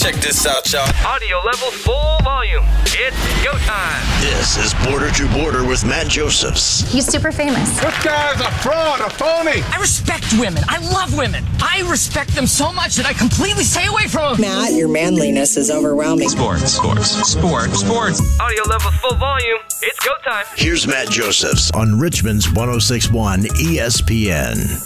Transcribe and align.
Check 0.00 0.14
this 0.14 0.46
out, 0.46 0.72
y'all. 0.72 0.88
Audio 1.04 1.36
level 1.44 1.70
full 1.70 2.16
volume. 2.24 2.64
It's 2.86 3.44
go 3.44 3.52
time. 3.68 4.00
This 4.22 4.56
is 4.56 4.72
Border 4.88 5.10
to 5.10 5.28
Border 5.28 5.62
with 5.62 5.84
Matt 5.84 6.08
Josephs. 6.08 6.90
He's 6.90 7.04
super 7.04 7.30
famous. 7.30 7.78
This 7.78 8.02
guy's 8.02 8.40
a 8.40 8.50
fraud, 8.62 9.00
a 9.00 9.10
phony. 9.10 9.60
I 9.60 9.76
respect 9.78 10.24
women. 10.38 10.64
I 10.68 10.78
love 10.90 11.14
women. 11.18 11.44
I 11.60 11.84
respect 11.86 12.34
them 12.34 12.46
so 12.46 12.72
much 12.72 12.96
that 12.96 13.04
I 13.04 13.12
completely 13.12 13.62
stay 13.62 13.88
away 13.88 14.06
from 14.06 14.40
them. 14.40 14.40
Matt, 14.40 14.72
your 14.72 14.88
manliness 14.88 15.58
is 15.58 15.70
overwhelming. 15.70 16.30
Sports, 16.30 16.72
sports, 16.72 17.10
sports, 17.10 17.80
sports. 17.80 18.40
Audio 18.40 18.62
level 18.70 18.92
full 18.92 19.16
volume. 19.16 19.58
It's 19.82 20.02
go 20.02 20.12
time. 20.24 20.46
Here's 20.56 20.86
Matt 20.86 21.10
Josephs 21.10 21.72
on 21.72 22.00
Richmond's 22.00 22.46
1061 22.46 23.42
ESPN. 23.42 24.82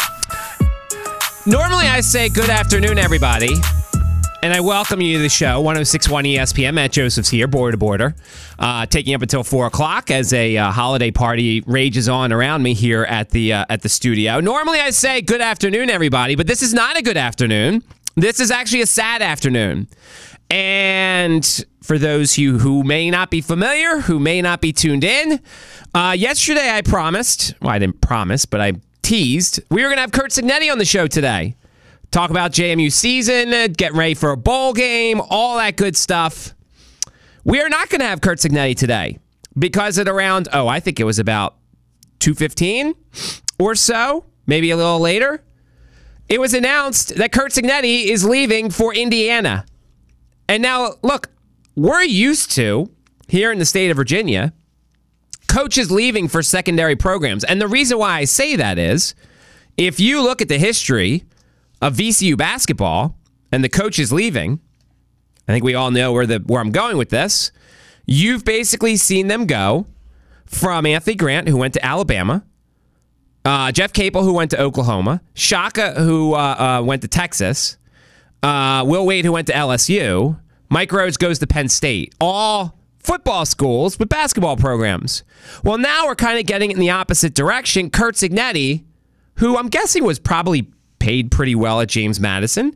Normally, 1.46 1.86
I 1.86 2.00
say 2.00 2.28
good 2.28 2.50
afternoon, 2.50 2.98
everybody. 2.98 3.54
And 4.45 4.52
I 4.52 4.61
welcome 4.61 5.00
you 5.00 5.16
to 5.16 5.22
the 5.22 5.30
show, 5.30 5.58
1061 5.62 6.24
ESPN. 6.24 6.74
Matt 6.74 6.93
Josephs 6.93 7.30
here, 7.30 7.46
border 7.46 7.71
to 7.71 7.79
border, 7.79 8.14
uh, 8.58 8.84
taking 8.84 9.14
up 9.14 9.22
until 9.22 9.43
4 9.43 9.68
o'clock 9.68 10.11
as 10.11 10.34
a 10.34 10.58
uh, 10.58 10.70
holiday 10.70 11.11
party 11.11 11.62
rages 11.62 12.11
on 12.11 12.30
around 12.30 12.62
me 12.62 12.75
here 12.75 13.04
at 13.04 13.30
the, 13.30 13.54
uh, 13.54 13.64
at 13.70 13.80
the 13.80 13.89
studio. 13.89 14.40
Normally, 14.40 14.80
I 14.80 14.90
say 14.90 15.22
good 15.22 15.40
afternoon, 15.40 15.89
everybody, 15.89 16.34
but 16.34 16.46
this 16.46 16.61
is 16.61 16.75
not 16.75 16.98
a 16.98 17.03
good 17.03 17.17
afternoon. 17.17 17.82
This 18.17 18.39
is 18.39 18.50
actually 18.50 18.82
a 18.82 18.86
sad 18.86 19.22
afternoon. 19.22 19.89
And 20.50 21.64
for 21.82 21.96
those 21.96 22.36
you 22.36 22.58
who 22.58 22.84
may 22.84 23.11
not 23.11 23.31
be 23.31 23.40
familiar, 23.40 24.00
who 24.00 24.20
may 24.20 24.42
not 24.42 24.61
be 24.61 24.75
tuned 24.75 25.04
in, 25.04 25.40
uh, 25.95 26.14
yesterday 26.18 26.68
I 26.68 26.82
promised, 26.82 27.54
well, 27.62 27.70
I 27.70 27.79
didn't 27.79 28.03
promise, 28.03 28.45
but 28.45 28.61
I 28.61 28.75
teased, 29.00 29.61
we 29.70 29.81
were 29.82 29.89
going 29.89 29.96
to 29.96 30.03
have 30.03 30.12
Curt 30.12 30.32
Cignetti 30.32 30.70
on 30.70 30.76
the 30.76 30.84
show 30.84 31.06
today. 31.06 31.56
Talk 32.14 32.31
about 32.31 32.53
JMU 32.53 32.92
season, 32.92 33.73
getting 33.73 33.98
ready 33.98 34.14
for 34.14 34.31
a 34.31 34.36
bowl 34.36 34.73
game, 34.73 35.20
all 35.31 35.56
that 35.56 35.75
good 35.75 35.97
stuff. 35.97 36.55
We 37.42 37.61
are 37.61 37.69
not 37.69 37.89
going 37.89 38.03
to 38.03 38.06
have 38.06 38.20
Curt 38.20 38.39
Cignetti 38.39 38.77
today 38.77 39.19
because 39.59 39.98
at 39.98 40.06
around, 40.06 40.47
oh, 40.53 40.69
I 40.69 40.79
think 40.79 41.01
it 41.01 41.03
was 41.03 41.19
about 41.19 41.56
2.15 42.21 42.95
or 43.59 43.75
so, 43.75 44.27
maybe 44.47 44.71
a 44.71 44.77
little 44.77 45.01
later, 45.01 45.43
it 46.29 46.41
was 46.41 46.55
announced 46.55 47.17
that 47.17 47.33
Curt 47.33 47.51
Cignetti 47.51 48.05
is 48.05 48.25
leaving 48.25 48.71
for 48.71 48.95
Indiana. 48.95 49.67
And 50.49 50.62
now, 50.62 50.93
look, 51.03 51.31
we're 51.75 52.05
used 52.05 52.53
to 52.53 52.93
here 53.27 53.51
in 53.51 53.59
the 53.59 53.65
state 53.65 53.91
of 53.91 53.97
Virginia 53.97 54.53
coaches 55.49 55.91
leaving 55.91 56.28
for 56.28 56.45
secondary 56.45 56.95
programs. 56.95 57.43
And 57.43 57.61
the 57.61 57.67
reason 57.67 57.99
why 57.99 58.19
I 58.19 58.25
say 58.25 58.55
that 58.55 58.78
is 58.78 59.17
if 59.77 59.99
you 59.99 60.23
look 60.23 60.41
at 60.41 60.47
the 60.47 60.59
history 60.59 61.25
of 61.80 61.97
VCU 61.97 62.36
basketball 62.36 63.17
and 63.53 63.62
the 63.62 63.69
coach 63.69 63.98
is 63.98 64.12
leaving, 64.12 64.61
I 65.48 65.53
think 65.53 65.64
we 65.64 65.75
all 65.75 65.91
know 65.91 66.12
where 66.12 66.27
the 66.27 66.39
where 66.39 66.61
I'm 66.61 66.72
going 66.72 66.97
with 66.97 67.11
this. 67.11 67.53
You've 68.06 68.44
basically 68.44 68.97
seen 68.97 69.28
them 69.28 69.47
go 69.47 69.86
from 70.47 70.86
Anthony 70.86 71.16
Grant, 71.16 71.48
who 71.48 71.56
went 71.56 71.75
to 71.75 71.84
Alabama, 71.84 72.44
uh, 73.44 73.72
Jeff 73.72 73.92
Capel, 73.92 74.22
who 74.22 74.33
went 74.33 74.50
to 74.53 74.61
Oklahoma, 74.61 75.22
Shaka, 75.34 75.92
who 75.94 76.34
uh, 76.34 76.39
uh, 76.81 76.83
went 76.83 77.03
to 77.03 77.08
Texas, 77.08 77.77
uh, 78.42 78.84
Will 78.86 79.06
Wade, 79.06 79.25
who 79.25 79.33
went 79.33 79.47
to 79.48 79.53
LSU, 79.53 80.38
Mike 80.69 80.91
Rhoades 80.91 81.19
goes 81.19 81.38
to 81.38 81.47
Penn 81.47 81.69
State. 81.69 82.14
All 82.20 82.78
football 82.98 83.44
schools 83.44 83.98
with 83.98 84.09
basketball 84.09 84.56
programs. 84.56 85.22
Well, 85.62 85.78
now 85.78 86.06
we're 86.06 86.14
kind 86.14 86.38
of 86.38 86.47
getting 86.47 86.70
in 86.70 86.78
the 86.78 86.91
opposite 86.91 87.34
direction. 87.34 87.91
Curt 87.91 88.14
Cignetti, 88.14 88.84
who 89.36 89.59
I'm 89.59 89.69
guessing 89.69 90.05
was 90.05 90.19
probably 90.19 90.66
paid 91.05 91.30
pretty 91.30 91.55
well 91.55 91.83
at 91.83 91.88
James 91.88 92.19
Madison, 92.19 92.74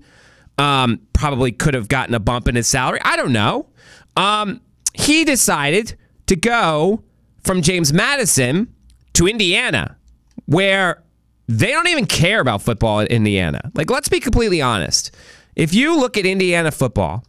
um, 0.58 1.00
probably 1.14 1.50
could 1.50 1.72
have 1.72 1.88
gotten 1.88 2.14
a 2.14 2.20
bump 2.20 2.46
in 2.46 2.56
his 2.56 2.66
salary. 2.66 3.00
I 3.02 3.16
don't 3.16 3.32
know. 3.32 3.70
Um, 4.18 4.60
he 4.92 5.24
decided 5.24 5.96
to 6.26 6.36
go 6.36 7.02
from 7.42 7.62
James 7.62 7.90
Madison 7.90 8.68
to 9.14 9.26
Indiana, 9.26 9.96
where 10.44 11.02
they 11.46 11.68
don't 11.68 11.88
even 11.88 12.04
care 12.04 12.40
about 12.40 12.60
football 12.60 13.00
in 13.00 13.06
Indiana. 13.06 13.70
Like, 13.72 13.90
let's 13.90 14.10
be 14.10 14.20
completely 14.20 14.60
honest. 14.60 15.10
If 15.56 15.72
you 15.72 15.98
look 15.98 16.18
at 16.18 16.26
Indiana 16.26 16.70
football, 16.70 17.24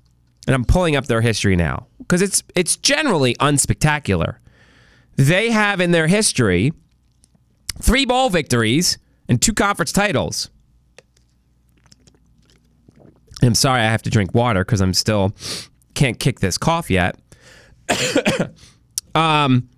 and 0.47 0.53
I'm 0.53 0.65
pulling 0.65 0.97
up 0.97 1.05
their 1.05 1.21
history 1.21 1.55
now 1.55 1.87
because 1.99 2.21
it's 2.21 2.43
it's 2.55 2.75
generally 2.75 3.35
unspectacular. 3.35 4.37
They 5.15 5.51
have 5.51 5.79
in 5.79 5.91
their 5.91 6.07
history 6.07 6.73
three 7.81 8.05
bowl 8.05 8.29
victories 8.29 8.97
and 9.29 9.41
two 9.41 9.53
conference 9.53 9.93
titles. 9.93 10.49
I'm 13.41 13.55
sorry, 13.55 13.81
I 13.81 13.85
have 13.85 14.01
to 14.03 14.09
drink 14.09 14.33
water 14.33 14.63
because 14.65 14.81
I'm 14.81 14.93
still 14.93 15.33
can't 15.93 16.19
kick 16.19 16.39
this 16.39 16.57
cough 16.57 16.89
yet. 16.89 17.17
um, 19.15 19.69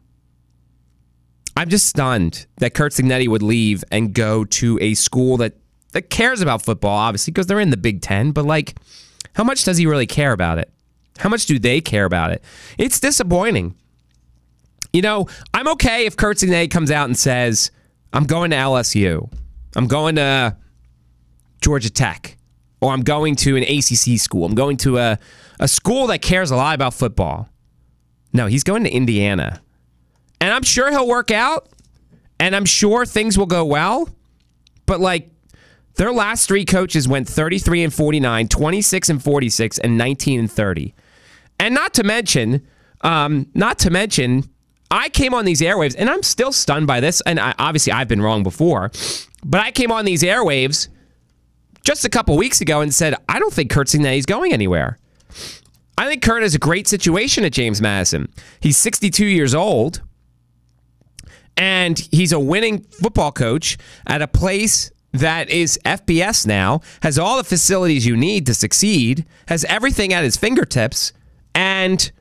I'm 1.55 1.69
just 1.69 1.87
stunned 1.87 2.47
that 2.57 2.73
Curt 2.73 2.93
Cignetti 2.93 3.27
would 3.27 3.43
leave 3.43 3.83
and 3.91 4.13
go 4.13 4.45
to 4.45 4.79
a 4.81 4.93
school 4.93 5.37
that 5.37 5.53
that 5.93 6.09
cares 6.09 6.41
about 6.41 6.61
football, 6.61 6.97
obviously, 6.97 7.31
because 7.31 7.47
they're 7.47 7.59
in 7.59 7.69
the 7.69 7.77
Big 7.77 8.01
Ten. 8.01 8.31
But 8.31 8.45
like, 8.45 8.75
how 9.33 9.43
much 9.43 9.65
does 9.65 9.77
he 9.77 9.85
really 9.85 10.07
care 10.07 10.31
about 10.31 10.57
it? 10.57 10.71
How 11.17 11.29
much 11.29 11.45
do 11.45 11.59
they 11.59 11.81
care 11.81 12.05
about 12.05 12.31
it? 12.31 12.43
It's 12.77 12.99
disappointing. 12.99 13.75
You 14.93 15.01
know, 15.01 15.27
I'm 15.53 15.67
okay 15.69 16.05
if 16.05 16.17
Curt 16.17 16.37
Cignetti 16.37 16.71
comes 16.71 16.91
out 16.91 17.05
and 17.05 17.17
says, 17.17 17.71
"I'm 18.13 18.23
going 18.23 18.51
to 18.51 18.57
LSU, 18.57 19.31
I'm 19.75 19.87
going 19.87 20.15
to 20.15 20.57
Georgia 21.61 21.89
Tech, 21.89 22.37
or 22.81 22.91
I'm 22.91 23.03
going 23.03 23.35
to 23.37 23.55
an 23.55 23.63
ACC 23.63 24.19
school. 24.19 24.45
I'm 24.45 24.55
going 24.55 24.77
to 24.77 24.97
a 24.97 25.19
a 25.59 25.67
school 25.67 26.07
that 26.07 26.21
cares 26.21 26.51
a 26.51 26.55
lot 26.55 26.75
about 26.75 26.93
football." 26.93 27.47
No, 28.33 28.47
he's 28.47 28.63
going 28.63 28.83
to 28.83 28.89
Indiana, 28.89 29.61
and 30.39 30.53
I'm 30.53 30.63
sure 30.63 30.89
he'll 30.89 31.07
work 31.07 31.31
out, 31.31 31.69
and 32.39 32.55
I'm 32.55 32.65
sure 32.65 33.05
things 33.05 33.37
will 33.37 33.45
go 33.45 33.65
well. 33.65 34.09
But 34.85 34.99
like, 34.99 35.29
their 35.95 36.11
last 36.11 36.47
three 36.47 36.65
coaches 36.65 37.07
went 37.07 37.27
33 37.27 37.83
and 37.83 37.93
49, 37.93 38.47
26 38.47 39.09
and 39.09 39.23
46, 39.23 39.79
and 39.79 39.97
19 39.97 40.39
and 40.39 40.51
30. 40.51 40.93
And 41.59 41.75
not 41.75 41.93
to 41.95 42.03
mention, 42.03 42.65
um, 43.01 43.47
not 43.53 43.79
to 43.79 43.89
mention, 43.89 44.49
I 44.89 45.09
came 45.09 45.33
on 45.33 45.45
these 45.45 45.61
airwaves, 45.61 45.95
and 45.97 46.09
I'm 46.09 46.23
still 46.23 46.51
stunned 46.51 46.87
by 46.87 46.99
this. 46.99 47.21
And 47.21 47.39
I, 47.39 47.53
obviously, 47.59 47.93
I've 47.93 48.07
been 48.07 48.21
wrong 48.21 48.43
before, 48.43 48.91
but 49.43 49.61
I 49.61 49.71
came 49.71 49.91
on 49.91 50.05
these 50.05 50.23
airwaves 50.23 50.87
just 51.83 52.05
a 52.05 52.09
couple 52.09 52.37
weeks 52.37 52.61
ago 52.61 52.81
and 52.81 52.93
said 52.93 53.15
I 53.27 53.39
don't 53.39 53.53
think 53.53 53.71
Curt 53.71 53.87
Cignetti's 53.87 54.25
going 54.25 54.53
anywhere. 54.53 54.97
I 55.97 56.07
think 56.07 56.21
Curt 56.23 56.41
has 56.41 56.55
a 56.55 56.59
great 56.59 56.87
situation 56.87 57.43
at 57.43 57.51
James 57.51 57.81
Madison. 57.81 58.27
He's 58.59 58.77
62 58.77 59.25
years 59.25 59.53
old, 59.53 60.01
and 61.55 61.99
he's 62.11 62.31
a 62.31 62.39
winning 62.39 62.81
football 62.81 63.31
coach 63.31 63.77
at 64.07 64.21
a 64.21 64.27
place 64.27 64.91
that 65.11 65.49
is 65.49 65.77
FBS 65.85 66.47
now, 66.47 66.81
has 67.03 67.19
all 67.19 67.37
the 67.37 67.43
facilities 67.43 68.05
you 68.05 68.15
need 68.15 68.45
to 68.45 68.53
succeed, 68.53 69.25
has 69.47 69.65
everything 69.65 70.13
at 70.13 70.23
his 70.23 70.37
fingertips, 70.37 71.13
and 71.53 72.11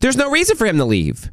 there's 0.00 0.16
no 0.16 0.30
reason 0.30 0.56
for 0.56 0.66
him 0.66 0.78
to 0.78 0.84
leave. 0.84 1.30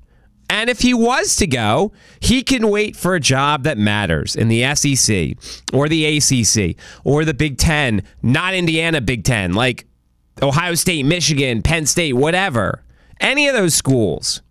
And 0.49 0.69
if 0.69 0.81
he 0.81 0.93
was 0.93 1.35
to 1.37 1.47
go, 1.47 1.91
he 2.19 2.43
can 2.43 2.69
wait 2.69 2.95
for 2.95 3.15
a 3.15 3.19
job 3.19 3.63
that 3.63 3.77
matters 3.77 4.35
in 4.35 4.49
the 4.49 4.75
SEC 4.75 5.37
or 5.73 5.89
the 5.89 6.17
ACC 6.17 6.77
or 7.03 7.25
the 7.25 7.33
Big 7.33 7.57
Ten, 7.57 8.03
not 8.21 8.53
Indiana 8.53 9.01
Big 9.01 9.23
Ten, 9.23 9.53
like 9.53 9.85
Ohio 10.41 10.75
State, 10.75 11.05
Michigan, 11.05 11.61
Penn 11.61 11.85
State, 11.85 12.13
whatever. 12.13 12.83
Any 13.19 13.47
of 13.47 13.55
those 13.55 13.73
schools. 13.73 14.41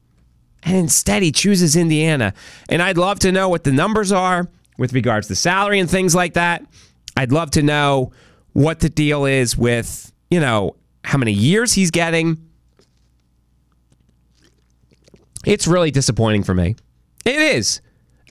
And 0.62 0.76
instead, 0.76 1.22
he 1.22 1.32
chooses 1.32 1.76
Indiana. 1.76 2.34
And 2.68 2.82
I'd 2.82 2.96
love 2.96 3.18
to 3.20 3.32
know 3.32 3.48
what 3.48 3.64
the 3.64 3.72
numbers 3.72 4.12
are 4.12 4.48
with 4.78 4.92
regards 4.92 5.28
to 5.28 5.34
salary 5.34 5.80
and 5.80 5.90
things 5.90 6.14
like 6.14 6.34
that. 6.34 6.64
I'd 7.16 7.32
love 7.32 7.50
to 7.52 7.62
know 7.62 8.12
what 8.52 8.80
the 8.80 8.88
deal 8.88 9.24
is 9.24 9.56
with, 9.56 10.12
you 10.30 10.40
know, 10.40 10.76
how 11.04 11.18
many 11.18 11.32
years 11.32 11.72
he's 11.72 11.90
getting. 11.90 12.38
It's 15.44 15.66
really 15.66 15.90
disappointing 15.90 16.42
for 16.42 16.54
me. 16.54 16.76
It 17.24 17.36
is. 17.36 17.80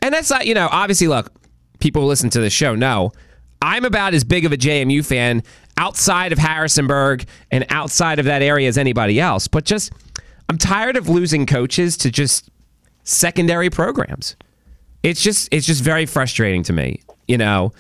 And 0.02 0.14
that's 0.14 0.30
not, 0.30 0.48
you 0.48 0.54
know, 0.54 0.68
obviously, 0.72 1.08
look, 1.08 1.32
people 1.80 2.02
who 2.04 2.08
listen 2.08 2.30
to 2.32 2.40
the 2.40 2.50
show 2.50 2.76
know 2.76 3.12
I'm 3.62 3.86
about 3.86 4.14
as 4.14 4.24
big 4.24 4.46
of 4.46 4.52
a 4.52 4.58
JMU 4.58 5.06
fan 5.06 5.44
outside 5.78 6.32
of 6.32 6.40
Harrisonburg 6.40 7.26
and 7.52 7.66
outside 7.70 8.20
of 8.20 8.26
that 8.26 8.42
area 8.42 8.68
as 8.68 8.78
anybody 8.78 9.20
else. 9.20 9.48
But 9.48 9.66
just, 9.66 9.92
I'm 10.50 10.58
tired 10.58 10.98
of 10.98 11.10
losing 11.10 11.46
coaches 11.46 11.98
to 11.98 12.12
just 12.12 12.50
secondary 13.04 13.70
programs. 13.70 14.36
It's 15.04 15.22
just, 15.22 15.50
it's 15.52 15.66
just 15.66 15.84
very 15.84 16.06
frustrating 16.06 16.64
to 16.64 16.74
me. 16.74 17.02
You 17.28 17.38
know, 17.38 17.74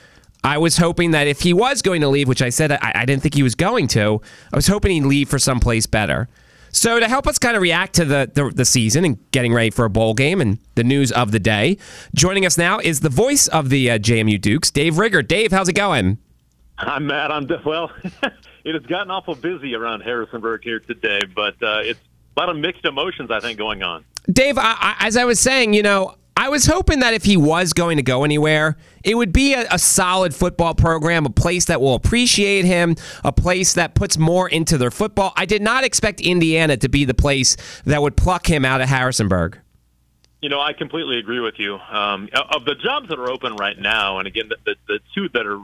I 0.43 0.57
was 0.57 0.77
hoping 0.77 1.11
that 1.11 1.27
if 1.27 1.41
he 1.41 1.53
was 1.53 1.81
going 1.81 2.01
to 2.01 2.07
leave, 2.07 2.27
which 2.27 2.41
I 2.41 2.49
said 2.49 2.71
I, 2.71 2.91
I 2.95 3.05
didn't 3.05 3.21
think 3.21 3.35
he 3.35 3.43
was 3.43 3.55
going 3.55 3.87
to, 3.89 4.21
I 4.51 4.55
was 4.55 4.67
hoping 4.67 4.91
he'd 4.91 5.07
leave 5.07 5.29
for 5.29 5.39
someplace 5.39 5.85
better. 5.85 6.27
So 6.71 6.99
to 6.99 7.07
help 7.07 7.27
us 7.27 7.37
kind 7.37 7.55
of 7.55 7.61
react 7.61 7.93
to 7.95 8.05
the, 8.05 8.31
the, 8.33 8.51
the 8.53 8.65
season 8.65 9.05
and 9.05 9.31
getting 9.31 9.53
ready 9.53 9.69
for 9.69 9.85
a 9.85 9.89
bowl 9.89 10.13
game 10.13 10.41
and 10.41 10.57
the 10.75 10.83
news 10.83 11.11
of 11.11 11.31
the 11.31 11.39
day, 11.39 11.77
joining 12.15 12.45
us 12.45 12.57
now 12.57 12.79
is 12.79 13.01
the 13.01 13.09
voice 13.09 13.47
of 13.47 13.69
the 13.69 13.91
uh, 13.91 13.99
JMU 13.99 14.39
Dukes, 14.39 14.71
Dave 14.71 14.97
Riggert. 14.97 15.27
Dave, 15.27 15.51
how's 15.51 15.69
it 15.69 15.73
going? 15.73 16.17
I'm 16.77 17.07
Matt. 17.07 17.31
I'm 17.31 17.47
well. 17.65 17.91
it 18.63 18.73
has 18.73 18.85
gotten 18.85 19.11
awful 19.11 19.35
busy 19.35 19.75
around 19.75 20.01
Harrisonburg 20.01 20.63
here 20.63 20.79
today, 20.79 21.19
but 21.35 21.61
uh, 21.61 21.81
it's 21.83 21.99
a 22.35 22.39
lot 22.39 22.49
of 22.49 22.57
mixed 22.57 22.85
emotions, 22.85 23.29
I 23.29 23.39
think, 23.39 23.57
going 23.57 23.83
on. 23.83 24.05
Dave, 24.31 24.57
I, 24.57 24.75
I, 24.79 24.95
as 25.07 25.17
I 25.17 25.25
was 25.25 25.39
saying, 25.39 25.73
you 25.73 25.83
know, 25.83 26.15
I 26.41 26.49
was 26.49 26.65
hoping 26.65 27.01
that 27.01 27.13
if 27.13 27.23
he 27.23 27.37
was 27.37 27.71
going 27.71 27.97
to 27.97 28.03
go 28.03 28.23
anywhere, 28.23 28.75
it 29.03 29.13
would 29.13 29.31
be 29.31 29.53
a, 29.53 29.67
a, 29.69 29.77
solid 29.77 30.33
football 30.33 30.73
program, 30.73 31.27
a 31.27 31.29
place 31.29 31.65
that 31.65 31.79
will 31.79 31.93
appreciate 31.93 32.65
him, 32.65 32.95
a 33.23 33.31
place 33.31 33.73
that 33.75 33.93
puts 33.93 34.17
more 34.17 34.49
into 34.49 34.79
their 34.79 34.89
football. 34.89 35.33
I 35.35 35.45
did 35.45 35.61
not 35.61 35.83
expect 35.83 36.19
Indiana 36.19 36.77
to 36.77 36.89
be 36.89 37.05
the 37.05 37.13
place 37.13 37.57
that 37.85 38.01
would 38.01 38.17
pluck 38.17 38.49
him 38.49 38.65
out 38.65 38.81
of 38.81 38.89
Harrisonburg. 38.89 39.59
You 40.41 40.49
know, 40.49 40.59
I 40.59 40.73
completely 40.73 41.19
agree 41.19 41.39
with 41.39 41.59
you. 41.59 41.75
Um, 41.75 42.27
of 42.33 42.65
the 42.65 42.73
jobs 42.73 43.09
that 43.09 43.19
are 43.19 43.29
open 43.29 43.55
right 43.57 43.77
now, 43.77 44.17
and 44.17 44.27
again, 44.27 44.49
the, 44.49 44.57
the, 44.65 44.75
the 44.87 44.99
two 45.13 45.29
that 45.35 45.45
are 45.45 45.59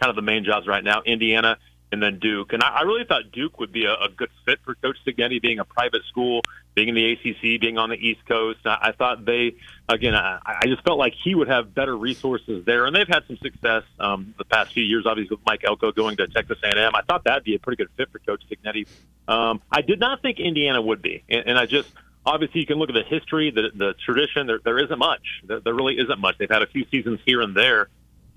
kind 0.00 0.08
of 0.08 0.16
the 0.16 0.22
main 0.22 0.42
jobs 0.42 0.66
right 0.66 0.82
now, 0.82 1.02
Indiana 1.04 1.58
and 1.94 2.02
then 2.02 2.18
Duke. 2.18 2.52
And 2.52 2.62
I, 2.62 2.68
I 2.68 2.82
really 2.82 3.04
thought 3.04 3.30
Duke 3.32 3.60
would 3.60 3.72
be 3.72 3.84
a, 3.84 3.94
a 3.94 4.08
good 4.08 4.28
fit 4.44 4.58
for 4.64 4.74
Coach 4.74 4.98
Cignetti, 5.06 5.40
being 5.40 5.60
a 5.60 5.64
private 5.64 6.02
school, 6.08 6.42
being 6.74 6.88
in 6.88 6.94
the 6.96 7.12
ACC, 7.12 7.60
being 7.60 7.78
on 7.78 7.88
the 7.88 7.96
East 7.96 8.26
Coast. 8.26 8.58
I, 8.64 8.78
I 8.88 8.92
thought 8.92 9.24
they, 9.24 9.54
again, 9.88 10.14
I, 10.14 10.40
I 10.44 10.66
just 10.66 10.82
felt 10.82 10.98
like 10.98 11.14
he 11.22 11.36
would 11.36 11.46
have 11.46 11.72
better 11.72 11.96
resources 11.96 12.64
there, 12.66 12.84
and 12.86 12.94
they've 12.94 13.08
had 13.08 13.22
some 13.28 13.36
success 13.38 13.84
um, 14.00 14.34
the 14.36 14.44
past 14.44 14.74
few 14.74 14.82
years. 14.82 15.06
Obviously, 15.06 15.36
with 15.36 15.46
Mike 15.46 15.62
Elko 15.64 15.92
going 15.92 16.16
to 16.16 16.26
Texas 16.26 16.58
A&M, 16.64 16.94
I 16.94 17.02
thought 17.02 17.22
that'd 17.24 17.44
be 17.44 17.54
a 17.54 17.60
pretty 17.60 17.76
good 17.76 17.90
fit 17.96 18.10
for 18.10 18.18
Coach 18.18 18.42
Cignetti. 18.50 18.88
Um, 19.28 19.62
I 19.70 19.80
did 19.80 20.00
not 20.00 20.20
think 20.20 20.40
Indiana 20.40 20.82
would 20.82 21.00
be, 21.00 21.22
and, 21.28 21.44
and 21.46 21.58
I 21.58 21.66
just 21.66 21.88
obviously 22.26 22.60
you 22.60 22.66
can 22.66 22.78
look 22.78 22.90
at 22.90 22.94
the 22.94 23.04
history, 23.04 23.52
the 23.52 23.70
the 23.72 23.94
tradition. 24.04 24.48
There, 24.48 24.58
there 24.64 24.78
isn't 24.78 24.98
much. 24.98 25.22
There, 25.44 25.60
there 25.60 25.74
really 25.74 25.94
isn't 25.98 26.18
much. 26.18 26.38
They've 26.38 26.50
had 26.50 26.62
a 26.62 26.66
few 26.66 26.84
seasons 26.90 27.20
here 27.24 27.40
and 27.40 27.54
there 27.54 27.88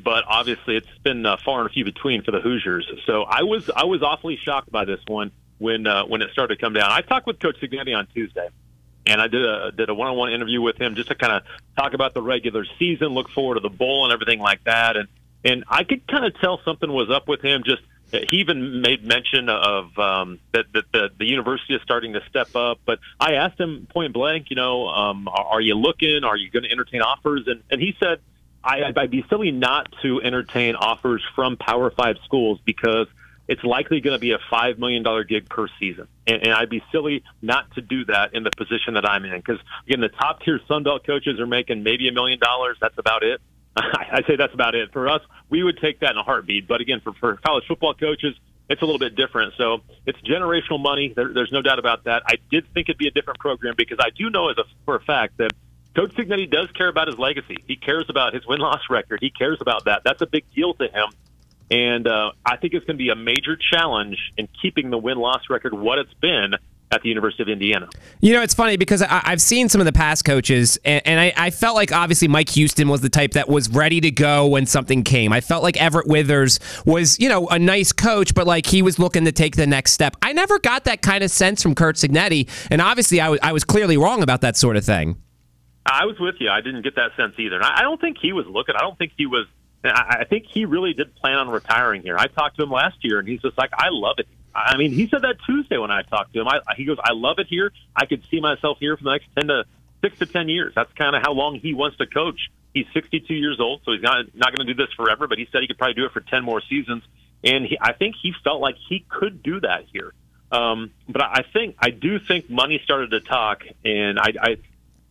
but 0.07 0.24
obviously 0.25 0.77
it's 0.77 0.88
been 1.04 1.25
uh, 1.25 1.36
far 1.44 1.63
and 1.63 1.69
few 1.69 1.83
between 1.83 2.24
for 2.24 2.31
the 2.31 2.39
Hoosiers. 2.39 2.89
So 3.06 3.24
I 3.24 3.44
was 3.44 3.69
I 3.75 3.83
was 3.83 4.01
awfully 4.01 4.39
shocked 4.42 4.71
by 4.71 4.86
this 4.86 5.01
one 5.06 5.31
when 5.57 5.86
uh, 5.86 6.06
when 6.06 6.21
it 6.21 6.31
started 6.31 6.56
to 6.56 6.62
come 6.62 6.71
down. 6.71 6.89
I 6.89 7.01
talked 7.01 7.27
with 7.27 7.42
Coach 7.42 7.57
Cignetti 7.62 7.94
on 7.94 8.07
Tuesday, 8.13 8.48
and 9.06 9.21
I 9.21 9.27
did 9.27 9.45
a 9.45 9.74
did 9.74 9.89
a 9.89 9.94
one 9.94 10.07
on 10.07 10.15
one 10.15 10.31
interview 10.31 10.62
with 10.62 10.77
him 10.77 10.95
just 10.95 11.09
to 11.09 11.15
kind 11.15 11.33
of 11.33 11.44
talk 11.77 11.94
about 11.94 12.13
the 12.13 12.21
regular 12.21 12.65
season, 12.80 13.09
look 13.09 13.30
forward 13.31 13.56
to 13.56 13.59
the 13.59 13.69
bowl, 13.69 14.06
and 14.06 14.13
everything 14.13 14.39
like 14.39 14.63
that. 14.63 14.95
And 14.95 15.09
and 15.44 15.65
I 15.68 15.83
could 15.83 16.07
kind 16.07 16.24
of 16.24 16.39
tell 16.39 16.62
something 16.63 16.89
was 16.89 17.09
up 17.09 17.27
with 17.27 17.42
him. 17.42 17.63
Just 17.65 17.81
he 18.30 18.38
even 18.38 18.80
made 18.80 19.04
mention 19.04 19.50
of 19.50 20.00
um, 20.00 20.39
that, 20.54 20.68
that 20.71 20.89
the, 20.94 21.09
the 21.19 21.25
university 21.25 21.75
is 21.75 21.81
starting 21.81 22.13
to 22.13 22.21
step 22.30 22.56
up. 22.56 22.80
But 22.86 23.00
I 23.19 23.33
asked 23.33 23.59
him 23.59 23.89
point 23.89 24.13
blank, 24.13 24.45
you 24.51 24.56
know, 24.56 24.88
um, 24.88 25.27
are, 25.27 25.56
are 25.56 25.62
you 25.62 25.75
looking? 25.75 26.24
Are 26.24 26.38
you 26.38 26.50
going 26.50 26.63
to 26.63 26.71
entertain 26.71 27.01
offers? 27.01 27.44
And 27.48 27.62
and 27.69 27.81
he 27.81 27.94
said 28.00 28.21
I, 28.67 28.91
I'd 28.95 29.11
be 29.11 29.25
silly 29.29 29.51
not 29.51 29.87
to 30.01 30.21
entertain 30.21 30.75
offers 30.75 31.23
from 31.35 31.55
Power 31.55 31.89
Five 31.89 32.17
schools 32.25 32.59
because 32.65 33.07
it's 33.47 33.63
likely 33.63 34.01
going 34.01 34.15
to 34.15 34.19
be 34.19 34.31
a 34.31 34.39
five 34.49 34.77
million 34.77 35.03
dollar 35.03 35.23
gig 35.23 35.47
per 35.47 35.67
season, 35.79 36.07
and, 36.27 36.43
and 36.43 36.51
I'd 36.51 36.69
be 36.69 36.83
silly 36.91 37.23
not 37.41 37.71
to 37.75 37.81
do 37.81 38.03
that 38.05 38.33
in 38.33 38.43
the 38.43 38.51
position 38.57 38.95
that 38.95 39.05
I'm 39.05 39.23
in. 39.23 39.37
Because 39.37 39.59
again, 39.87 40.01
the 40.01 40.09
top 40.09 40.41
tier 40.41 40.59
Sun 40.67 40.83
Belt 40.83 41.05
coaches 41.05 41.39
are 41.39 41.47
making 41.47 41.83
maybe 41.83 42.09
a 42.09 42.11
million 42.11 42.39
dollars. 42.39 42.77
That's 42.81 42.97
about 42.97 43.23
it. 43.23 43.39
I 43.77 44.23
say 44.27 44.35
that's 44.35 44.53
about 44.53 44.75
it 44.75 44.91
for 44.91 45.07
us. 45.07 45.21
We 45.49 45.63
would 45.63 45.77
take 45.79 46.01
that 46.01 46.11
in 46.11 46.17
a 46.17 46.23
heartbeat. 46.23 46.67
But 46.67 46.81
again, 46.81 46.99
for, 46.99 47.13
for 47.13 47.37
college 47.37 47.63
football 47.67 47.93
coaches, 47.93 48.35
it's 48.69 48.81
a 48.81 48.85
little 48.85 48.99
bit 48.99 49.15
different. 49.15 49.53
So 49.57 49.79
it's 50.05 50.19
generational 50.21 50.81
money. 50.81 51.13
There, 51.15 51.33
there's 51.33 51.51
no 51.53 51.61
doubt 51.61 51.79
about 51.79 52.03
that. 52.03 52.23
I 52.25 52.35
did 52.51 52.65
think 52.73 52.89
it'd 52.89 52.97
be 52.97 53.07
a 53.07 53.11
different 53.11 53.39
program 53.39 53.75
because 53.77 53.99
I 54.01 54.09
do 54.09 54.29
know 54.29 54.49
as 54.49 54.57
a 54.57 54.63
for 54.83 54.95
a 54.95 55.01
fact 55.01 55.37
that 55.37 55.51
Coach 55.97 56.11
Cignetti 56.11 56.49
does 56.49 56.69
care 56.73 56.89
about 56.89 57.07
his 57.07 57.17
legacy. 57.17 57.57
He 57.67 57.75
cares 57.75 58.05
about 58.07 58.35
his 58.35 58.45
win 58.45 58.59
loss 58.59 58.81
record. 58.88 59.17
He 59.19 59.31
cares 59.31 59.57
about 59.61 59.85
that. 59.85 60.03
That's 60.05 60.21
a 60.21 60.27
big 60.27 60.45
deal 60.53 60.75
to 60.75 60.85
him. 60.85 61.09
And 61.71 62.07
uh, 62.07 62.33
I 62.45 62.57
think 62.57 62.75
it's 62.75 62.85
going 62.85 62.97
to 62.97 63.03
be 63.03 63.09
a 63.09 63.15
major 63.15 63.57
challenge 63.57 64.17
in 64.38 64.47
keeping 64.61 64.91
the 64.91 64.99
win 64.99 65.17
loss 65.17 65.41
record 65.49 65.73
what 65.73 65.97
it's 65.97 66.13
been 66.21 66.53
at 66.91 67.01
the 67.01 67.09
University 67.09 67.41
of 67.41 67.49
Indiana. 67.49 67.89
You 68.21 68.33
know, 68.33 68.44
it's 68.44 68.53
funny 68.53 68.77
because 68.77 69.01
I, 69.01 69.21
have 69.25 69.41
seen 69.41 69.69
some 69.69 69.81
of 69.81 69.85
the 69.85 69.91
past 69.91 70.23
coaches, 70.23 70.77
and, 70.85 71.01
and 71.05 71.19
I, 71.19 71.33
I, 71.35 71.49
felt 71.49 71.75
like 71.75 71.91
obviously 71.91 72.29
Mike 72.29 72.49
Houston 72.49 72.88
was 72.88 73.01
the 73.01 73.09
type 73.09 73.31
that 73.31 73.49
was 73.49 73.67
ready 73.69 73.99
to 73.99 74.11
go 74.11 74.47
when 74.47 74.65
something 74.67 75.03
came. 75.03 75.33
I 75.33 75.41
felt 75.41 75.63
like 75.63 75.75
Everett 75.81 76.07
Withers 76.07 76.59
was, 76.85 77.19
you 77.19 77.27
know, 77.27 77.47
a 77.47 77.59
nice 77.59 77.91
coach, 77.91 78.33
but 78.33 78.47
like 78.47 78.67
he 78.67 78.81
was 78.81 78.99
looking 78.99 79.25
to 79.25 79.33
take 79.33 79.57
the 79.57 79.67
next 79.67 79.91
step. 79.91 80.15
I 80.21 80.31
never 80.31 80.59
got 80.59 80.85
that 80.85 81.01
kind 81.01 81.23
of 81.23 81.31
sense 81.31 81.61
from 81.61 81.75
Curt 81.75 81.97
Cignetti, 81.97 82.47
and 82.71 82.81
obviously 82.81 83.19
I, 83.19 83.35
I 83.41 83.51
was 83.51 83.65
clearly 83.65 83.97
wrong 83.97 84.23
about 84.23 84.41
that 84.41 84.55
sort 84.55 84.77
of 84.77 84.85
thing. 84.85 85.21
I 85.87 86.05
was 86.05 86.19
with 86.19 86.35
you. 86.39 86.49
I 86.49 86.61
didn't 86.61 86.81
get 86.83 86.95
that 86.95 87.15
sense 87.15 87.33
either. 87.37 87.55
And 87.55 87.65
I 87.65 87.81
don't 87.81 87.99
think 87.99 88.17
he 88.21 88.33
was 88.33 88.45
looking. 88.45 88.75
I 88.75 88.79
don't 88.79 88.97
think 88.97 89.13
he 89.17 89.25
was. 89.25 89.47
I 89.83 90.25
think 90.25 90.45
he 90.47 90.65
really 90.65 90.93
did 90.93 91.15
plan 91.15 91.35
on 91.37 91.49
retiring 91.49 92.01
here. 92.01 92.17
I 92.17 92.27
talked 92.27 92.57
to 92.57 92.63
him 92.63 92.71
last 92.71 92.97
year, 93.01 93.19
and 93.19 93.27
he's 93.27 93.41
just 93.41 93.57
like, 93.57 93.69
I 93.73 93.89
love 93.89 94.15
it. 94.17 94.27
I 94.53 94.75
mean, 94.75 94.91
he 94.91 95.07
said 95.07 95.21
that 95.21 95.37
Tuesday 95.45 95.77
when 95.77 95.91
I 95.91 96.01
talked 96.01 96.33
to 96.33 96.41
him. 96.41 96.47
I, 96.47 96.59
he 96.75 96.85
goes, 96.85 96.97
I 97.01 97.13
love 97.13 97.37
it 97.37 97.47
here. 97.47 97.71
I 97.95 98.05
could 98.05 98.23
see 98.29 98.41
myself 98.41 98.79
here 98.79 98.97
for 98.97 99.03
the 99.03 99.11
next 99.11 99.27
ten 99.35 99.47
to 99.47 99.65
six 100.01 100.17
to 100.19 100.25
ten 100.25 100.49
years. 100.49 100.73
That's 100.75 100.91
kind 100.93 101.15
of 101.15 101.21
how 101.21 101.33
long 101.33 101.59
he 101.59 101.73
wants 101.73 101.97
to 101.97 102.07
coach. 102.07 102.49
He's 102.73 102.85
62 102.93 103.33
years 103.33 103.59
old, 103.59 103.81
so 103.85 103.93
he's 103.93 104.01
not 104.01 104.25
not 104.35 104.55
going 104.55 104.67
to 104.67 104.73
do 104.73 104.85
this 104.85 104.93
forever. 104.93 105.27
But 105.27 105.37
he 105.37 105.47
said 105.51 105.61
he 105.61 105.67
could 105.67 105.77
probably 105.77 105.95
do 105.95 106.05
it 106.05 106.11
for 106.11 106.21
10 106.21 106.43
more 106.43 106.61
seasons, 106.61 107.03
and 107.43 107.65
he, 107.65 107.77
I 107.79 107.93
think 107.93 108.15
he 108.21 108.33
felt 108.43 108.61
like 108.61 108.75
he 108.89 109.05
could 109.07 109.41
do 109.41 109.59
that 109.61 109.85
here. 109.91 110.13
Um, 110.51 110.91
but 111.09 111.23
I 111.23 111.43
think 111.53 111.75
I 111.79 111.89
do 111.89 112.19
think 112.19 112.49
money 112.49 112.81
started 112.83 113.11
to 113.11 113.19
talk, 113.19 113.63
and 113.83 114.19
I, 114.19 114.33
I 114.41 114.57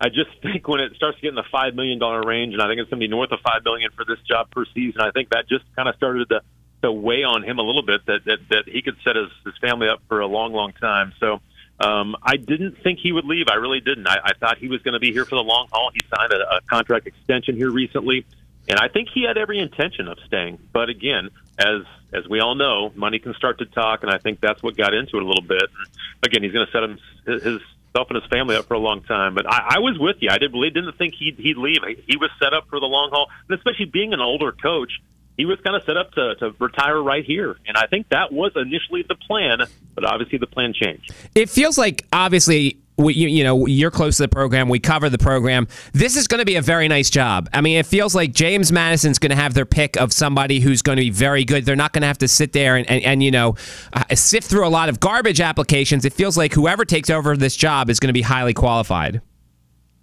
I 0.00 0.08
just 0.08 0.30
think 0.42 0.68
when 0.68 0.80
it 0.80 0.94
starts 0.96 1.18
to 1.18 1.22
get 1.22 1.28
in 1.30 1.34
the 1.34 1.44
five 1.50 1.74
million 1.74 1.98
dollar 1.98 2.22
range, 2.22 2.54
and 2.54 2.62
I 2.62 2.68
think 2.68 2.80
it's 2.80 2.90
going 2.90 3.00
to 3.00 3.04
be 3.04 3.10
north 3.10 3.32
of 3.32 3.40
five 3.40 3.64
million 3.64 3.90
for 3.96 4.04
this 4.04 4.18
job 4.28 4.50
per 4.50 4.64
season, 4.74 5.00
I 5.00 5.10
think 5.10 5.30
that 5.30 5.48
just 5.48 5.64
kind 5.74 5.88
of 5.88 5.96
started 5.96 6.28
to, 6.30 6.40
to 6.82 6.92
weigh 6.92 7.24
on 7.24 7.42
him 7.42 7.58
a 7.58 7.62
little 7.62 7.82
bit 7.84 8.04
that 8.06 8.24
that, 8.24 8.38
that 8.50 8.64
he 8.66 8.82
could 8.82 8.96
set 9.04 9.16
his, 9.16 9.30
his 9.44 9.54
family 9.58 9.88
up 9.88 10.02
for 10.08 10.20
a 10.20 10.26
long, 10.26 10.52
long 10.52 10.72
time. 10.72 11.12
So 11.20 11.40
um, 11.80 12.16
I 12.22 12.36
didn't 12.36 12.82
think 12.82 13.00
he 13.02 13.12
would 13.12 13.24
leave. 13.24 13.46
I 13.50 13.56
really 13.56 13.80
didn't. 13.80 14.06
I, 14.06 14.18
I 14.24 14.32
thought 14.34 14.58
he 14.58 14.68
was 14.68 14.82
going 14.82 14.94
to 14.94 15.00
be 15.00 15.12
here 15.12 15.24
for 15.24 15.34
the 15.34 15.42
long 15.42 15.68
haul. 15.70 15.90
He 15.92 16.00
signed 16.14 16.32
a, 16.32 16.56
a 16.56 16.60
contract 16.62 17.06
extension 17.06 17.56
here 17.56 17.70
recently, 17.70 18.24
and 18.68 18.78
I 18.78 18.88
think 18.88 19.08
he 19.12 19.24
had 19.24 19.36
every 19.36 19.58
intention 19.58 20.08
of 20.08 20.18
staying. 20.26 20.58
But 20.72 20.88
again, 20.88 21.30
as 21.58 21.82
as 22.12 22.26
we 22.28 22.40
all 22.40 22.54
know, 22.54 22.92
money 22.94 23.18
can 23.18 23.34
start 23.34 23.58
to 23.58 23.66
talk, 23.66 24.02
and 24.02 24.10
I 24.10 24.18
think 24.18 24.40
that's 24.40 24.62
what 24.62 24.76
got 24.76 24.94
into 24.94 25.16
it 25.16 25.22
a 25.22 25.26
little 25.26 25.44
bit. 25.44 25.64
Again, 26.22 26.42
he's 26.42 26.52
going 26.52 26.66
to 26.66 26.72
set 26.72 26.82
him 26.82 26.98
his 27.42 27.60
himself 27.96 28.10
and 28.10 28.20
his 28.22 28.30
family 28.30 28.56
up 28.56 28.66
for 28.66 28.74
a 28.74 28.78
long 28.78 29.02
time. 29.02 29.34
But 29.34 29.46
I, 29.46 29.76
I 29.76 29.78
was 29.78 29.98
with 29.98 30.16
you. 30.20 30.28
I 30.30 30.38
did 30.38 30.52
believe, 30.52 30.74
didn't 30.74 30.96
think 30.98 31.14
he'd, 31.14 31.36
he'd 31.38 31.56
leave. 31.56 31.78
He 32.06 32.16
was 32.16 32.30
set 32.40 32.52
up 32.52 32.68
for 32.68 32.80
the 32.80 32.86
long 32.86 33.10
haul, 33.12 33.28
and 33.48 33.58
especially 33.58 33.86
being 33.86 34.12
an 34.12 34.20
older 34.20 34.52
coach, 34.52 34.92
he 35.36 35.44
was 35.44 35.58
kind 35.60 35.76
of 35.76 35.82
set 35.84 35.96
up 35.96 36.12
to, 36.12 36.34
to 36.36 36.54
retire 36.58 37.02
right 37.02 37.24
here. 37.24 37.56
And 37.66 37.76
I 37.76 37.86
think 37.86 38.08
that 38.08 38.32
was 38.32 38.52
initially 38.56 39.04
the 39.06 39.14
plan, 39.14 39.60
but 39.94 40.04
obviously 40.04 40.38
the 40.38 40.46
plan 40.46 40.72
changed. 40.72 41.12
It 41.34 41.50
feels 41.50 41.76
like 41.76 42.06
obviously 42.12 42.78
we, 42.96 43.14
you, 43.14 43.28
you, 43.28 43.44
know, 43.44 43.66
you're 43.66 43.90
close 43.90 44.16
to 44.16 44.22
the 44.22 44.28
program. 44.28 44.68
We 44.68 44.78
cover 44.78 45.08
the 45.08 45.18
program. 45.18 45.68
This 45.92 46.16
is 46.16 46.26
going 46.26 46.38
to 46.38 46.44
be 46.44 46.56
a 46.56 46.62
very 46.62 46.88
nice 46.88 47.10
job. 47.10 47.48
I 47.52 47.60
mean, 47.60 47.78
it 47.78 47.86
feels 47.86 48.14
like 48.14 48.32
James 48.32 48.72
Madison's 48.72 49.18
going 49.18 49.30
to 49.30 49.36
have 49.36 49.54
their 49.54 49.66
pick 49.66 49.96
of 49.96 50.12
somebody 50.12 50.60
who's 50.60 50.82
going 50.82 50.96
to 50.96 51.02
be 51.02 51.10
very 51.10 51.44
good. 51.44 51.64
They're 51.64 51.76
not 51.76 51.92
going 51.92 52.02
to 52.02 52.08
have 52.08 52.18
to 52.18 52.28
sit 52.28 52.52
there 52.52 52.76
and, 52.76 52.88
and, 52.88 53.02
and 53.04 53.22
you 53.22 53.30
know, 53.30 53.56
uh, 53.92 54.14
sift 54.14 54.48
through 54.48 54.66
a 54.66 54.70
lot 54.70 54.88
of 54.88 55.00
garbage 55.00 55.40
applications. 55.40 56.04
It 56.04 56.12
feels 56.12 56.36
like 56.36 56.54
whoever 56.54 56.84
takes 56.84 57.10
over 57.10 57.36
this 57.36 57.56
job 57.56 57.90
is 57.90 58.00
going 58.00 58.08
to 58.08 58.14
be 58.14 58.22
highly 58.22 58.54
qualified. 58.54 59.20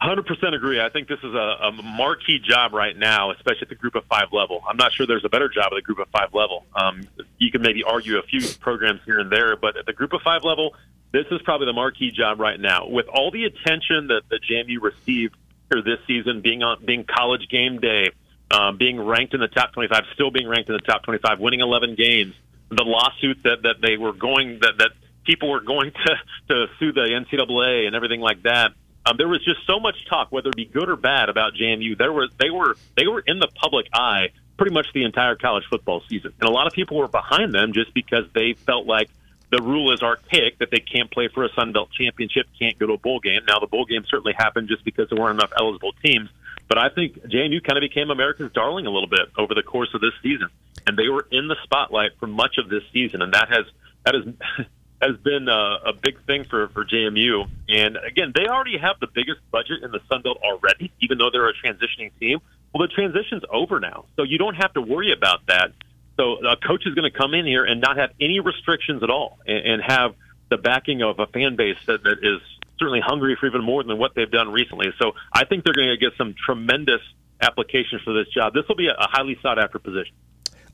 100% 0.04 0.54
agree. 0.54 0.82
I 0.82 0.90
think 0.90 1.08
this 1.08 1.20
is 1.20 1.34
a, 1.34 1.58
a 1.62 1.72
marquee 1.72 2.40
job 2.40 2.74
right 2.74 2.98
now, 2.98 3.32
especially 3.32 3.62
at 3.64 3.70
the 3.70 3.76
group 3.76 3.96
of 3.96 4.04
five 4.06 4.28
level. 4.34 4.62
I'm 4.68 4.76
not 4.76 4.92
sure 4.92 5.08
there's 5.08 5.24
a 5.24 5.30
better 5.30 5.48
job 5.48 5.68
at 5.72 5.76
the 5.76 5.82
group 5.82 6.00
of 6.00 6.10
five 6.10 6.34
level. 6.34 6.66
Um, 6.76 7.08
you 7.38 7.52
can 7.52 7.62
maybe 7.62 7.84
argue 7.84 8.18
a 8.18 8.24
few 8.24 8.42
programs 8.60 9.00
here 9.06 9.20
and 9.20 9.32
there, 9.32 9.56
but 9.56 9.78
at 9.78 9.86
the 9.86 9.94
group 9.94 10.12
of 10.12 10.22
five 10.22 10.44
level, 10.44 10.76
this 11.14 11.28
is 11.32 11.42
probably 11.44 11.68
the 11.68 11.74
marquee 11.74 12.12
job 12.12 12.40
right 12.40 12.60
now. 12.60 12.88
With 12.88 13.08
all 13.08 13.32
the 13.32 13.46
attention 13.46 14.08
that, 14.08 14.24
the 14.30 14.40
JMU 14.40 14.82
received 14.82 15.38
here 15.72 15.84
this 15.84 16.00
season, 16.08 16.42
being 16.42 16.64
on 16.64 16.84
being 16.84 17.06
college 17.06 17.48
game 17.50 17.80
day, 17.80 18.10
um, 18.52 18.78
being 18.78 19.00
ranked 19.00 19.34
in 19.34 19.40
the 19.40 19.48
top 19.48 19.74
25, 19.74 20.04
still 20.16 20.32
being 20.32 20.48
ranked 20.48 20.70
in 20.70 20.74
the 20.74 20.82
top 20.82 21.04
25, 21.04 21.40
winning 21.40 21.62
11 21.62 21.96
games, 21.96 22.34
the 22.70 22.84
lawsuit 22.84 23.38
that, 23.44 23.62
that 23.62 23.76
they 23.82 23.96
were 23.96 24.14
going 24.14 24.60
that 24.62 24.74
that 24.80 24.90
people 25.24 25.52
were 25.52 25.62
going 25.62 25.92
to 25.92 26.16
to 26.50 26.66
sue 26.80 26.92
the 26.92 27.02
NCAA 27.02 27.86
and 27.86 27.96
everything 27.96 28.20
like 28.20 28.42
that. 28.44 28.72
Um, 29.06 29.18
there 29.18 29.28
was 29.28 29.44
just 29.46 29.60
so 29.68 29.80
much 29.80 29.96
talk, 30.10 30.32
whether 30.32 30.50
it 30.50 30.56
be 30.56 30.66
good 30.66 30.90
or 30.90 30.96
bad, 30.96 31.30
about 31.30 31.54
JMU. 31.54 31.96
There 31.96 32.12
were 32.12 32.28
they 32.40 32.50
were 32.50 32.76
they 32.98 33.06
were 33.06 33.20
in 33.20 33.38
the 33.38 33.50
public 33.54 33.86
eye 33.94 34.30
pretty 34.58 34.74
much 34.74 34.88
the 34.94 35.04
entire 35.04 35.36
college 35.36 35.66
football 35.70 36.02
season, 36.10 36.34
and 36.40 36.50
a 36.50 36.52
lot 36.52 36.66
of 36.66 36.74
people 36.74 36.98
were 36.98 37.08
behind 37.08 37.54
them 37.54 37.74
just 37.74 37.94
because 37.94 38.26
they 38.34 38.54
felt 38.54 38.88
like 38.88 39.10
the 39.54 39.62
rule 39.62 39.94
is 39.94 40.02
archaic 40.02 40.58
that 40.58 40.72
they 40.72 40.80
can't 40.80 41.12
play 41.12 41.28
for 41.28 41.44
a 41.44 41.50
Sun 41.54 41.74
Belt 41.74 41.92
championship, 41.92 42.48
can't 42.58 42.78
go 42.80 42.88
to 42.88 42.94
a 42.94 42.98
bowl 42.98 43.20
game. 43.20 43.42
Now 43.48 43.60
the 43.60 43.68
bowl 43.68 43.86
game 43.86 44.04
certainly 44.10 44.34
happened 44.36 44.68
just 44.68 44.84
because 44.84 45.10
there 45.10 45.20
weren't 45.20 45.40
enough 45.40 45.52
eligible 45.56 45.92
teams, 46.04 46.30
but 46.68 46.80
I 46.80 46.90
think 46.90 47.22
JMU 47.22 47.64
kind 47.64 47.78
of 47.78 47.82
became 47.82 48.10
America's 48.10 48.52
darling 48.52 48.88
a 48.88 48.90
little 48.90 49.08
bit 49.08 49.30
over 49.38 49.54
the 49.54 49.62
course 49.62 49.90
of 49.94 50.02
this 50.02 50.14
season, 50.24 50.48
and 50.88 50.98
they 50.98 51.08
were 51.08 51.28
in 51.30 51.48
the 51.48 51.56
spotlight 51.64 52.18
for 52.20 52.26
much 52.26 52.58
of 52.58 52.68
this 52.68 52.82
season, 52.92 53.22
and 53.22 53.34
that 53.34 53.50
has 53.50 53.66
that 54.06 54.16
has 54.16 54.66
has 55.04 55.18
been 55.18 55.48
a, 55.48 55.80
a 55.86 55.94
big 55.94 56.20
thing 56.26 56.46
for 56.46 56.70
for 56.70 56.84
JMU. 56.84 57.48
And 57.70 57.98
again, 57.98 58.32
they 58.34 58.48
already 58.48 58.80
have 58.80 59.00
the 59.00 59.08
biggest 59.14 59.40
budget 59.52 59.84
in 59.84 59.92
the 59.92 60.00
Sun 60.10 60.24
Belt 60.24 60.40
already, 60.44 60.92
even 61.00 61.20
though 61.20 61.30
they're 61.32 61.48
a 61.48 61.54
transitioning 61.54 62.12
team. 62.20 62.40
Well, 62.74 62.88
the 62.88 62.94
transition's 62.94 63.44
over 63.52 63.80
now, 63.80 64.06
so 64.16 64.24
you 64.24 64.40
don't 64.40 64.56
have 64.56 64.74
to 64.74 64.82
worry 64.82 65.14
about 65.14 65.46
that 65.46 65.74
So 66.18 66.46
a 66.46 66.56
coach 66.56 66.86
is 66.86 66.94
going 66.94 67.12
to 67.12 67.18
come 67.18 67.34
in 67.34 67.46
here 67.46 67.64
and 67.64 67.82
not 67.82 67.98
have 67.98 68.12
any 68.22 68.40
restrictions 68.40 69.02
at 69.04 69.10
all, 69.10 69.40
and, 69.48 69.66
and 69.66 69.82
have 69.82 70.16
the 70.50 70.58
backing 70.58 71.02
of 71.02 71.20
a 71.20 71.28
fan 71.28 71.56
base 71.56 71.78
that, 71.88 72.04
that 72.04 72.20
is 72.22 72.40
certainly 72.80 73.02
hungry 73.04 73.36
for 73.40 73.48
even 73.48 73.64
more 73.64 73.84
than 73.84 73.98
what 73.98 74.14
they've 74.16 74.30
done 74.30 74.52
recently. 74.52 74.88
So 75.00 75.14
I 75.32 75.46
think 75.46 75.64
they're 75.64 75.74
going 75.74 75.90
to 75.90 75.98
get 75.98 76.18
some 76.18 76.36
tremendous 76.46 77.02
applications 77.42 78.02
for 78.04 78.14
this 78.14 78.28
job. 78.34 78.54
This 78.54 78.64
will 78.68 78.76
be 78.76 78.88
a, 78.88 78.94
a 78.94 79.08
highly 79.10 79.38
sought 79.42 79.58
after 79.58 79.80
position. 79.80 80.14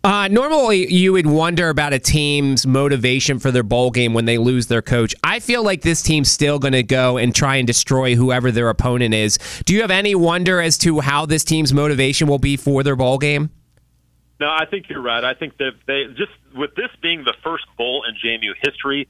Uh, 0.01 0.29
normally, 0.29 0.91
you 0.91 1.11
would 1.11 1.27
wonder 1.27 1.67
about 1.67 1.91
a 1.91 1.99
team's 1.99 2.65
motivation 2.65 3.37
for 3.37 3.51
their 3.51 3.63
bowl 3.63 3.91
game 3.91 4.13
when 4.13 4.23
they 4.23 4.37
lose 4.37 4.67
their 4.67 4.81
coach. 4.81 5.13
I 5.25 5.39
feel 5.39 5.61
like 5.61 5.81
this 5.81 6.01
team's 6.01 6.31
still 6.31 6.57
going 6.57 6.71
to 6.71 6.83
go 6.83 7.17
and 7.17 7.35
try 7.35 7.57
and 7.57 7.67
destroy 7.67 8.15
whoever 8.15 8.49
their 8.49 8.69
opponent 8.69 9.13
is. 9.13 9.37
Do 9.65 9.73
you 9.73 9.81
have 9.81 9.91
any 9.91 10.15
wonder 10.15 10.61
as 10.61 10.77
to 10.79 11.01
how 11.01 11.25
this 11.25 11.43
team's 11.43 11.73
motivation 11.73 12.29
will 12.29 12.39
be 12.39 12.55
for 12.55 12.81
their 12.81 12.95
bowl 12.95 13.17
game? 13.17 13.49
No, 14.39 14.49
I 14.49 14.65
think 14.65 14.87
you're 14.89 15.01
right. 15.01 15.23
I 15.23 15.33
think 15.33 15.57
that 15.57 15.73
they 15.85 16.05
just 16.07 16.31
with 16.55 16.73
this 16.75 16.89
being 17.01 17.23
the 17.23 17.33
first 17.43 17.65
bowl 17.77 18.05
in 18.07 18.15
JMU 18.15 18.53
history, 18.61 19.09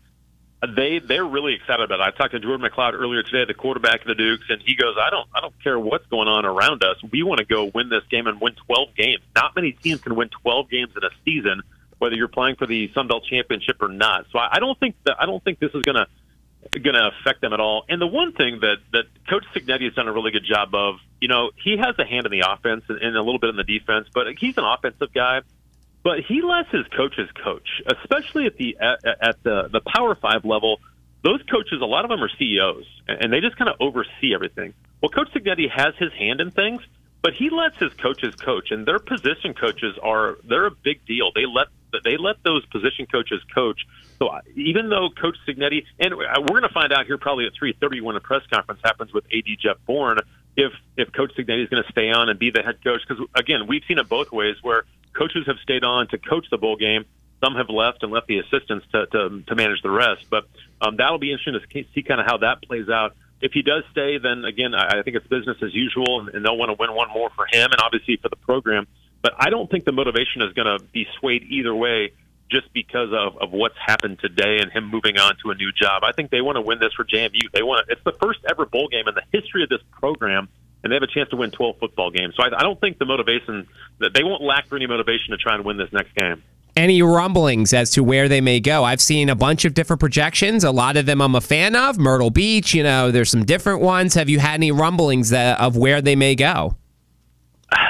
they 0.76 1.00
they're 1.00 1.26
really 1.26 1.54
excited 1.54 1.84
about 1.84 2.00
it. 2.00 2.04
I 2.04 2.12
talked 2.18 2.32
to 2.32 2.40
Jordan 2.40 2.68
McCloud 2.68 2.94
earlier 2.94 3.22
today, 3.22 3.46
the 3.46 3.54
quarterback 3.54 4.02
of 4.02 4.08
the 4.08 4.16
Dukes, 4.16 4.46
and 4.50 4.62
he 4.66 4.76
goes, 4.76 4.96
"I 5.00 5.10
don't 5.12 5.30
I 5.34 5.42
don't 5.42 5.54
care 5.64 5.80
what's 5.80 6.06
going 6.08 6.28
on 6.28 6.46
around 6.46 6.84
us. 6.84 6.98
We 7.12 7.22
want 7.22 7.40
to 7.40 7.46
go 7.46 7.70
win 7.74 7.90
this 7.90 8.04
game 8.10 8.26
and 8.26 8.42
win 8.42 8.56
12 8.66 8.96
games. 8.96 9.22
Not 9.36 9.56
many 9.56 9.74
teams 9.74 10.02
can 10.02 10.16
win 10.16 10.30
12 10.42 10.70
games 10.70 10.94
in 10.98 11.04
a 11.04 11.12
season, 11.24 11.62
whether 12.00 12.16
you're 12.16 12.28
playing 12.28 12.56
for 12.56 12.66
the 12.66 12.92
Sun 12.94 13.08
Belt 13.08 13.24
championship 13.30 13.82
or 13.82 13.88
not. 13.88 14.26
So 14.32 14.40
I, 14.40 14.56
I 14.56 14.60
don't 14.60 14.80
think 14.80 14.96
that 15.06 15.16
I 15.20 15.28
don't 15.28 15.44
think 15.44 15.60
this 15.60 15.72
is 15.76 15.84
going 15.84 15.96
to 15.98 16.08
going 16.72 16.96
to 16.96 17.12
affect 17.20 17.42
them 17.42 17.54
at 17.54 17.60
all. 17.60 17.86
And 17.90 18.02
the 18.02 18.08
one 18.08 18.34
thing 18.34 18.60
that 18.62 18.78
that 18.92 19.06
Coach 19.30 19.46
Cignetti 19.56 19.86
has 19.86 19.94
done 19.94 20.08
a 20.08 20.14
really 20.14 20.32
good 20.32 20.46
job 20.46 20.74
of, 20.74 20.96
you 21.20 21.28
know, 21.28 21.52
he 21.64 21.78
has 21.78 21.98
a 21.98 22.06
hand 22.06 22.26
in 22.26 22.32
the 22.32 22.44
offense 22.48 22.84
and, 22.90 23.00
and 23.00 23.16
a 23.16 23.22
little 23.22 23.40
bit 23.40 23.50
in 23.50 23.56
the 23.56 23.64
defense, 23.64 24.08
but 24.14 24.28
he's 24.38 24.58
an 24.58 24.66
offensive 24.66 25.14
guy 25.14 25.42
but 26.04 26.20
he 26.22 26.42
lets 26.42 26.70
his 26.72 26.86
coaches 26.96 27.30
coach, 27.44 27.68
especially 27.86 28.46
at 28.46 28.58
the 28.58 28.78
at, 28.80 29.00
at 29.22 29.44
the 29.44 29.70
the 29.72 29.82
Power 29.82 30.16
Five 30.16 30.46
level. 30.46 30.80
Those 31.22 31.42
coaches, 31.44 31.82
a 31.82 31.86
lot 31.86 32.06
of 32.06 32.10
them 32.10 32.24
are 32.24 32.30
CEOs, 32.40 32.86
and 33.08 33.34
they 33.34 33.42
just 33.42 33.58
kind 33.58 33.70
of 33.70 33.76
oversee 33.82 34.34
everything. 34.34 34.74
Well, 35.02 35.10
Coach 35.10 35.28
Cignetti 35.34 35.70
has 35.70 35.94
his 35.98 36.14
hand 36.14 36.40
in 36.40 36.52
things, 36.52 36.82
but 37.22 37.34
he 37.34 37.50
lets 37.50 37.78
his 37.78 37.94
coaches 37.94 38.36
coach, 38.36 38.72
and 38.72 38.86
their 38.86 39.00
position 39.00 39.54
coaches 39.54 39.98
are 40.02 40.38
they're 40.44 40.68
a 40.68 40.72
big 40.72 41.06
deal. 41.06 41.32
They 41.34 41.46
let 41.46 41.68
they 42.04 42.18
let 42.18 42.44
those 42.44 42.66
position 42.68 43.08
coaches 43.08 43.42
coach. 43.54 43.82
So 44.20 44.30
even 44.56 44.90
though 44.90 45.10
Coach 45.10 45.38
Cignetti, 45.48 45.86
and 46.00 46.16
we're 46.16 46.48
going 46.48 46.64
to 46.64 46.70
find 46.70 46.94
out 46.94 47.06
here 47.06 47.18
probably 47.18 47.46
at 47.46 47.54
3:30 47.54 48.02
when 48.02 48.16
the 48.16 48.22
press 48.22 48.44
conference 48.52 48.82
happens 48.84 49.14
with 49.14 49.26
AD 49.26 49.46
Jeff 49.60 49.78
Bourne, 49.86 50.20
if 50.56 50.72
if 50.98 51.12
Coach 51.12 51.32
Cignetti 51.38 51.64
is 51.64 51.70
going 51.70 51.84
to 51.84 51.92
stay 51.92 52.10
on 52.12 52.30
and 52.30 52.40
be 52.40 52.52
the 52.52 52.62
head 52.62 52.84
coach, 52.84 53.02
because 53.08 53.24
again, 53.36 53.68
we've 53.68 53.84
seen 53.88 53.98
it 53.98 54.08
both 54.08 54.32
ways 54.32 54.56
where 54.62 54.84
coaches 55.14 55.46
have 55.48 55.58
stayed 55.64 55.84
on 55.84 56.08
to 56.10 56.18
coach 56.18 56.46
the 56.50 56.58
bowl 56.58 56.78
game. 56.78 57.06
Some 57.42 57.56
have 57.56 57.70
left 57.70 58.04
and 58.04 58.12
left 58.12 58.28
the 58.28 58.40
assistants 58.40 58.86
to 58.92 59.06
to, 59.08 59.44
to 59.48 59.56
manage 59.56 59.82
the 59.82 59.92
rest. 59.92 60.26
But 60.30 60.48
um, 60.82 60.96
that'll 60.98 61.20
be 61.20 61.32
interesting 61.32 61.60
to 61.60 61.86
see 61.94 62.04
kind 62.04 62.22
of 62.22 62.28
how 62.28 62.38
that 62.38 62.62
plays 62.62 62.90
out. 62.90 63.16
If 63.42 63.54
he 63.54 63.62
does 63.62 63.84
stay, 63.92 64.18
then 64.18 64.44
again, 64.46 64.74
I, 64.76 65.02
think 65.04 65.16
it's 65.16 65.28
business 65.28 65.58
as 65.64 65.74
usual, 65.74 66.28
and, 66.28 66.44
they'll 66.44 66.58
want 66.58 66.70
to 66.70 66.78
win 66.80 66.94
one 66.94 67.10
more 67.10 67.30
for 67.36 67.46
him 67.52 67.72
and 67.72 67.80
obviously 67.82 68.18
for 68.18 68.30
the 68.30 68.36
program. 68.36 68.88
But 69.22 69.34
I 69.38 69.50
don't 69.50 69.70
think 69.70 69.86
the 69.86 69.92
motivation 69.92 70.42
is 70.42 70.54
going 70.54 70.68
to 70.68 70.84
be 70.92 71.08
swayed 71.20 71.44
either 71.44 71.74
way 71.74 72.12
just 72.50 72.72
because 72.74 73.10
of, 73.14 73.38
of 73.38 73.52
what's 73.52 73.78
happened 73.78 74.20
today 74.20 74.58
and 74.60 74.72
him 74.72 74.90
moving 74.90 75.18
on 75.20 75.36
to 75.44 75.52
a 75.52 75.56
new 75.56 75.72
job. 75.72 76.04
I 76.04 76.12
think 76.12 76.32
they 76.32 76.42
want 76.42 76.56
to 76.56 76.62
win 76.62 76.80
this 76.80 76.94
for 76.94 77.06
JMU. 77.06 77.52
They 77.54 77.62
want 77.62 77.88
it's 77.90 78.04
the 78.04 78.16
first 78.22 78.40
ever 78.50 78.66
bowl 78.66 78.88
game 78.88 79.08
in 79.08 79.16
the 79.16 79.24
history 79.32 79.64
of 79.64 79.70
this 79.70 79.82
program 79.92 80.50
and 80.84 80.92
they 80.92 80.96
have 80.96 81.04
a 81.04 81.08
chance 81.08 81.30
to 81.30 81.36
win 81.36 81.52
12 81.52 81.78
football 81.80 82.10
games. 82.10 82.36
So 82.36 82.44
I, 82.44 82.60
I 82.60 82.64
don't 82.64 82.80
think 82.80 82.98
the 82.98 83.06
motivation 83.06 83.68
that 84.00 84.14
they 84.14 84.24
won't 84.24 84.42
lack 84.42 84.68
for 84.68 84.76
any 84.76 84.88
motivation 84.88 85.32
to 85.32 85.38
try 85.38 85.56
and 85.56 85.66
win 85.66 85.78
this 85.78 85.92
next 85.92 86.16
game. 86.16 86.44
Any 86.76 87.02
rumblings 87.02 87.74
as 87.74 87.92
to 87.92 88.04
where 88.04 88.30
they 88.30 88.42
may 88.42 88.60
go? 88.60 88.84
I've 88.84 89.02
seen 89.02 89.30
a 89.30 89.36
bunch 89.36 89.66
of 89.66 89.74
different 89.74 90.00
projections. 90.00 90.64
A 90.64 90.72
lot 90.72 90.96
of 90.96 91.06
them 91.06 91.22
I'm 91.22 91.36
a 91.36 91.42
fan 91.42 91.76
of. 91.76 91.98
Myrtle 91.98 92.30
Beach, 92.30 92.74
you 92.74 92.84
know, 92.84 93.12
there's 93.12 93.30
some 93.30 93.44
different 93.44 93.82
ones. 93.82 94.14
Have 94.14 94.30
you 94.30 94.40
had 94.40 94.56
any 94.56 94.72
rumblings 94.72 95.30
that, 95.30 95.60
of 95.60 95.76
where 95.76 96.02
they 96.02 96.16
may 96.16 96.36
go? 96.36 96.76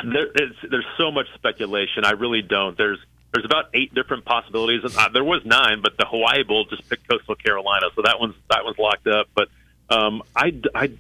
There, 0.04 0.28
there's 0.70 0.86
so 0.98 1.12
much 1.12 1.28
speculation. 1.36 2.04
I 2.04 2.12
really 2.12 2.42
don't. 2.42 2.78
There's 2.78 3.00
there's 3.34 3.46
about 3.46 3.66
eight 3.74 3.94
different 3.94 4.26
possibilities. 4.26 4.82
Uh, 4.98 5.10
there 5.10 5.24
was 5.24 5.46
nine, 5.46 5.82
but 5.82 5.98
the 5.98 6.06
Hawaii 6.06 6.44
Bowl 6.44 6.66
just 6.66 6.90
picked 6.90 7.08
Coastal 7.08 7.36
Carolina, 7.36 7.88
so 7.96 8.02
that 8.04 8.20
one's 8.20 8.36
that 8.50 8.64
one's 8.64 8.78
locked 8.78 9.08
up. 9.08 9.28
But 9.36 9.50
um, 9.90 10.24
I, 10.36 10.54
I 10.74 10.92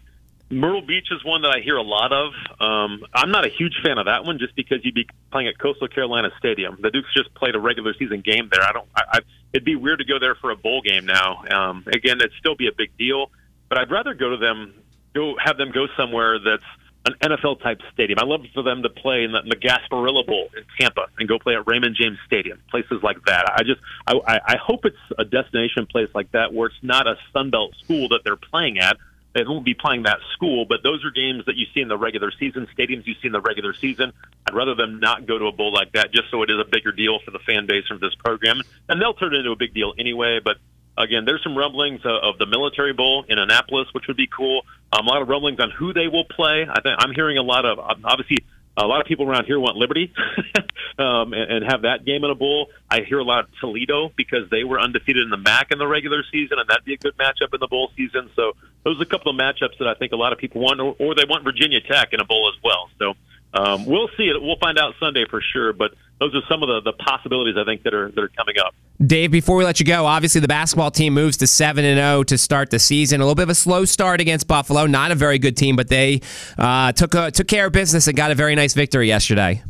Myrtle 0.51 0.82
Beach 0.82 1.08
is 1.12 1.24
one 1.24 1.44
that 1.44 1.56
I 1.56 1.60
hear 1.60 1.77
a 1.77 1.84
lot 1.84 2.12
of. 2.12 2.34
Um, 2.60 3.06
I'm 3.13 3.29
not 3.29 3.46
a 3.46 3.50
huge 3.50 3.79
fan 3.84 4.00
of 4.00 4.06
that 4.06 4.25
one, 4.25 4.39
just 4.39 4.56
because 4.56 4.79
you'd 4.84 4.96
be 4.96 5.08
playing 5.32 5.48
at 5.48 5.60
Coastal 5.60 5.88
Carolina 5.88 6.29
Stadium. 6.39 6.77
The 6.82 6.89
Dukes 6.89 7.13
just 7.15 7.34
played 7.36 7.56
a 7.56 7.60
regular 7.60 7.94
season 7.94 8.22
game 8.22 8.50
there. 8.51 8.63
I 8.63 8.72
don't. 8.72 8.88
I, 8.96 9.01
I, 9.12 9.20
it'd 9.53 9.65
be 9.65 9.75
weird 9.75 10.00
to 10.00 10.06
go 10.06 10.18
there 10.18 10.36
for 10.36 10.50
a 10.50 10.56
bowl 10.56 10.82
game 10.82 11.06
now. 11.06 11.44
Um, 11.51 11.84
again, 11.88 12.18
it'd 12.18 12.34
still 12.39 12.56
be 12.56 12.68
a 12.68 12.72
big 12.75 12.98
deal, 12.98 13.29
but 13.70 13.77
I'd 13.77 13.91
rather 13.91 14.15
go 14.15 14.32
to 14.32 14.38
them, 14.38 14.74
go 15.13 15.36
have 15.44 15.58
them 15.58 15.72
go 15.72 15.86
somewhere 15.96 16.39
that's 16.39 16.63
an 17.06 17.13
NFL 17.22 17.62
type 17.62 17.79
stadium. 17.94 18.18
I 18.20 18.25
love 18.25 18.41
for 18.53 18.63
them 18.63 18.82
to 18.84 18.89
play 18.89 19.24
in 19.24 19.32
the, 19.32 19.41
in 19.41 19.50
the 19.50 19.56
Gasparilla 19.56 20.25
Bowl 20.25 20.50
in 20.58 20.63
Tampa 20.79 21.08
and 21.18 21.29
go 21.29 21.38
play 21.39 21.56
at 21.56 21.68
Raymond 21.68 21.96
James 22.00 22.18
Stadium, 22.25 22.60
places 22.70 23.01
like 23.03 23.24
that. 23.25 23.46
I 23.56 23.63
just 23.63 23.79
I, 24.08 24.39
I 24.46 24.56
hope 24.58 24.86
it's 24.86 24.98
a 25.18 25.25
destination 25.25 25.86
place 25.86 26.10
like 26.13 26.32
that 26.32 26.53
where 26.53 26.68
it's 26.68 26.84
not 26.84 27.08
a 27.08 27.18
Sunbelt 27.34 27.75
school 27.84 28.10
that 28.10 28.22
they're 28.24 28.36
playing 28.36 28.79
at 28.79 28.98
they 29.34 29.44
won't 29.44 29.64
be 29.66 29.74
playing 29.74 30.04
that 30.04 30.20
school, 30.34 30.66
but 30.66 30.82
those 30.84 31.06
are 31.06 31.12
games 31.12 31.46
that 31.46 31.56
you 31.56 31.66
see 31.74 31.82
in 31.82 31.88
the 31.88 31.98
regular 31.98 32.32
season, 32.32 32.68
stadiums 32.78 33.06
you 33.06 33.14
see 33.22 33.28
in 33.28 33.32
the 33.32 33.42
regular 33.42 33.74
season. 33.74 34.12
I'd 34.48 34.56
rather 34.56 34.76
them 34.76 35.00
not 35.00 35.26
go 35.28 35.38
to 35.38 35.46
a 35.46 35.52
bowl 35.52 35.72
like 35.72 35.92
that 35.94 36.12
just 36.12 36.32
so 36.32 36.42
it 36.44 36.50
is 36.50 36.60
a 36.60 36.68
bigger 36.70 36.92
deal 36.92 37.20
for 37.24 37.32
the 37.32 37.40
fan 37.40 37.68
base 37.68 37.86
of 37.92 38.00
this 38.00 38.16
program. 38.16 38.62
And 38.88 39.02
they'll 39.02 39.14
turn 39.14 39.36
it 39.36 39.40
into 39.40 39.52
a 39.52 39.56
big 39.56 39.74
deal 39.74 39.94
anyway, 40.00 40.40
but 40.44 40.58
again, 40.98 41.26
there's 41.26 41.42
some 41.44 41.58
rumblings 41.58 42.02
of 42.06 42.38
the 42.38 42.46
Military 42.46 42.94
Bowl 42.94 43.26
in 43.28 43.40
Annapolis, 43.40 43.88
which 43.94 44.08
would 44.08 44.18
be 44.18 44.28
cool. 44.28 44.64
Um, 44.92 45.08
a 45.08 45.10
lot 45.10 45.22
of 45.22 45.30
rumblings 45.30 45.60
on 45.60 45.72
who 45.72 45.94
they 45.94 46.08
will 46.08 46.26
play. 46.26 46.68
I 46.70 46.82
think 46.82 46.96
I'm 47.00 47.14
hearing 47.14 47.38
a 47.38 47.44
lot 47.44 47.66
of 47.66 47.80
obviously 47.80 48.40
a 48.84 48.88
lot 48.88 49.02
of 49.02 49.08
people 49.08 49.30
around 49.30 49.46
here 49.46 49.60
want 49.60 49.78
Liberty 49.78 50.14
um, 51.00 51.34
and, 51.34 51.52
and 51.52 51.66
have 51.72 51.84
that 51.84 52.06
game 52.06 52.24
in 52.24 52.32
a 52.32 52.36
bowl. 52.36 52.70
I 52.90 53.02
hear 53.02 53.20
a 53.20 53.24
lot 53.24 53.46
of 53.46 53.50
Toledo 53.60 54.12
because 54.16 54.50
they 54.50 54.64
were 54.64 54.80
undefeated 54.80 55.24
in 55.24 55.30
the 55.30 55.38
MAC 55.38 55.72
in 55.72 55.80
the 55.80 55.88
regular 55.88 56.24
season, 56.32 56.60
and 56.60 56.70
that'd 56.70 56.86
be 56.86 56.94
a 56.94 56.98
good 56.98 57.18
matchup 57.18 57.54
in 57.54 57.60
the 57.60 57.68
bowl 57.68 57.92
season. 57.96 58.30
So 58.36 58.54
those 58.84 59.00
are 59.00 59.04
a 59.04 59.06
couple 59.06 59.32
of 59.32 59.38
matchups 59.38 59.78
that 59.80 59.88
I 59.88 59.94
think 59.96 60.12
a 60.12 60.18
lot 60.18 60.34
of 60.34 60.40
people 60.40 60.62
want, 60.62 60.80
or, 60.80 60.96
or 61.00 61.16
they 61.16 61.26
want 61.28 61.44
Virginia 61.44 61.80
Tech 61.82 62.10
in 62.14 62.20
a 62.20 62.26
bowl 62.26 62.52
as 62.54 62.62
well. 62.64 62.90
So 62.98 63.14
um, 63.53 63.86
we'll 63.86 64.10
see 64.18 64.24
it. 64.24 64.41
We'll 64.41 64.58
find 64.58 64.77
out 64.77 64.94
Sunday 65.00 65.25
for 65.29 65.41
sure. 65.41 65.74
But 65.74 65.94
those 66.20 66.36
are 66.36 66.41
some 66.50 66.62
of 66.62 66.68
the, 66.68 66.91
the 66.91 67.03
possibilities 67.03 67.56
I 67.58 67.65
think 67.65 67.84
that 67.84 67.94
are 67.94 68.12
that 68.12 68.22
are 68.22 68.29
coming 68.29 68.56
up. 68.60 68.75
Dave, 69.06 69.32
before 69.32 69.56
we 69.56 69.63
let 69.63 69.79
you 69.79 69.86
go, 69.86 70.06
obviously 70.06 70.41
the 70.41 70.48
basketball 70.48 70.91
team 70.91 71.13
moves 71.13 71.38
to 71.38 71.48
seven 71.48 71.86
and 71.86 71.98
zero 71.98 72.20
oh 72.20 72.24
to 72.24 72.38
start 72.38 72.70
the 72.70 72.79
season. 72.79 73.22
A 73.22 73.24
little 73.24 73.36
bit 73.36 73.44
of 73.44 73.50
a 73.50 73.56
slow 73.56 73.86
start 73.86 74.22
against 74.22 74.48
Buffalo. 74.48 74.86
Not 74.86 75.12
a 75.12 75.15
very 75.15 75.39
good 75.39 75.58
team, 75.58 75.75
but 75.75 75.88
they 75.88 76.22
uh, 76.58 76.91
took 76.91 77.15
a, 77.15 77.32
took 77.32 77.48
care 77.48 77.68
of 77.68 77.74
business 77.74 78.08
and 78.08 78.15
got 78.15 78.32
a 78.32 78.36
very 78.36 78.56
nice 78.56 78.74
victory 78.74 79.08
yesterday. 79.08 79.63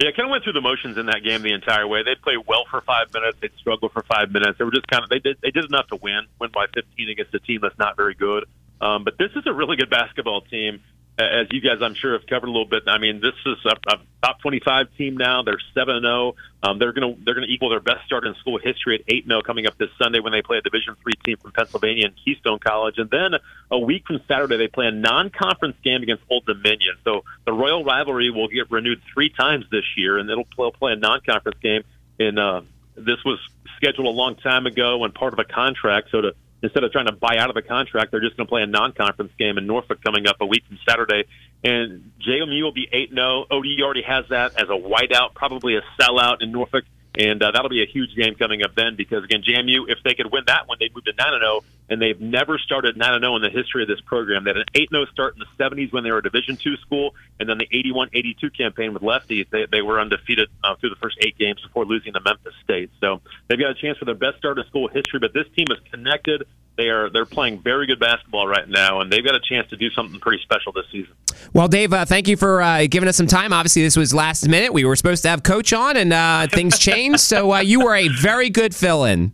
Yeah, 0.00 0.12
kind 0.12 0.28
of 0.28 0.30
went 0.30 0.44
through 0.44 0.54
the 0.54 0.62
motions 0.62 0.96
in 0.96 1.06
that 1.06 1.22
game 1.22 1.42
the 1.42 1.52
entire 1.52 1.86
way. 1.86 2.02
They 2.02 2.14
played 2.14 2.38
well 2.46 2.64
for 2.70 2.80
five 2.80 3.12
minutes. 3.12 3.36
They 3.42 3.50
struggled 3.58 3.92
for 3.92 4.02
five 4.04 4.30
minutes. 4.30 4.56
They 4.56 4.64
were 4.64 4.70
just 4.70 4.86
kind 4.86 5.04
of 5.04 5.10
they 5.10 5.18
did 5.18 5.36
they 5.42 5.50
did 5.50 5.66
enough 5.66 5.88
to 5.88 5.96
win, 5.96 6.26
win 6.40 6.50
by 6.54 6.66
15 6.72 7.10
against 7.10 7.34
a 7.34 7.40
team 7.40 7.60
that's 7.60 7.78
not 7.78 7.96
very 7.96 8.14
good. 8.14 8.46
Um, 8.80 9.04
but 9.04 9.18
this 9.18 9.30
is 9.36 9.42
a 9.46 9.52
really 9.52 9.76
good 9.76 9.90
basketball 9.90 10.40
team 10.40 10.80
as 11.18 11.46
you 11.50 11.60
guys, 11.60 11.82
I'm 11.82 11.94
sure, 11.94 12.12
have 12.12 12.26
covered 12.26 12.48
a 12.48 12.50
little 12.50 12.66
bit. 12.66 12.84
I 12.86 12.98
mean, 12.98 13.20
this 13.20 13.34
is 13.44 13.56
a, 13.64 13.76
a 13.92 13.98
top 14.22 14.40
25 14.40 14.86
team 14.96 15.16
now. 15.16 15.42
They're 15.42 15.60
seven 15.74 15.96
and 15.96 16.04
zero. 16.04 16.34
Um, 16.62 16.78
they're 16.78 16.92
going 16.92 17.14
to 17.14 17.24
they're 17.24 17.34
going 17.34 17.46
to 17.46 17.52
equal 17.52 17.70
their 17.70 17.80
best 17.80 18.06
start 18.06 18.26
in 18.26 18.34
school 18.36 18.58
history 18.58 18.96
at 18.96 19.02
eight 19.08 19.26
zero 19.26 19.42
coming 19.42 19.66
up 19.66 19.76
this 19.78 19.90
Sunday 20.00 20.20
when 20.20 20.32
they 20.32 20.42
play 20.42 20.58
a 20.58 20.62
Division 20.62 20.96
three 21.02 21.14
team 21.24 21.36
from 21.38 21.52
Pennsylvania 21.52 22.06
and 22.06 22.14
Keystone 22.24 22.58
College, 22.58 22.98
and 22.98 23.10
then 23.10 23.32
a 23.70 23.78
week 23.78 24.06
from 24.06 24.20
Saturday 24.28 24.56
they 24.56 24.68
play 24.68 24.86
a 24.86 24.92
non-conference 24.92 25.76
game 25.82 26.02
against 26.02 26.22
Old 26.30 26.46
Dominion. 26.46 26.96
So 27.04 27.24
the 27.44 27.52
Royal 27.52 27.84
rivalry 27.84 28.30
will 28.30 28.48
get 28.48 28.70
renewed 28.70 29.00
three 29.12 29.30
times 29.30 29.64
this 29.70 29.84
year, 29.96 30.18
and 30.18 30.28
it'll 30.30 30.44
play, 30.44 30.70
play 30.78 30.92
a 30.92 30.96
non-conference 30.96 31.58
game. 31.62 31.82
And 32.18 32.38
uh, 32.38 32.62
this 32.96 33.24
was 33.24 33.38
scheduled 33.76 34.06
a 34.06 34.10
long 34.10 34.36
time 34.36 34.66
ago 34.66 35.04
and 35.04 35.14
part 35.14 35.32
of 35.32 35.38
a 35.38 35.44
contract, 35.44 36.08
so 36.10 36.20
to 36.20 36.34
instead 36.62 36.84
of 36.84 36.92
trying 36.92 37.06
to 37.06 37.12
buy 37.12 37.36
out 37.38 37.48
of 37.48 37.54
the 37.54 37.62
contract, 37.62 38.10
they're 38.10 38.20
just 38.20 38.36
going 38.36 38.46
to 38.46 38.50
play 38.50 38.62
a 38.62 38.66
non-conference 38.66 39.32
game 39.38 39.58
in 39.58 39.66
Norfolk 39.66 40.02
coming 40.02 40.26
up 40.26 40.36
a 40.40 40.46
week 40.46 40.64
from 40.66 40.78
Saturday. 40.88 41.24
And 41.64 42.12
JMU 42.26 42.62
will 42.62 42.72
be 42.72 42.88
8-0. 42.92 43.46
ODU 43.50 43.82
already 43.82 44.02
has 44.02 44.26
that 44.30 44.60
as 44.60 44.68
a 44.68 44.78
whiteout, 44.78 45.34
probably 45.34 45.76
a 45.76 45.82
sellout 45.98 46.42
in 46.42 46.52
Norfolk. 46.52 46.84
And 47.18 47.42
uh, 47.42 47.50
that'll 47.50 47.70
be 47.70 47.82
a 47.82 47.86
huge 47.86 48.14
game 48.14 48.36
coming 48.36 48.62
up 48.62 48.74
then 48.76 48.94
because, 48.96 49.24
again, 49.24 49.42
JMU, 49.42 49.88
if 49.88 49.98
they 50.04 50.14
could 50.14 50.30
win 50.30 50.44
that 50.46 50.68
one, 50.68 50.78
they'd 50.78 50.94
move 50.94 51.04
to 51.04 51.12
9 51.18 51.40
0, 51.40 51.60
and 51.90 52.00
they've 52.00 52.20
never 52.20 52.56
started 52.58 52.96
9 52.96 53.20
0 53.20 53.36
in 53.36 53.42
the 53.42 53.50
history 53.50 53.82
of 53.82 53.88
this 53.88 54.00
program. 54.00 54.44
They 54.44 54.50
had 54.50 54.58
an 54.58 54.64
8 54.74 54.90
0 54.90 55.06
start 55.06 55.34
in 55.34 55.40
the 55.40 55.62
70s 55.62 55.92
when 55.92 56.04
they 56.04 56.12
were 56.12 56.18
a 56.18 56.22
Division 56.22 56.56
two 56.56 56.76
school, 56.76 57.14
and 57.38 57.48
then 57.48 57.58
the 57.58 57.66
81 57.70 58.10
82 58.12 58.50
campaign 58.50 58.94
with 58.94 59.02
lefties, 59.02 59.50
they, 59.50 59.66
they 59.70 59.82
were 59.82 60.00
undefeated 60.00 60.48
uh, 60.62 60.76
through 60.76 60.90
the 60.90 60.96
first 61.02 61.18
eight 61.20 61.36
games 61.36 61.60
before 61.60 61.84
losing 61.84 62.12
to 62.12 62.20
Memphis 62.20 62.54
State. 62.62 62.90
So 63.00 63.20
they've 63.48 63.58
got 63.58 63.70
a 63.70 63.74
chance 63.74 63.98
for 63.98 64.04
their 64.04 64.14
best 64.14 64.38
start 64.38 64.58
in 64.58 64.64
school 64.66 64.88
history, 64.88 65.18
but 65.18 65.34
this 65.34 65.46
team 65.56 65.66
is 65.70 65.78
connected. 65.90 66.46
They 66.76 66.88
are 66.88 67.10
they're 67.10 67.26
playing 67.26 67.60
very 67.60 67.86
good 67.86 67.98
basketball 67.98 68.46
right 68.46 68.66
now, 68.68 69.00
and 69.00 69.12
they've 69.12 69.24
got 69.24 69.34
a 69.34 69.40
chance 69.40 69.68
to 69.70 69.76
do 69.76 69.90
something 69.90 70.18
pretty 70.20 70.42
special 70.42 70.72
this 70.72 70.86
season. 70.92 71.12
Well, 71.52 71.68
Dave, 71.68 71.92
uh, 71.92 72.04
thank 72.04 72.28
you 72.28 72.36
for 72.36 72.62
uh, 72.62 72.86
giving 72.88 73.08
us 73.08 73.16
some 73.16 73.26
time. 73.26 73.52
Obviously, 73.52 73.82
this 73.82 73.96
was 73.96 74.14
last 74.14 74.48
minute. 74.48 74.72
We 74.72 74.84
were 74.84 74.96
supposed 74.96 75.22
to 75.24 75.28
have 75.28 75.42
Coach 75.42 75.72
on, 75.72 75.96
and 75.96 76.12
uh, 76.12 76.46
things 76.46 76.78
changed. 76.78 77.20
so 77.20 77.52
uh, 77.52 77.60
you 77.60 77.84
were 77.84 77.96
a 77.96 78.08
very 78.08 78.48
good 78.48 78.74
fill 78.74 79.04
in. 79.04 79.32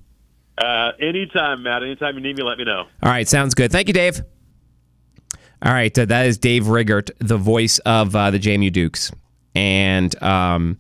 Uh, 0.59 0.93
anytime, 1.01 1.63
Matt. 1.63 1.83
Anytime 1.83 2.15
you 2.15 2.21
need 2.23 2.37
me, 2.37 2.43
let 2.43 2.59
me 2.59 2.65
know. 2.65 2.87
All 3.03 3.11
right, 3.11 3.29
sounds 3.29 3.55
good. 3.55 3.71
Thank 3.71 3.89
you, 3.89 3.95
Dave. 3.95 4.23
All 5.63 5.73
right, 5.73 5.97
uh, 5.99 6.05
that 6.05 6.27
is 6.27 6.39
Dave 6.39 6.69
Riggert, 6.69 7.11
the 7.19 7.37
voice 7.37 7.79
of 7.81 8.15
uh, 8.15 8.31
the 8.31 8.39
JMU 8.39 8.73
Dukes. 8.73 9.11
And, 9.55 10.23
um, 10.23 10.79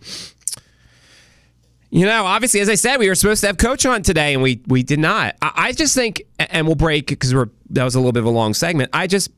you 1.90 2.04
know, 2.04 2.26
obviously, 2.26 2.60
as 2.60 2.68
I 2.68 2.74
said, 2.74 2.98
we 2.98 3.08
were 3.08 3.14
supposed 3.14 3.40
to 3.40 3.46
have 3.46 3.56
Coach 3.56 3.86
on 3.86 4.02
today, 4.02 4.34
and 4.34 4.42
we 4.42 4.62
we 4.66 4.82
did 4.82 4.98
not. 4.98 5.34
I, 5.40 5.52
I 5.56 5.72
just 5.72 5.94
think, 5.94 6.22
and 6.38 6.66
we'll 6.66 6.76
break 6.76 7.06
because 7.06 7.34
we're 7.34 7.48
that 7.70 7.84
was 7.84 7.94
a 7.94 7.98
little 7.98 8.12
bit 8.12 8.20
of 8.20 8.26
a 8.26 8.30
long 8.30 8.54
segment. 8.54 8.90
I 8.92 9.06
just 9.06 9.30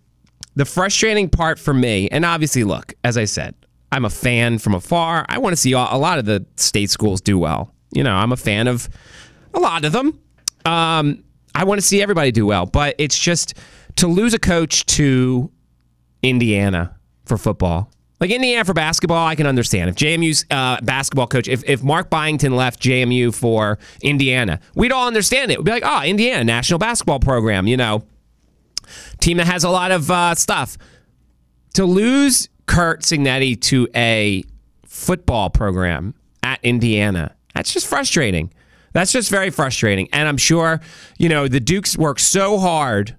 the 0.56 0.64
frustrating 0.64 1.28
part 1.28 1.58
for 1.58 1.72
me, 1.72 2.08
and 2.08 2.24
obviously, 2.24 2.64
look, 2.64 2.94
as 3.04 3.16
I 3.16 3.26
said, 3.26 3.54
I'm 3.92 4.04
a 4.04 4.10
fan 4.10 4.58
from 4.58 4.74
afar. 4.74 5.24
I 5.28 5.38
want 5.38 5.52
to 5.52 5.56
see 5.56 5.72
a 5.72 5.78
lot 5.78 6.18
of 6.18 6.24
the 6.24 6.44
state 6.56 6.90
schools 6.90 7.20
do 7.20 7.38
well. 7.38 7.72
You 7.92 8.02
know, 8.02 8.14
I'm 8.14 8.32
a 8.32 8.36
fan 8.36 8.66
of 8.66 8.88
a 9.54 9.60
lot 9.60 9.84
of 9.84 9.92
them. 9.92 10.18
Um, 10.68 11.24
I 11.54 11.64
want 11.64 11.80
to 11.80 11.86
see 11.86 12.02
everybody 12.02 12.30
do 12.30 12.46
well, 12.46 12.66
but 12.66 12.94
it's 12.98 13.18
just 13.18 13.54
to 13.96 14.06
lose 14.06 14.34
a 14.34 14.38
coach 14.38 14.84
to 14.86 15.50
Indiana 16.22 16.94
for 17.24 17.38
football. 17.38 17.90
Like 18.20 18.30
Indiana 18.30 18.64
for 18.64 18.74
basketball, 18.74 19.26
I 19.26 19.34
can 19.34 19.46
understand. 19.46 19.88
If 19.88 19.96
JMU's 19.96 20.44
uh, 20.50 20.80
basketball 20.82 21.28
coach, 21.28 21.48
if, 21.48 21.62
if 21.68 21.82
Mark 21.82 22.10
Byington 22.10 22.54
left 22.54 22.82
JMU 22.82 23.34
for 23.34 23.78
Indiana, 24.02 24.60
we'd 24.74 24.92
all 24.92 25.06
understand 25.06 25.52
it. 25.52 25.58
We'd 25.58 25.64
be 25.64 25.70
like, 25.70 25.84
oh, 25.86 26.02
Indiana, 26.02 26.44
national 26.44 26.80
basketball 26.80 27.20
program, 27.20 27.66
you 27.66 27.76
know, 27.76 28.02
team 29.20 29.36
that 29.36 29.46
has 29.46 29.64
a 29.64 29.70
lot 29.70 29.90
of 29.92 30.10
uh, 30.10 30.34
stuff. 30.34 30.76
To 31.74 31.84
lose 31.84 32.48
Curt 32.66 33.02
Cignetti 33.02 33.60
to 33.62 33.88
a 33.94 34.42
football 34.84 35.48
program 35.48 36.14
at 36.42 36.58
Indiana, 36.64 37.36
that's 37.54 37.72
just 37.72 37.86
frustrating. 37.86 38.52
That's 38.92 39.12
just 39.12 39.30
very 39.30 39.50
frustrating. 39.50 40.08
And 40.12 40.28
I'm 40.28 40.36
sure, 40.36 40.80
you 41.18 41.28
know, 41.28 41.48
the 41.48 41.60
Dukes 41.60 41.96
work 41.96 42.18
so 42.18 42.58
hard 42.58 43.16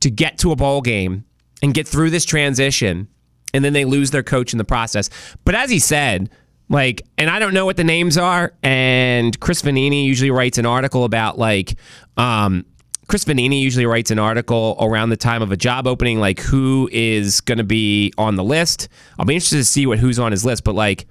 to 0.00 0.10
get 0.10 0.38
to 0.38 0.52
a 0.52 0.56
bowl 0.56 0.80
game 0.80 1.24
and 1.62 1.74
get 1.74 1.88
through 1.88 2.10
this 2.10 2.24
transition, 2.24 3.08
and 3.52 3.64
then 3.64 3.72
they 3.72 3.84
lose 3.84 4.10
their 4.10 4.22
coach 4.22 4.52
in 4.52 4.58
the 4.58 4.64
process. 4.64 5.10
But 5.44 5.54
as 5.54 5.70
he 5.70 5.78
said, 5.78 6.30
like, 6.68 7.02
and 7.16 7.30
I 7.30 7.38
don't 7.38 7.54
know 7.54 7.66
what 7.66 7.76
the 7.76 7.84
names 7.84 8.16
are, 8.16 8.52
and 8.62 9.38
Chris 9.40 9.62
Vannini 9.62 10.04
usually 10.04 10.30
writes 10.30 10.58
an 10.58 10.66
article 10.66 11.04
about 11.04 11.38
like, 11.38 11.76
um, 12.16 12.64
Chris 13.08 13.24
Vannini 13.24 13.60
usually 13.60 13.86
writes 13.86 14.10
an 14.10 14.18
article 14.18 14.76
around 14.80 15.08
the 15.08 15.16
time 15.16 15.40
of 15.40 15.50
a 15.50 15.56
job 15.56 15.86
opening, 15.86 16.20
like 16.20 16.40
who 16.40 16.90
is 16.92 17.40
going 17.40 17.56
to 17.58 17.64
be 17.64 18.12
on 18.18 18.36
the 18.36 18.44
list. 18.44 18.88
I'll 19.18 19.24
be 19.24 19.34
interested 19.34 19.56
to 19.56 19.64
see 19.64 19.86
what 19.86 19.98
who's 19.98 20.18
on 20.18 20.30
his 20.30 20.44
list, 20.44 20.62
but 20.62 20.74
like 20.74 21.06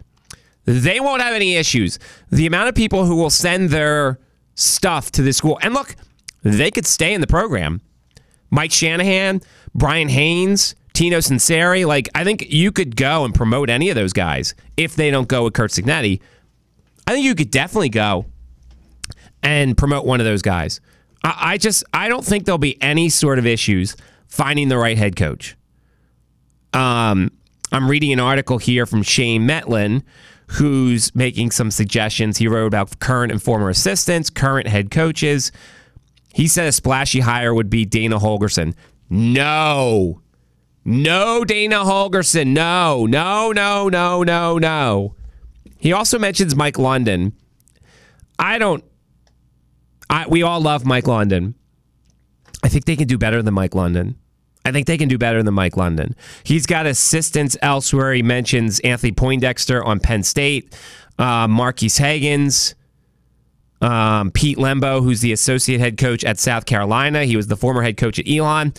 they 0.68 1.00
won't 1.00 1.22
have 1.22 1.34
any 1.34 1.56
issues. 1.56 1.98
The 2.30 2.46
amount 2.46 2.68
of 2.68 2.76
people 2.76 3.06
who 3.06 3.16
will 3.16 3.30
send 3.30 3.70
their 3.70 4.20
stuff 4.54 5.12
to 5.12 5.22
this 5.22 5.38
school, 5.38 5.58
and 5.62 5.74
look, 5.74 5.96
they 6.44 6.70
could 6.70 6.86
stay 6.86 7.14
in 7.14 7.22
the 7.22 7.28
program. 7.28 7.82
Mike 8.50 8.74
Shanahan, 8.74 9.42
Brian 9.74 10.10
Haines, 10.10 10.76
Tino 10.94 11.20
Sunseri, 11.20 11.86
like 11.86 12.10
I 12.14 12.26
think 12.26 12.50
you 12.50 12.74
could 12.74 12.98
go 12.98 13.24
and 13.24 13.34
promote 13.34 13.70
any 13.70 13.90
of 13.90 13.96
those 13.96 14.12
guys 14.12 14.56
if 14.76 14.96
they 14.96 15.10
don't 15.10 15.28
go 15.28 15.46
with 15.46 15.54
Curt 15.54 15.72
Cignetti. 15.72 16.20
I 17.08 17.14
think 17.14 17.24
you 17.24 17.34
could 17.34 17.50
definitely 17.50 17.90
go 17.90 18.26
and 19.42 19.78
promote 19.78 20.06
one 20.06 20.20
of 20.20 20.26
those 20.26 20.42
guys. 20.42 20.82
I, 21.24 21.36
I 21.54 21.58
just 21.58 21.86
I 21.94 22.10
don't 22.10 22.26
think 22.26 22.46
there'll 22.46 22.58
be 22.58 22.82
any 22.82 23.08
sort 23.08 23.40
of 23.40 23.46
issues 23.46 23.96
finding 24.28 24.68
the 24.68 24.78
right 24.78 24.98
head 24.98 25.16
coach. 25.16 25.56
Um, 26.74 27.32
I'm 27.72 27.90
reading 27.90 28.12
an 28.12 28.20
article 28.20 28.58
here 28.58 28.86
from 28.86 29.02
Shane 29.04 29.48
Mettlen, 29.48 30.04
who's 30.48 31.14
making 31.16 31.52
some 31.52 31.72
suggestions. 31.72 32.38
He 32.38 32.48
wrote 32.48 32.68
about 32.68 33.00
current 33.00 33.32
and 33.32 33.42
former 33.42 33.70
assistants, 33.70 34.30
current 34.30 34.68
head 34.68 34.92
coaches. 34.92 35.52
He 36.34 36.48
said 36.48 36.68
a 36.68 36.72
splashy 36.72 37.22
hire 37.22 37.54
would 37.54 37.70
be 37.70 37.86
Dana 37.86 38.20
Holgorsen. 38.20 38.74
No. 39.10 40.22
No, 40.86 41.44
Dana 41.44 41.78
Holgorsen. 41.78 42.48
No, 42.48 43.06
no, 43.06 43.52
no, 43.52 43.90
no, 43.90 44.24
no, 44.24 44.58
no. 44.58 45.16
He 45.78 45.92
also 45.92 46.18
mentions 46.18 46.56
Mike 46.56 46.78
London. 46.80 47.34
I 48.40 48.58
don't. 48.58 48.84
I, 50.10 50.26
we 50.28 50.44
all 50.44 50.62
love 50.62 50.86
Mike 50.86 51.08
London. 51.08 51.56
I 52.64 52.70
think 52.70 52.86
they 52.86 52.96
can 52.96 53.08
do 53.08 53.18
better 53.18 53.42
than 53.42 53.54
Mike 53.54 53.76
London. 53.76 54.18
I 54.68 54.72
think 54.74 54.86
they 54.86 54.98
can 54.98 55.08
do 55.08 55.18
better 55.18 55.42
than 55.42 55.54
Mike 55.54 55.78
London. 55.78 56.14
He's 56.44 56.66
got 56.66 56.86
assistants 56.86 57.56
elsewhere. 57.62 58.14
He 58.14 58.22
mentions 58.22 58.82
Anthony 58.82 59.14
Poindexter 59.14 59.82
on 59.82 60.02
Penn 60.02 60.24
State, 60.24 60.76
uh, 61.18 61.48
Marques 61.48 61.98
Hagans, 61.98 62.74
um, 63.80 64.30
Pete 64.32 64.58
Lembo, 64.58 65.02
who's 65.02 65.22
the 65.22 65.32
associate 65.32 65.80
head 65.80 65.98
coach 65.98 66.26
at 66.26 66.38
South 66.38 66.66
Carolina. 66.66 67.24
He 67.24 67.38
was 67.38 67.48
the 67.48 67.56
former 67.56 67.82
head 67.82 67.96
coach 67.96 68.20
at 68.20 68.28
Elon. 68.28 68.74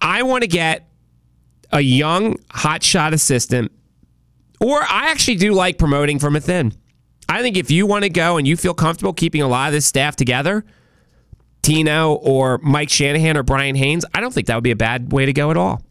I 0.00 0.24
want 0.24 0.42
to 0.42 0.48
get 0.48 0.88
a 1.70 1.80
young 1.80 2.34
hotshot 2.48 3.12
assistant, 3.12 3.70
or 4.60 4.82
I 4.82 5.10
actually 5.12 5.36
do 5.36 5.52
like 5.52 5.78
promoting 5.78 6.18
from 6.18 6.34
within. 6.34 6.72
I 7.28 7.40
think 7.40 7.56
if 7.56 7.70
you 7.70 7.86
want 7.86 8.02
to 8.02 8.10
go 8.10 8.36
and 8.36 8.48
you 8.48 8.56
feel 8.56 8.74
comfortable 8.74 9.12
keeping 9.12 9.42
a 9.42 9.48
lot 9.48 9.68
of 9.68 9.74
this 9.74 9.86
staff 9.86 10.16
together, 10.16 10.64
Tino 11.66 12.12
or 12.14 12.58
Mike 12.58 12.88
Shanahan 12.88 13.36
or 13.36 13.42
Brian 13.42 13.74
Haines, 13.74 14.04
I 14.14 14.20
don't 14.20 14.32
think 14.32 14.46
that 14.46 14.54
would 14.54 14.62
be 14.62 14.70
a 14.70 14.76
bad 14.76 15.12
way 15.12 15.26
to 15.26 15.32
go 15.32 15.50
at 15.50 15.56
all. 15.56 15.82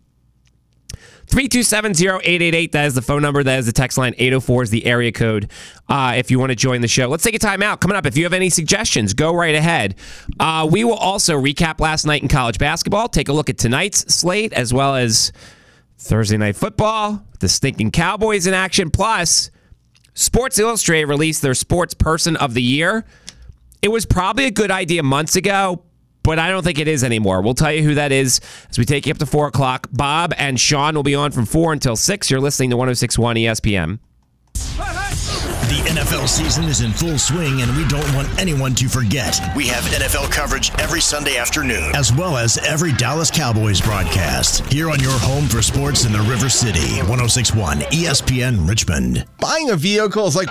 3270888, 1.27 2.71
that 2.71 2.85
is 2.85 2.95
the 2.95 3.01
phone 3.01 3.21
number. 3.21 3.43
That 3.43 3.59
is 3.59 3.65
the 3.65 3.73
text 3.73 3.97
line. 3.97 4.13
804 4.17 4.63
is 4.63 4.69
the 4.69 4.85
area 4.85 5.11
code 5.11 5.51
uh, 5.89 6.13
if 6.15 6.31
you 6.31 6.39
want 6.39 6.51
to 6.51 6.55
join 6.55 6.79
the 6.79 6.87
show. 6.87 7.09
Let's 7.09 7.23
take 7.23 7.35
a 7.35 7.39
time 7.39 7.61
out. 7.61 7.81
Coming 7.81 7.97
up, 7.97 8.05
if 8.05 8.15
you 8.15 8.23
have 8.23 8.31
any 8.31 8.49
suggestions, 8.49 9.13
go 9.13 9.35
right 9.35 9.55
ahead. 9.55 9.95
Uh, 10.39 10.65
we 10.71 10.85
will 10.85 10.93
also 10.93 11.35
recap 11.35 11.81
last 11.81 12.05
night 12.05 12.21
in 12.21 12.29
college 12.29 12.57
basketball, 12.57 13.09
take 13.09 13.27
a 13.27 13.33
look 13.33 13.49
at 13.49 13.57
tonight's 13.57 14.13
slate, 14.13 14.53
as 14.53 14.73
well 14.73 14.95
as 14.95 15.33
Thursday 15.97 16.37
night 16.37 16.55
football, 16.55 17.25
the 17.39 17.49
stinking 17.49 17.91
Cowboys 17.91 18.47
in 18.47 18.53
action. 18.53 18.91
Plus, 18.91 19.51
Sports 20.13 20.57
Illustrated 20.57 21.07
released 21.07 21.41
their 21.41 21.55
Sports 21.55 21.95
Person 21.95 22.37
of 22.37 22.53
the 22.53 22.61
Year. 22.61 23.03
It 23.85 23.91
was 23.91 24.03
probably 24.03 24.45
a 24.45 24.51
good 24.51 24.71
idea 24.71 25.03
months 25.03 25.35
ago, 25.35 25.83
but 26.23 26.39
I 26.39 26.49
don't 26.49 26.63
think 26.63 26.79
it 26.79 26.87
is 26.87 27.03
anymore. 27.03 27.43
We'll 27.43 27.53
tell 27.53 27.71
you 27.71 27.83
who 27.83 27.93
that 27.93 28.11
is 28.11 28.41
as 28.67 28.79
we 28.79 28.83
take 28.83 29.05
you 29.05 29.11
up 29.11 29.19
to 29.19 29.27
4 29.27 29.49
o'clock. 29.49 29.89
Bob 29.93 30.33
and 30.39 30.59
Sean 30.59 30.95
will 30.95 31.03
be 31.03 31.13
on 31.13 31.31
from 31.31 31.45
4 31.45 31.73
until 31.73 31.95
6. 31.95 32.31
You're 32.31 32.39
listening 32.39 32.71
to 32.71 32.77
1061 32.77 33.35
ESPN. 33.35 33.99
The 34.55 35.83
NFL 35.85 36.27
season 36.27 36.63
is 36.63 36.81
in 36.81 36.93
full 36.93 37.19
swing, 37.19 37.61
and 37.61 37.77
we 37.77 37.87
don't 37.87 38.11
want 38.15 38.27
anyone 38.39 38.73
to 38.73 38.89
forget. 38.89 39.39
We 39.55 39.67
have 39.67 39.83
NFL 39.83 40.31
coverage 40.31 40.71
every 40.79 41.01
Sunday 41.01 41.37
afternoon, 41.37 41.95
as 41.95 42.11
well 42.11 42.37
as 42.37 42.57
every 42.57 42.91
Dallas 42.93 43.29
Cowboys 43.29 43.81
broadcast. 43.81 44.65
Here 44.73 44.89
on 44.89 44.99
your 44.99 45.11
home 45.19 45.45
for 45.47 45.61
sports 45.61 46.05
in 46.05 46.11
the 46.11 46.21
River 46.21 46.49
City, 46.49 46.97
1061 47.01 47.81
ESPN 47.91 48.67
Richmond. 48.67 49.27
Buying 49.39 49.69
a 49.69 49.75
vehicle 49.75 50.25
is 50.25 50.35
like 50.35 50.49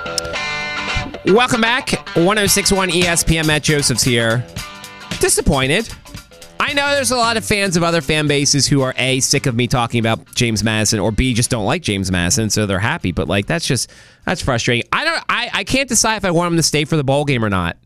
Welcome 1.27 1.63
back. 1.63 1.93
1061 2.17 2.91
ESPN. 2.91 3.47
Matt 3.47 3.63
Josephs 3.63 4.03
here. 4.03 4.45
Disappointed. 5.21 5.89
I 6.61 6.75
know 6.75 6.91
there's 6.91 7.13
a 7.13 7.17
lot 7.17 7.39
of 7.39 7.45
fans 7.47 7.79
of 7.79 7.83
other 7.83 8.03
fan 8.03 8.29
bases 8.29 8.67
who 8.67 8.83
are 8.83 8.93
A, 8.99 9.21
sick 9.21 9.47
of 9.47 9.55
me 9.55 9.67
talking 9.67 10.01
about 10.01 10.35
James 10.35 10.63
Madison, 10.63 11.01
or 11.01 11.11
B, 11.11 11.33
just 11.33 11.51
don't 11.51 11.65
like 11.65 11.81
James 11.81 12.13
Madison, 12.13 12.51
so 12.51 12.67
they're 12.67 12.79
happy. 12.79 13.11
But 13.11 13.27
like 13.27 13.47
that's 13.47 13.67
just 13.67 13.91
that's 14.27 14.43
frustrating. 14.43 14.87
I 14.93 15.05
don't 15.05 15.25
I, 15.31 15.51
I 15.55 15.65
can't 15.65 15.89
decide 15.89 16.17
if 16.17 16.27
I 16.27 16.31
want 16.31 16.53
him 16.53 16.57
to 16.59 16.63
stay 16.63 16.85
for 16.85 16.99
the 16.99 17.05
bowl 17.05 17.25
game 17.25 17.43
or 17.43 17.51
not. 17.51 17.79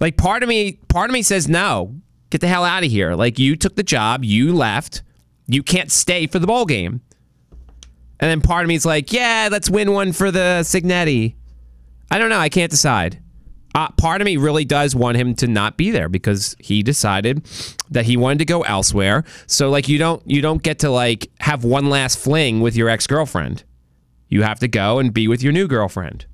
Like 0.00 0.16
part 0.16 0.42
of 0.42 0.48
me 0.48 0.72
part 0.88 1.08
of 1.08 1.14
me 1.14 1.22
says 1.22 1.48
no. 1.48 1.94
Get 2.30 2.40
the 2.40 2.48
hell 2.48 2.64
out 2.64 2.82
of 2.82 2.90
here. 2.90 3.14
Like 3.14 3.38
you 3.38 3.54
took 3.54 3.76
the 3.76 3.84
job, 3.84 4.24
you 4.24 4.52
left. 4.52 5.02
You 5.46 5.62
can't 5.62 5.92
stay 5.92 6.26
for 6.26 6.40
the 6.40 6.48
bowl 6.48 6.66
game. 6.66 7.00
And 8.18 8.28
then 8.28 8.40
part 8.40 8.64
of 8.64 8.68
me 8.68 8.74
is 8.74 8.84
like, 8.84 9.12
yeah, 9.12 9.48
let's 9.52 9.70
win 9.70 9.92
one 9.92 10.12
for 10.12 10.32
the 10.32 10.60
Cignetti. 10.62 11.34
I 12.12 12.18
don't 12.18 12.28
know. 12.28 12.38
I 12.38 12.50
can't 12.50 12.70
decide. 12.70 13.22
Uh, 13.74 13.90
part 13.92 14.20
of 14.20 14.26
me 14.26 14.36
really 14.36 14.66
does 14.66 14.94
want 14.94 15.16
him 15.16 15.34
to 15.36 15.46
not 15.46 15.78
be 15.78 15.90
there 15.90 16.10
because 16.10 16.54
he 16.58 16.82
decided 16.82 17.42
that 17.90 18.04
he 18.04 18.18
wanted 18.18 18.40
to 18.40 18.44
go 18.44 18.60
elsewhere. 18.62 19.24
So 19.46 19.70
like 19.70 19.88
you 19.88 19.96
don't 19.96 20.22
you 20.26 20.42
don't 20.42 20.62
get 20.62 20.80
to 20.80 20.90
like 20.90 21.30
have 21.40 21.64
one 21.64 21.88
last 21.88 22.18
fling 22.18 22.60
with 22.60 22.76
your 22.76 22.90
ex 22.90 23.06
girlfriend. 23.06 23.64
You 24.28 24.42
have 24.42 24.58
to 24.60 24.68
go 24.68 24.98
and 24.98 25.14
be 25.14 25.26
with 25.26 25.42
your 25.42 25.54
new 25.54 25.66
girlfriend. 25.66 26.26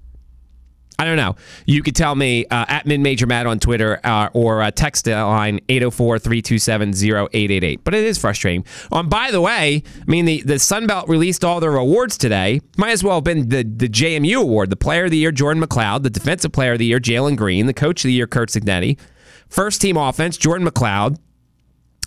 I 1.00 1.04
don't 1.04 1.16
know. 1.16 1.36
You 1.64 1.82
could 1.84 1.94
tell 1.94 2.16
me 2.16 2.44
uh, 2.46 2.64
at 2.66 2.84
Mid 2.84 2.98
Major 2.98 3.32
on 3.32 3.60
Twitter 3.60 4.00
uh, 4.02 4.30
or 4.32 4.62
uh, 4.62 4.72
text 4.72 5.06
line 5.06 5.60
804 5.68 6.18
327 6.18 6.88
0888. 6.90 7.84
But 7.84 7.94
it 7.94 8.02
is 8.02 8.18
frustrating. 8.18 8.64
Um, 8.90 9.08
by 9.08 9.30
the 9.30 9.40
way, 9.40 9.84
I 10.00 10.10
mean, 10.10 10.24
the, 10.24 10.42
the 10.42 10.58
Sun 10.58 10.88
Belt 10.88 11.08
released 11.08 11.44
all 11.44 11.60
their 11.60 11.76
awards 11.76 12.18
today. 12.18 12.60
Might 12.76 12.90
as 12.90 13.04
well 13.04 13.16
have 13.16 13.24
been 13.24 13.48
the, 13.48 13.62
the 13.62 13.88
JMU 13.88 14.40
award. 14.40 14.70
The 14.70 14.76
Player 14.76 15.04
of 15.04 15.12
the 15.12 15.18
Year, 15.18 15.30
Jordan 15.30 15.62
McCloud. 15.62 16.02
The 16.02 16.10
Defensive 16.10 16.50
Player 16.50 16.72
of 16.72 16.80
the 16.80 16.86
Year, 16.86 16.98
Jalen 16.98 17.36
Green. 17.36 17.66
The 17.66 17.74
Coach 17.74 18.04
of 18.04 18.08
the 18.08 18.14
Year, 18.14 18.26
Curt 18.26 18.48
Cignetti. 18.48 18.98
First 19.48 19.80
team 19.80 19.96
offense, 19.96 20.36
Jordan 20.36 20.66
McCloud, 20.68 21.18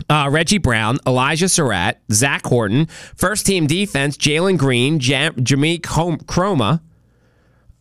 uh, 0.08 0.28
Reggie 0.30 0.58
Brown, 0.58 0.98
Elijah 1.06 1.46
Sarratt, 1.46 1.94
Zach 2.12 2.44
Horton. 2.44 2.86
First 3.16 3.46
team 3.46 3.66
defense, 3.66 4.16
Jalen 4.16 4.58
Green, 4.58 4.98
Jam- 4.98 5.34
Jameek 5.34 5.86
Hom- 5.86 6.18
Kromah. 6.18 6.80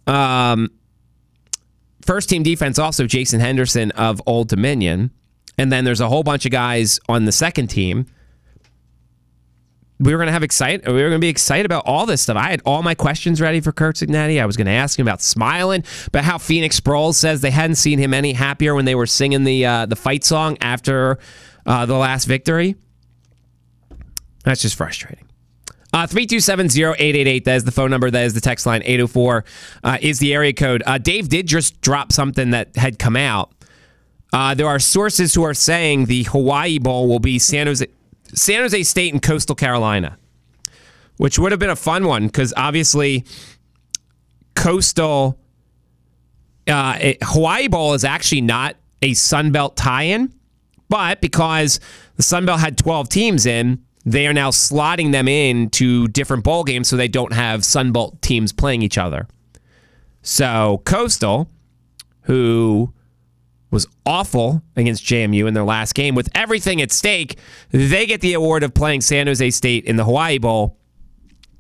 Um, 0.08 0.70
first 2.12 2.28
team 2.28 2.44
defense, 2.44 2.78
also 2.78 3.08
Jason 3.08 3.40
Henderson 3.40 3.90
of 3.92 4.22
Old 4.26 4.50
Dominion. 4.50 5.12
And 5.58 5.72
then 5.72 5.86
there's 5.86 6.02
a 6.02 6.10
whole 6.10 6.24
bunch 6.24 6.46
of 6.46 6.52
guys 6.52 7.00
on 7.08 7.24
the 7.24 7.32
second 7.32 7.68
team. 7.68 8.06
We 9.98 10.12
were 10.12 10.20
gonna 10.20 10.34
have 10.34 10.44
excited. 10.44 10.86
We 10.86 11.02
were 11.02 11.08
gonna 11.08 11.20
be 11.20 11.30
excited 11.30 11.66
about 11.66 11.84
all 11.86 12.06
this 12.06 12.22
stuff. 12.24 12.36
I 12.36 12.50
had 12.50 12.62
all 12.66 12.84
my 12.84 12.96
questions 12.96 13.40
ready 13.40 13.62
for 13.62 13.72
Curt 13.72 13.96
Cignetti. 13.96 14.42
I 14.42 14.46
was 14.46 14.58
gonna 14.58 14.72
ask 14.72 15.00
him 15.00 15.08
about 15.08 15.22
smiling, 15.22 15.86
about 16.08 16.26
how 16.26 16.38
Phoenix 16.38 16.78
Sproles 16.78 17.14
says 17.16 17.40
they 17.40 17.50
hadn't 17.50 17.78
seen 17.78 17.98
him 17.98 18.14
any 18.14 18.34
happier 18.34 18.76
when 18.76 18.84
they 18.84 18.96
were 18.96 19.08
singing 19.08 19.46
the 19.46 19.66
uh, 19.66 19.86
the 19.86 19.96
fight 19.96 20.26
song 20.26 20.58
after 20.60 21.18
uh, 21.66 21.86
the 21.86 21.96
last 21.96 22.26
victory. 22.26 22.76
That's 24.44 24.62
just 24.62 24.76
frustrating. 24.76 25.31
Uh, 25.94 26.08
327-0888, 26.08 27.44
that 27.44 27.56
is 27.56 27.64
the 27.66 27.72
phone 27.72 27.90
number. 27.92 28.10
That 28.10 28.24
is 28.26 28.34
the 28.34 28.40
text 28.42 28.66
line. 28.66 28.82
804 28.84 29.44
uh, 29.84 29.98
is 30.02 30.20
the 30.20 30.34
area 30.34 30.54
code. 30.54 30.84
Uh, 30.86 30.98
Dave 30.98 31.28
did 31.28 31.48
just 31.48 31.82
drop 31.82 32.12
something 32.14 32.52
that 32.52 32.76
had 32.78 32.98
come 32.98 33.18
out. 33.18 33.52
Uh, 34.32 34.54
there 34.54 34.68
are 34.68 34.80
sources 34.80 35.34
who 35.34 35.44
are 35.44 35.54
saying 35.54 36.06
the 36.06 36.24
Hawaii 36.24 36.80
Bowl 36.80 37.10
will 37.10 37.20
be 37.20 37.38
San 37.38 37.68
Jose, 37.68 37.86
San 38.34 38.62
Jose 38.62 38.84
State 38.84 39.12
and 39.12 39.22
Coastal 39.22 39.56
Carolina, 39.56 40.18
which 41.18 41.38
would 41.38 41.52
have 41.52 41.60
been 41.60 41.70
a 41.70 41.76
fun 41.76 42.06
one 42.06 42.28
because 42.28 42.54
obviously 42.56 43.26
Coastal 44.56 45.38
uh, 46.68 46.98
it- 47.02 47.18
Hawaii 47.22 47.68
Bowl 47.68 47.94
is 47.94 48.06
actually 48.06 48.42
not 48.42 48.78
a 49.02 49.14
Sun 49.14 49.52
Belt 49.52 49.76
tie-in, 49.76 50.34
but 50.88 51.20
because 51.20 51.80
the 52.16 52.24
Sun 52.24 52.46
Belt 52.46 52.62
had 52.62 52.78
12 52.78 53.10
teams 53.10 53.46
in, 53.46 53.84
they 54.06 54.28
are 54.28 54.34
now 54.34 54.50
slotting 54.50 55.12
them 55.12 55.28
in 55.28 55.70
to 55.72 56.08
different 56.08 56.44
bowl 56.44 56.64
games 56.64 56.88
so 56.88 56.98
they 56.98 57.08
don't 57.08 57.34
have 57.34 57.64
Sun 57.64 57.92
Belt 57.92 58.22
teams 58.22 58.52
playing 58.52 58.82
each 58.82 58.98
other. 58.98 59.28
So 60.22 60.82
Coastal, 60.86 61.50
who 62.22 62.94
was 63.70 63.88
awful 64.06 64.62
against 64.76 65.04
JMU 65.06 65.48
in 65.48 65.54
their 65.54 65.64
last 65.64 65.94
game 65.94 66.14
with 66.14 66.30
everything 66.36 66.82
at 66.82 66.92
stake, 66.92 67.38
they 67.72 68.06
get 68.06 68.22
the 68.22 68.34
award 68.34 68.64
of 68.64 68.74
playing 68.74 69.02
San 69.02 69.28
Jose 69.28 69.50
State 69.52 69.86
in 69.86 69.96
the 69.96 70.04
Hawaii 70.04 70.38
Bowl. 70.38 70.78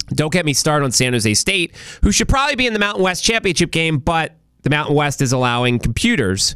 Don't 0.09 0.33
get 0.33 0.45
me 0.45 0.53
started 0.53 0.83
on 0.83 0.91
San 0.91 1.13
Jose 1.13 1.33
State, 1.35 1.73
who 2.03 2.11
should 2.11 2.27
probably 2.27 2.55
be 2.55 2.67
in 2.67 2.73
the 2.73 2.79
Mountain 2.79 3.03
West 3.03 3.23
Championship 3.23 3.71
game, 3.71 3.97
but 3.97 4.35
the 4.63 4.69
Mountain 4.69 4.95
West 4.95 5.21
is 5.21 5.31
allowing 5.31 5.79
computers 5.79 6.55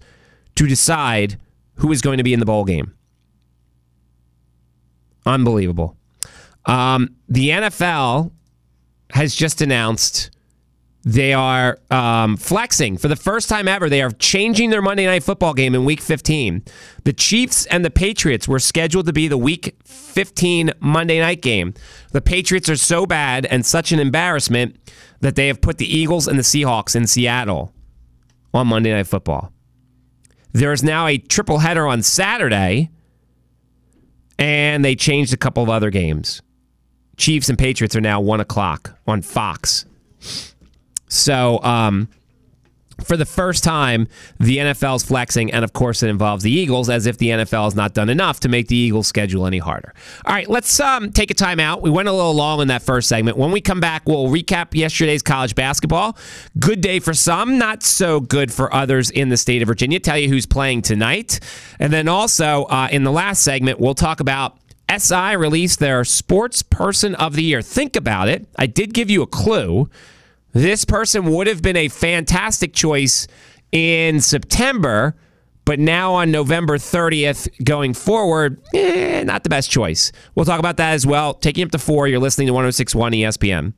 to 0.55 0.67
decide 0.67 1.39
who 1.75 1.91
is 1.91 2.01
going 2.01 2.17
to 2.17 2.23
be 2.23 2.33
in 2.33 2.39
the 2.39 2.45
bowl 2.45 2.65
game. 2.65 2.93
Unbelievable. 5.25 5.97
Um, 6.65 7.15
the 7.27 7.49
NFL 7.49 8.31
has 9.11 9.35
just 9.35 9.61
announced 9.61 10.31
they 11.05 11.33
are 11.33 11.77
um, 11.91 12.35
flexing 12.35 12.97
for 12.97 13.07
the 13.07 13.15
first 13.15 13.47
time 13.47 13.67
ever. 13.67 13.89
They 13.89 14.01
are 14.01 14.09
changing 14.09 14.71
their 14.71 14.81
Monday 14.81 15.05
Night 15.05 15.23
Football 15.23 15.53
game 15.53 15.75
in 15.75 15.85
Week 15.85 16.01
15. 16.01 16.63
The 17.03 17.13
Chiefs 17.13 17.67
and 17.67 17.85
the 17.85 17.91
Patriots 17.91 18.47
were 18.47 18.57
scheduled 18.57 19.05
to 19.05 19.13
be 19.13 19.27
the 19.27 19.37
Week 19.37 19.75
15 19.85 20.71
Monday 20.79 21.19
night 21.19 21.43
game. 21.43 21.75
The 22.11 22.21
Patriots 22.21 22.69
are 22.69 22.75
so 22.75 23.05
bad 23.05 23.45
and 23.45 23.63
such 23.63 23.91
an 23.91 23.99
embarrassment 23.99 24.77
that 25.21 25.35
they 25.35 25.45
have 25.45 25.61
put 25.61 25.77
the 25.77 25.85
Eagles 25.85 26.27
and 26.27 26.39
the 26.39 26.43
Seahawks 26.43 26.95
in 26.95 27.05
Seattle 27.05 27.71
on 28.51 28.65
Monday 28.67 28.91
Night 28.91 29.05
Football. 29.05 29.53
There 30.53 30.73
is 30.73 30.83
now 30.83 31.05
a 31.05 31.19
triple 31.19 31.59
header 31.59 31.85
on 31.85 32.01
Saturday, 32.01 32.89
and 34.37 34.83
they 34.83 34.95
changed 34.95 35.33
a 35.33 35.37
couple 35.37 35.63
of 35.63 35.69
other 35.69 35.89
games. 35.89 36.41
Chiefs 37.17 37.49
and 37.49 37.57
Patriots 37.57 37.95
are 37.95 38.01
now 38.01 38.19
one 38.19 38.39
o'clock 38.39 38.97
on 39.07 39.21
Fox. 39.21 39.85
So, 41.07 41.61
um, 41.63 42.09
for 43.03 43.17
the 43.17 43.25
first 43.25 43.63
time, 43.63 44.07
the 44.39 44.57
NFL's 44.57 45.03
flexing, 45.03 45.51
and 45.51 45.63
of 45.63 45.73
course, 45.73 46.01
it 46.03 46.09
involves 46.09 46.43
the 46.43 46.51
Eagles, 46.51 46.89
as 46.89 47.05
if 47.05 47.17
the 47.17 47.29
NFL 47.29 47.65
has 47.65 47.75
not 47.75 47.93
done 47.93 48.09
enough 48.09 48.39
to 48.41 48.49
make 48.49 48.67
the 48.67 48.75
Eagles' 48.75 49.07
schedule 49.07 49.45
any 49.45 49.57
harder. 49.57 49.93
All 50.25 50.33
right, 50.33 50.49
let's 50.49 50.79
um, 50.79 51.11
take 51.11 51.31
a 51.31 51.33
time 51.33 51.59
out. 51.59 51.81
We 51.81 51.89
went 51.89 52.07
a 52.07 52.13
little 52.13 52.33
long 52.33 52.61
in 52.61 52.67
that 52.69 52.81
first 52.81 53.09
segment. 53.09 53.37
When 53.37 53.51
we 53.51 53.61
come 53.61 53.79
back, 53.79 54.03
we'll 54.05 54.27
recap 54.27 54.73
yesterday's 54.73 55.21
college 55.21 55.55
basketball. 55.55 56.17
Good 56.57 56.81
day 56.81 56.99
for 56.99 57.13
some, 57.13 57.57
not 57.57 57.83
so 57.83 58.19
good 58.19 58.51
for 58.51 58.73
others 58.73 59.09
in 59.09 59.29
the 59.29 59.37
state 59.37 59.61
of 59.61 59.67
Virginia. 59.67 59.99
Tell 59.99 60.17
you 60.17 60.29
who's 60.29 60.45
playing 60.45 60.81
tonight. 60.81 61.39
And 61.79 61.91
then 61.91 62.07
also, 62.07 62.63
uh, 62.65 62.87
in 62.91 63.03
the 63.03 63.11
last 63.11 63.43
segment, 63.43 63.79
we'll 63.79 63.95
talk 63.95 64.19
about 64.19 64.57
SI 64.95 65.35
released 65.35 65.79
their 65.79 66.03
Sports 66.05 66.61
Person 66.61 67.15
of 67.15 67.35
the 67.35 67.43
Year. 67.43 67.61
Think 67.61 67.95
about 67.95 68.29
it. 68.29 68.47
I 68.57 68.67
did 68.67 68.93
give 68.93 69.09
you 69.09 69.21
a 69.21 69.27
clue. 69.27 69.89
This 70.55 70.85
person 70.85 71.25
would 71.33 71.47
have 71.47 71.61
been 71.61 71.75
a 71.75 71.89
fantastic 71.89 72.73
choice 72.73 73.27
in 73.73 74.21
September, 74.21 75.13
but 75.65 75.79
now 75.79 76.13
on 76.13 76.31
November 76.31 76.77
30th 76.77 77.49
going 77.65 77.93
forward, 77.93 78.61
eh, 78.73 79.21
not 79.25 79.43
the 79.43 79.49
best 79.49 79.69
choice. 79.69 80.13
We'll 80.33 80.45
talk 80.45 80.59
about 80.59 80.77
that 80.77 80.93
as 80.93 81.05
well. 81.05 81.33
Taking 81.33 81.65
up 81.65 81.71
to 81.71 81.77
four, 81.77 82.07
you're 82.07 82.21
listening 82.21 82.47
to 82.47 82.53
1061 82.53 83.11
ESPN. 83.11 83.73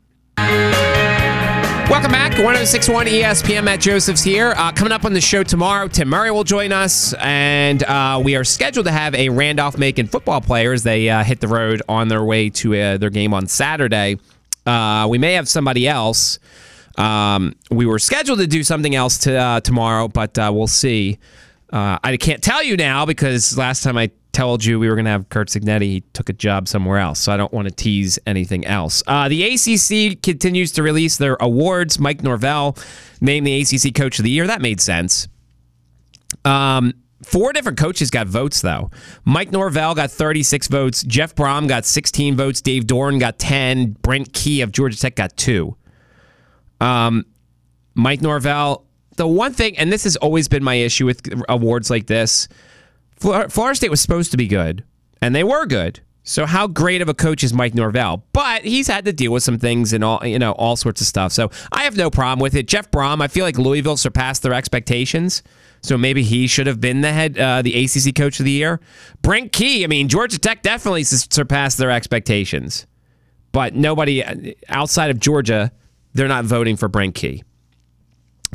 Welcome 1.89 2.11
back. 2.11 2.33
1061 2.33 3.07
ESPN. 3.07 3.63
Matt 3.63 3.81
Josephs 3.81 4.21
here. 4.21 4.53
Uh, 4.55 4.71
coming 4.71 4.93
up 4.93 5.03
on 5.03 5.13
the 5.13 5.21
show 5.21 5.41
tomorrow, 5.41 5.87
Tim 5.87 6.09
Murray 6.09 6.29
will 6.29 6.43
join 6.43 6.71
us, 6.71 7.15
and 7.15 7.81
uh, 7.85 8.21
we 8.23 8.35
are 8.35 8.43
scheduled 8.43 8.85
to 8.85 8.91
have 8.91 9.15
a 9.15 9.29
Randolph 9.29 9.79
Macon 9.79 10.05
football 10.05 10.41
player 10.41 10.73
as 10.73 10.83
they 10.83 11.09
uh, 11.09 11.23
hit 11.23 11.39
the 11.39 11.47
road 11.47 11.81
on 11.89 12.07
their 12.07 12.23
way 12.23 12.51
to 12.51 12.75
uh, 12.75 12.97
their 12.97 13.09
game 13.09 13.33
on 13.33 13.47
Saturday. 13.47 14.19
Uh, 14.67 15.07
we 15.09 15.17
may 15.17 15.33
have 15.33 15.49
somebody 15.49 15.87
else. 15.87 16.37
Um, 16.97 17.53
we 17.69 17.85
were 17.85 17.99
scheduled 17.99 18.39
to 18.39 18.47
do 18.47 18.63
something 18.63 18.95
else 18.95 19.19
to, 19.19 19.35
uh, 19.35 19.59
tomorrow, 19.61 20.07
but 20.07 20.37
uh, 20.37 20.51
we'll 20.53 20.67
see. 20.67 21.19
Uh, 21.71 21.99
I 22.03 22.17
can't 22.17 22.41
tell 22.41 22.63
you 22.63 22.77
now 22.77 23.05
because 23.05 23.57
last 23.57 23.83
time 23.83 23.97
I 23.97 24.09
told 24.31 24.63
you 24.63 24.79
we 24.79 24.87
were 24.87 24.95
going 24.95 25.05
to 25.05 25.11
have 25.11 25.29
Curt 25.29 25.49
Cignetti, 25.49 25.81
he 25.83 26.01
took 26.13 26.29
a 26.29 26.33
job 26.33 26.67
somewhere 26.67 26.97
else, 26.97 27.19
so 27.19 27.31
I 27.31 27.37
don't 27.37 27.51
want 27.51 27.67
to 27.67 27.73
tease 27.73 28.19
anything 28.25 28.65
else. 28.65 29.03
Uh, 29.05 29.27
the 29.29 29.43
ACC 29.43 30.21
continues 30.21 30.71
to 30.73 30.83
release 30.83 31.17
their 31.17 31.37
awards. 31.39 31.99
Mike 31.99 32.23
Norvell 32.23 32.77
named 33.21 33.45
the 33.45 33.61
ACC 33.61 33.93
Coach 33.93 34.19
of 34.19 34.23
the 34.23 34.31
Year. 34.31 34.47
That 34.47 34.61
made 34.61 34.81
sense. 34.81 35.27
Um, 36.45 36.93
Four 37.23 37.51
different 37.51 37.79
coaches 37.79 38.11
got 38.11 38.27
votes, 38.27 38.61
though. 38.61 38.91
Mike 39.25 39.51
Norvell 39.51 39.95
got 39.95 40.11
36 40.11 40.67
votes. 40.67 41.03
Jeff 41.03 41.33
Brohm 41.33 41.67
got 41.67 41.83
16 41.83 42.35
votes. 42.35 42.61
Dave 42.61 42.85
Doeren 42.85 43.19
got 43.19 43.39
10. 43.39 43.97
Brent 44.03 44.33
Key 44.33 44.61
of 44.61 44.71
Georgia 44.71 44.97
Tech 44.97 45.15
got 45.15 45.35
two. 45.35 45.75
Um, 46.79 47.25
Mike 47.95 48.21
Norvell, 48.21 48.85
the 49.15 49.27
one 49.27 49.53
thing, 49.53 49.77
and 49.77 49.91
this 49.91 50.03
has 50.03 50.15
always 50.17 50.47
been 50.47 50.63
my 50.63 50.75
issue 50.75 51.05
with 51.05 51.21
awards 51.49 51.89
like 51.89 52.07
this 52.07 52.47
Florida 53.17 53.75
State 53.75 53.89
was 53.89 54.01
supposed 54.01 54.31
to 54.31 54.37
be 54.37 54.47
good, 54.47 54.83
and 55.21 55.35
they 55.35 55.43
were 55.43 55.65
good. 55.65 56.01
So 56.23 56.45
how 56.45 56.67
great 56.67 57.01
of 57.01 57.07
a 57.07 57.13
coach 57.13 57.41
is 57.41 57.53
Mike 57.53 57.73
Norvell? 57.73 58.25
But 58.33 58.63
he's 58.63 58.87
had 58.87 59.05
to 59.05 59.13
deal 59.13 59.31
with 59.31 59.43
some 59.43 59.57
things 59.57 59.93
and 59.93 60.03
all 60.03 60.25
you 60.25 60.37
know 60.37 60.51
all 60.53 60.75
sorts 60.75 60.99
of 61.01 61.07
stuff. 61.07 61.31
So 61.31 61.49
I 61.71 61.83
have 61.83 61.95
no 61.95 62.09
problem 62.09 62.39
with 62.39 62.53
it. 62.53 62.67
Jeff 62.67 62.91
Brohm, 62.91 63.21
I 63.21 63.27
feel 63.27 63.45
like 63.45 63.57
Louisville 63.57 63.97
surpassed 63.97 64.43
their 64.43 64.53
expectations. 64.53 65.41
So 65.81 65.97
maybe 65.97 66.23
he 66.23 66.47
should 66.47 66.67
have 66.67 66.81
been 66.81 67.01
the 67.01 67.13
head, 67.13 67.37
uh, 67.37 67.61
the 67.61 67.85
ACC 67.85 68.13
coach 68.15 68.39
of 68.39 68.45
the 68.45 68.51
year. 68.51 68.81
Brent 69.21 69.53
Key, 69.53 69.83
I 69.83 69.87
mean 69.87 70.09
Georgia 70.09 70.37
Tech 70.37 70.61
definitely 70.61 71.03
surpassed 71.03 71.77
their 71.77 71.91
expectations, 71.91 72.87
but 73.53 73.73
nobody 73.73 74.23
uh, 74.23 74.35
outside 74.67 75.11
of 75.11 75.19
Georgia, 75.19 75.71
they're 76.17 76.27
not 76.27 76.45
voting 76.45 76.75
for 76.75 76.87
Brent 76.87 77.15
Key. 77.15 77.43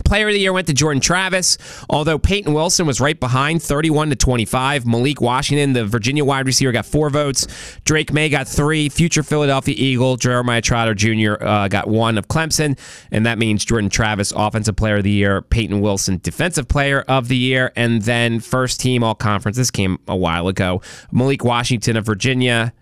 Player 0.05 0.27
of 0.27 0.33
the 0.33 0.40
year 0.40 0.53
went 0.55 0.66
to 0.68 0.72
Jordan 0.72 1.01
Travis, 1.01 1.59
although 1.88 2.18
Peyton 2.18 2.55
Wilson 2.55 2.87
was 2.87 2.98
right 2.98 3.18
behind, 3.18 3.62
31 3.62 4.09
to 4.09 4.16
25. 4.16 4.87
Malik 4.87 5.20
Washington, 5.20 5.75
the 5.75 5.85
Virginia 5.85 6.25
wide 6.25 6.46
receiver, 6.46 6.72
got 6.72 6.87
four 6.87 7.11
votes. 7.11 7.46
Drake 7.85 8.11
Maye 8.11 8.31
got 8.31 8.48
three. 8.48 8.88
Future 8.88 9.22
Philadelphia 9.22 9.75
Eagle 9.77 10.16
Jeremiah 10.16 10.62
Trotter 10.62 10.94
Jr. 10.94 11.35
Uh, 11.44 11.68
got 11.68 11.88
one 11.88 12.16
of 12.16 12.27
Clemson, 12.27 12.79
and 13.11 13.27
that 13.27 13.38
means 13.38 13.66
Jordan 13.66 13.90
Travis, 13.90 14.33
offensive 14.35 14.77
player 14.77 14.96
of 14.96 15.05
the 15.05 15.11
year. 15.11 15.42
Peyton 15.42 15.83
Wilson, 15.83 16.18
defensive 16.22 16.68
player 16.68 17.03
of 17.03 17.29
the 17.29 17.37
year, 17.37 17.70
and 17.77 18.03
then 18.03 18.40
first 18.40 18.81
team 18.81 19.05
all 19.05 19.14
conference. 19.14 19.59
This 19.59 19.70
came 19.70 19.98
a 20.09 20.16
while 20.16 20.48
ago. 20.48 20.81
Malik 21.12 21.44
Washington 21.44 21.98
of 21.98 22.07
Virginia 22.07 22.72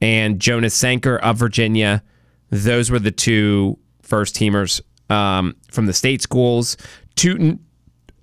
and 0.00 0.40
Jonas 0.40 0.74
Sanker 0.74 1.18
of 1.18 1.36
Virginia. 1.36 2.02
Those 2.50 2.90
were 2.90 2.98
the 2.98 3.12
two 3.12 3.78
first 4.04 4.34
teamers 4.34 4.80
um, 5.10 5.56
from 5.70 5.86
the 5.86 5.92
state 5.92 6.22
schools. 6.22 6.76
Tuten, 7.16 7.58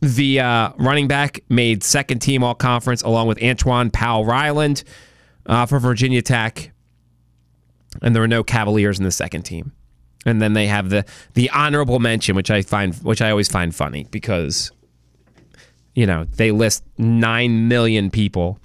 the 0.02 0.40
uh, 0.40 0.72
running 0.78 1.08
back, 1.08 1.42
made 1.50 1.84
second 1.84 2.20
team 2.20 2.44
all 2.44 2.56
conference 2.56 3.02
along 3.02 3.28
with 3.28 3.38
Antwaun 3.40 3.92
Powell 3.92 4.26
Ryland 4.26 4.84
uh, 5.46 5.66
for 5.66 5.80
Virginia 5.80 6.22
Tech. 6.22 6.72
And 8.02 8.16
there 8.16 8.22
were 8.22 8.28
no 8.28 8.44
Cavaliers 8.44 9.00
in 9.00 9.04
the 9.04 9.12
second 9.12 9.44
team. 9.44 9.74
And 10.26 10.42
then 10.42 10.54
they 10.54 10.68
have 10.68 10.90
the 10.90 11.04
the 11.34 11.50
honorable 11.50 12.00
mention, 12.00 12.36
which 12.36 12.52
I 12.52 12.62
find 12.62 12.94
which 12.98 13.22
I 13.22 13.32
always 13.32 13.50
find 13.50 13.74
funny 13.74 14.06
because 14.12 14.72
you 15.94 16.06
know, 16.06 16.26
they 16.36 16.52
list 16.52 16.84
9 16.98 17.68
million 17.68 18.10
people 18.10 18.60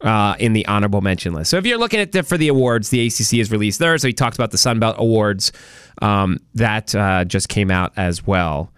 uh, 0.00 0.36
in 0.38 0.52
the 0.52 0.66
honorable 0.66 1.00
mention 1.00 1.32
list. 1.32 1.50
So 1.50 1.56
if 1.56 1.66
you're 1.66 1.78
looking 1.78 2.00
at 2.00 2.12
the, 2.12 2.22
for 2.22 2.36
the 2.36 2.48
awards, 2.48 2.90
the 2.90 3.06
ACC 3.06 3.38
has 3.38 3.50
released 3.50 3.78
theirs. 3.78 4.02
So 4.02 4.08
he 4.08 4.14
talked 4.14 4.36
about 4.36 4.50
the 4.50 4.58
Sun 4.58 4.78
Belt 4.78 4.96
Awards 4.98 5.52
um, 6.02 6.38
that 6.54 6.94
uh, 6.94 7.24
just 7.24 7.48
came 7.48 7.70
out 7.70 7.92
as 7.96 8.26
well, 8.26 8.72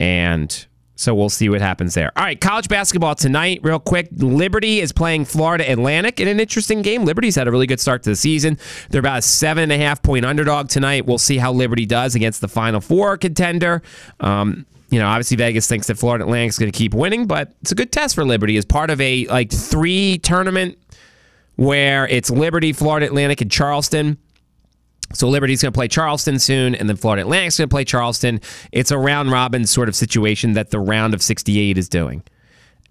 and 0.00 0.66
so 0.96 1.14
we'll 1.14 1.28
see 1.28 1.48
what 1.48 1.60
happens 1.60 1.94
there. 1.94 2.12
All 2.16 2.24
right, 2.24 2.40
college 2.40 2.68
basketball 2.68 3.14
tonight, 3.14 3.60
real 3.62 3.80
quick. 3.80 4.08
Liberty 4.16 4.80
is 4.80 4.92
playing 4.92 5.24
Florida 5.24 5.70
Atlantic 5.70 6.20
in 6.20 6.28
an 6.28 6.38
interesting 6.38 6.82
game. 6.82 7.04
Liberty's 7.04 7.34
had 7.34 7.48
a 7.48 7.50
really 7.50 7.66
good 7.66 7.80
start 7.80 8.04
to 8.04 8.10
the 8.10 8.16
season. 8.16 8.58
They're 8.90 9.00
about 9.00 9.18
a 9.18 9.22
seven 9.22 9.64
and 9.64 9.72
a 9.72 9.78
half 9.78 10.02
point 10.02 10.24
underdog 10.24 10.68
tonight. 10.68 11.04
We'll 11.04 11.18
see 11.18 11.36
how 11.36 11.52
Liberty 11.52 11.84
does 11.84 12.14
against 12.14 12.40
the 12.40 12.48
Final 12.48 12.80
Four 12.80 13.16
contender. 13.16 13.82
Um, 14.20 14.66
you 14.94 15.00
know, 15.00 15.08
obviously 15.08 15.36
Vegas 15.36 15.66
thinks 15.66 15.88
that 15.88 15.98
Florida 15.98 16.22
Atlantic 16.22 16.50
is 16.50 16.58
going 16.58 16.70
to 16.70 16.78
keep 16.78 16.94
winning, 16.94 17.26
but 17.26 17.52
it's 17.62 17.72
a 17.72 17.74
good 17.74 17.90
test 17.90 18.14
for 18.14 18.24
Liberty 18.24 18.56
as 18.56 18.64
part 18.64 18.90
of 18.90 19.00
a 19.00 19.26
like 19.26 19.50
three 19.50 20.18
tournament 20.18 20.78
where 21.56 22.06
it's 22.06 22.30
Liberty, 22.30 22.72
Florida 22.72 23.04
Atlantic, 23.04 23.40
and 23.40 23.50
Charleston. 23.50 24.18
So 25.12 25.28
Liberty's 25.28 25.62
going 25.62 25.72
to 25.72 25.76
play 25.76 25.88
Charleston 25.88 26.38
soon, 26.38 26.76
and 26.76 26.88
then 26.88 26.94
Florida 26.94 27.22
Atlantic's 27.22 27.58
going 27.58 27.68
to 27.68 27.74
play 27.74 27.84
Charleston. 27.84 28.40
It's 28.70 28.92
a 28.92 28.98
round 28.98 29.32
robin 29.32 29.66
sort 29.66 29.88
of 29.88 29.96
situation 29.96 30.52
that 30.52 30.70
the 30.70 30.78
round 30.78 31.12
of 31.12 31.20
68 31.20 31.76
is 31.76 31.88
doing. 31.88 32.22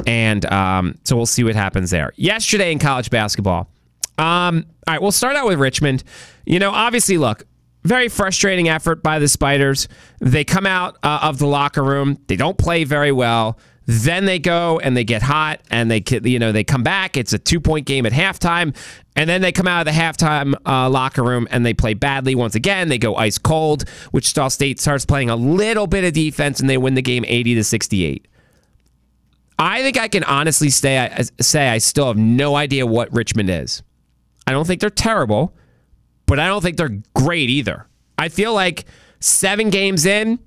And 0.06 0.46
um, 0.52 0.96
so 1.06 1.16
we'll 1.16 1.26
see 1.26 1.46
what 1.46 1.56
happens 1.56 1.90
there. 1.92 2.12
Yesterday 2.18 2.74
in 2.74 2.80
college 2.80 3.12
basketball, 3.12 3.70
um, 4.18 4.66
all 4.86 4.94
right, 4.94 5.02
we'll 5.02 5.14
start 5.14 5.38
out 5.38 5.48
with 5.48 5.58
Richmond. 5.58 6.04
You 6.46 6.60
know, 6.60 6.72
obviously, 6.72 7.18
look, 7.18 7.46
very 7.84 8.10
frustrating 8.10 8.70
effort 8.70 9.04
by 9.04 9.20
the 9.20 9.28
Spiders. 9.28 9.88
They 10.20 10.44
come 10.44 10.66
out 10.66 10.98
uh, 11.04 11.20
of 11.24 11.40
the 11.40 11.48
locker 11.48 11.84
room, 11.84 12.18
they 12.28 12.36
don't 12.36 12.58
play 12.58 12.84
very 12.84 13.12
well. 13.12 13.58
Then 13.86 14.24
they 14.24 14.40
go 14.40 14.80
and 14.80 14.96
they 14.96 15.04
get 15.04 15.22
hot 15.22 15.60
and 15.70 15.92
they 15.92 16.02
you 16.24 16.40
know 16.40 16.54
they 16.54 16.64
come 16.64 16.84
back. 16.84 17.18
It's 17.18 17.34
a 17.34 17.38
two 17.38 17.60
point 17.60 17.86
game 17.86 18.06
at 18.06 18.14
halftime, 18.14 18.74
and 19.16 19.30
then 19.30 19.42
they 19.42 19.52
come 19.52 19.68
out 19.68 19.86
of 19.86 19.94
the 19.94 20.00
halftime 20.00 20.54
uh, 20.66 20.90
locker 20.90 21.22
room 21.22 21.50
and 21.52 21.66
they 21.66 21.74
play 21.74 21.94
badly 21.94 22.34
once 22.34 22.56
again. 22.56 22.88
They 22.88 22.98
go 22.98 23.16
ice 23.16 23.38
cold. 23.38 23.84
Wichita 24.14 24.48
State 24.48 24.80
starts 24.80 25.06
playing 25.06 25.30
a 25.30 25.36
little 25.36 25.88
bit 25.88 26.06
of 26.06 26.14
defense 26.14 26.62
and 26.62 26.70
they 26.70 26.78
win 26.78 26.94
the 26.94 27.02
game 27.02 27.26
eighty 27.28 27.56
to 27.56 27.64
sixty 27.64 28.06
eight. 28.06 28.26
I 29.60 29.82
think 29.82 29.98
I 29.98 30.08
can 30.08 30.24
honestly 30.24 30.70
say 30.70 31.00
I, 31.00 31.24
say 31.42 31.68
I 31.68 31.80
still 31.80 32.08
have 32.08 32.18
no 32.18 32.56
idea 32.56 32.86
what 32.86 33.14
Richmond 33.14 33.50
is. 33.50 33.84
I 34.48 34.52
don't 34.52 34.66
think 34.66 34.80
they're 34.80 34.90
terrible, 34.90 35.54
but 36.34 36.40
I 36.40 36.48
don't 36.48 36.64
think 36.64 36.78
they're 36.78 36.98
great 37.14 37.52
either. 37.52 37.86
I 38.18 38.30
feel 38.30 38.56
like 38.56 38.86
seven 39.20 39.70
games 39.70 40.04
in, 40.08 40.40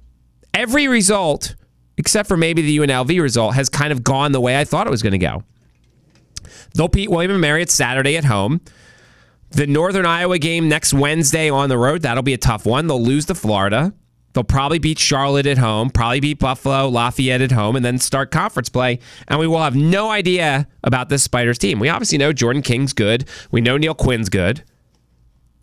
every 0.53 0.88
result 0.88 1.55
except 1.96 2.29
for 2.29 2.37
maybe 2.37 2.62
the 2.62 2.79
UNLV 2.79 3.20
result, 3.20 3.55
has 3.55 3.68
kind 3.68 3.92
of 3.92 4.05
gone 4.05 4.33
the 4.33 4.40
way 4.40 4.59
I 4.59 4.64
thought 4.64 4.87
it 4.87 4.90
was 4.90 5.03
going 5.03 5.12
to 5.12 5.18
go. 5.18 5.44
They'll 6.75 6.88
beat 6.88 7.11
William 7.11 7.33
and 7.33 7.40
Mary 7.40 7.64
Saturday 7.66 8.16
at 8.16 8.25
home. 8.25 8.61
The 9.51 9.66
Northern 9.66 10.05
Iowa 10.05 10.38
game 10.38 10.68
next 10.68 10.92
Wednesday 10.92 11.49
on 11.49 11.68
the 11.68 11.79
road, 11.79 12.03
that'll 12.03 12.22
be 12.22 12.35
a 12.35 12.38
tough 12.38 12.66
one. 12.66 12.87
They'll 12.87 13.03
lose 13.03 13.27
to 13.27 13.35
Florida. 13.35 13.94
They'll 14.33 14.44
probably 14.44 14.79
beat 14.79 14.99
Charlotte 14.99 15.46
at 15.46 15.57
home, 15.57 15.88
probably 15.88 16.20
beat 16.20 16.38
Buffalo, 16.38 16.88
Lafayette 16.88 17.40
at 17.40 17.53
home, 17.53 17.75
and 17.75 17.85
then 17.85 17.99
start 17.99 18.31
conference 18.31 18.68
play. 18.68 18.99
And 19.29 19.38
we 19.40 19.46
will 19.46 19.62
have 19.62 19.75
no 19.75 20.11
idea 20.11 20.68
about 20.85 21.09
this 21.09 21.22
Spiders 21.22 21.57
team. 21.57 21.79
We 21.79 21.88
obviously 21.88 22.18
know 22.18 22.35
Jordan 22.35 22.61
King's 22.61 22.92
good. 22.92 23.27
We 23.51 23.62
know 23.62 23.79
Neal 23.79 23.94
Quinn's 23.94 24.29
good. 24.29 24.62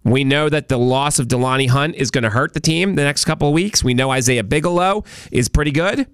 We 0.04 0.24
know 0.24 0.50
that 0.50 0.68
the 0.68 0.78
loss 0.78 1.18
of 1.20 1.28
DeLonnie 1.28 1.70
Hunt 1.70 1.96
is 1.96 2.12
going 2.12 2.24
to 2.24 2.30
hurt 2.30 2.54
the 2.54 2.60
team 2.60 2.96
the 2.96 3.04
next 3.04 3.26
couple 3.26 3.48
of 3.48 3.54
weeks. 3.54 3.84
We 3.84 3.94
know 3.94 4.12
Isaiah 4.12 4.44
Bigelow 4.44 5.06
is 5.32 5.48
pretty 5.48 5.72
good. 5.72 6.08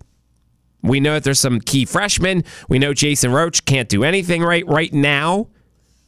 We 0.82 1.00
know 1.00 1.14
that 1.14 1.24
there's 1.24 1.40
some 1.40 1.60
key 1.60 1.86
freshmen. 1.86 2.44
We 2.70 2.80
know 2.80 2.94
Jason 2.94 3.32
Roche 3.32 3.62
can't 3.62 3.90
do 3.90 4.04
anything 4.04 4.44
right 4.44 4.66
right 4.68 4.94
now. 4.94 5.50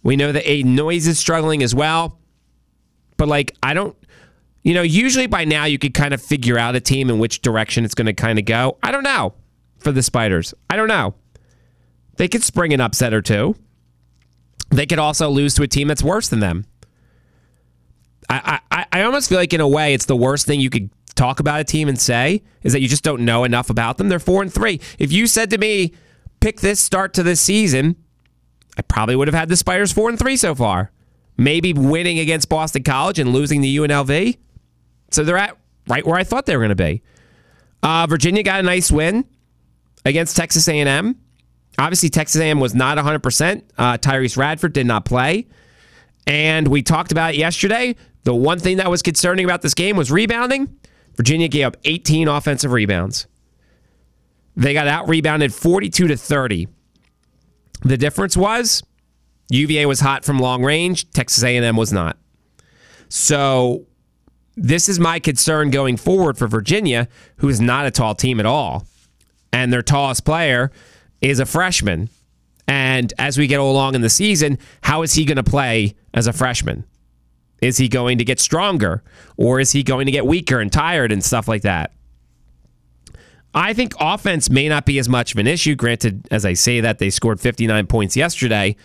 We 0.03 0.15
know 0.15 0.31
that 0.31 0.45
Aiden 0.45 0.75
Noyes 0.77 1.07
is 1.07 1.19
struggling 1.19 1.61
as 1.63 1.75
well. 1.75 2.19
But 3.17 3.27
like, 3.27 3.55
I 3.61 3.73
don't, 3.73 3.95
you 4.63 4.73
know, 4.73 4.81
usually 4.81 5.27
by 5.27 5.45
now 5.45 5.65
you 5.65 5.77
could 5.77 5.93
kind 5.93 6.13
of 6.13 6.21
figure 6.21 6.57
out 6.57 6.75
a 6.75 6.79
team 6.79 7.09
in 7.09 7.19
which 7.19 7.41
direction 7.41 7.83
it's 7.85 7.93
going 7.93 8.07
to 8.07 8.13
kind 8.13 8.39
of 8.39 8.45
go. 8.45 8.77
I 8.81 8.91
don't 8.91 9.03
know 9.03 9.33
for 9.77 9.91
the 9.91 10.01
Spiders. 10.01 10.53
I 10.69 10.75
don't 10.75 10.87
know. 10.87 11.15
They 12.17 12.27
could 12.27 12.43
spring 12.43 12.73
an 12.73 12.81
upset 12.81 13.13
or 13.13 13.21
two. 13.21 13.55
They 14.69 14.85
could 14.85 14.99
also 14.99 15.29
lose 15.29 15.53
to 15.55 15.63
a 15.63 15.67
team 15.67 15.87
that's 15.87 16.03
worse 16.03 16.29
than 16.29 16.39
them. 16.39 16.65
I, 18.31 18.59
I, 18.71 18.85
I 18.91 19.01
almost 19.03 19.29
feel 19.29 19.37
like 19.37 19.53
in 19.53 19.61
a 19.61 19.67
way 19.67 19.93
it's 19.93 20.05
the 20.05 20.15
worst 20.15 20.45
thing 20.45 20.59
you 20.59 20.69
could 20.69 20.89
talk 21.15 21.39
about 21.39 21.59
a 21.59 21.63
team 21.63 21.89
and 21.89 21.99
say 21.99 22.41
is 22.63 22.73
that 22.73 22.81
you 22.81 22.87
just 22.87 23.03
don't 23.03 23.25
know 23.25 23.43
enough 23.43 23.69
about 23.69 23.97
them. 23.97 24.09
They're 24.09 24.19
four 24.19 24.41
and 24.41 24.51
three. 24.51 24.79
If 24.97 25.11
you 25.11 25.27
said 25.27 25.49
to 25.49 25.57
me, 25.57 25.93
pick 26.39 26.61
this 26.61 26.79
start 26.79 27.13
to 27.15 27.23
this 27.23 27.41
season, 27.41 27.97
I 28.77 28.81
probably 28.83 29.15
would 29.15 29.27
have 29.27 29.35
had 29.35 29.49
the 29.49 29.57
Spiders 29.57 29.91
four 29.91 30.09
and 30.09 30.17
three 30.17 30.37
so 30.37 30.55
far. 30.55 30.91
Maybe 31.37 31.73
winning 31.73 32.19
against 32.19 32.49
Boston 32.49 32.83
College 32.83 33.19
and 33.19 33.33
losing 33.33 33.61
the 33.61 33.77
UNLV. 33.77 34.37
So 35.11 35.23
they're 35.23 35.37
at 35.37 35.57
right 35.87 36.05
where 36.05 36.17
I 36.17 36.23
thought 36.23 36.45
they 36.45 36.55
were 36.55 36.61
going 36.61 36.69
to 36.69 36.75
be. 36.75 37.01
Uh, 37.83 38.05
Virginia 38.07 38.43
got 38.43 38.59
a 38.59 38.63
nice 38.63 38.91
win 38.91 39.25
against 40.05 40.37
Texas 40.37 40.67
A&M. 40.67 41.17
Obviously, 41.77 42.09
Texas 42.09 42.39
A&M 42.39 42.59
was 42.59 42.75
not 42.75 42.97
100%. 42.97 43.63
Uh, 43.77 43.97
Tyrece 43.97 44.37
Radford 44.37 44.73
did 44.73 44.85
not 44.85 45.05
play. 45.05 45.47
And 46.31 46.69
we 46.69 46.81
talked 46.81 47.11
about 47.11 47.33
it 47.33 47.37
yesterday. 47.37 47.93
The 48.23 48.33
one 48.33 48.57
thing 48.57 48.77
that 48.77 48.89
was 48.89 49.01
concerning 49.01 49.43
about 49.43 49.61
this 49.61 49.73
game 49.73 49.97
was 49.97 50.09
rebounding. 50.09 50.73
Virginia 51.17 51.49
gave 51.49 51.65
up 51.65 51.75
18 51.83 52.29
offensive 52.29 52.71
rebounds. 52.71 53.27
They 54.55 54.71
got 54.71 54.87
out 54.87 55.09
rebounded 55.09 55.53
42 55.53 56.07
to 56.07 56.15
30. 56.15 56.69
The 57.81 57.97
difference 57.97 58.37
was 58.37 58.81
UVA 59.49 59.85
was 59.85 59.99
hot 59.99 60.23
from 60.23 60.39
long 60.39 60.63
range, 60.63 61.11
Texas 61.11 61.43
A&M 61.43 61.75
was 61.75 61.91
not. 61.91 62.17
So 63.09 63.87
this 64.55 64.87
is 64.87 65.01
my 65.01 65.19
concern 65.19 65.69
going 65.69 65.97
forward 65.97 66.37
for 66.37 66.47
Virginia, 66.47 67.09
who 67.39 67.49
is 67.49 67.59
not 67.59 67.85
a 67.85 67.91
tall 67.91 68.15
team 68.15 68.39
at 68.39 68.45
all. 68.45 68.87
And 69.51 69.73
their 69.73 69.81
tallest 69.81 70.23
player 70.23 70.71
is 71.19 71.41
a 71.41 71.45
freshman. 71.45 72.07
And 72.67 73.13
as 73.17 73.37
we 73.37 73.47
get 73.47 73.59
along 73.59 73.95
in 73.95 74.01
the 74.01 74.09
season, 74.09 74.57
how 74.81 75.01
is 75.01 75.13
he 75.13 75.25
going 75.25 75.37
to 75.37 75.43
play 75.43 75.95
as 76.13 76.27
a 76.27 76.33
freshman? 76.33 76.85
Is 77.61 77.77
he 77.77 77.87
going 77.87 78.17
to 78.17 78.23
get 78.23 78.39
stronger 78.39 79.03
or 79.37 79.59
is 79.59 79.71
he 79.71 79.83
going 79.83 80.05
to 80.05 80.11
get 80.11 80.25
weaker 80.25 80.59
and 80.59 80.71
tired 80.71 81.11
and 81.11 81.23
stuff 81.23 81.47
like 81.47 81.61
that? 81.61 81.91
I 83.53 83.73
think 83.73 83.93
offense 83.99 84.49
may 84.49 84.69
not 84.69 84.85
be 84.85 84.97
as 84.97 85.09
much 85.09 85.33
of 85.33 85.39
an 85.39 85.47
issue. 85.47 85.75
Granted, 85.75 86.27
as 86.31 86.45
I 86.45 86.53
say 86.53 86.79
that, 86.81 86.99
they 86.99 87.09
scored 87.09 87.39
59 87.39 87.85
points 87.87 88.15
yesterday. 88.15 88.75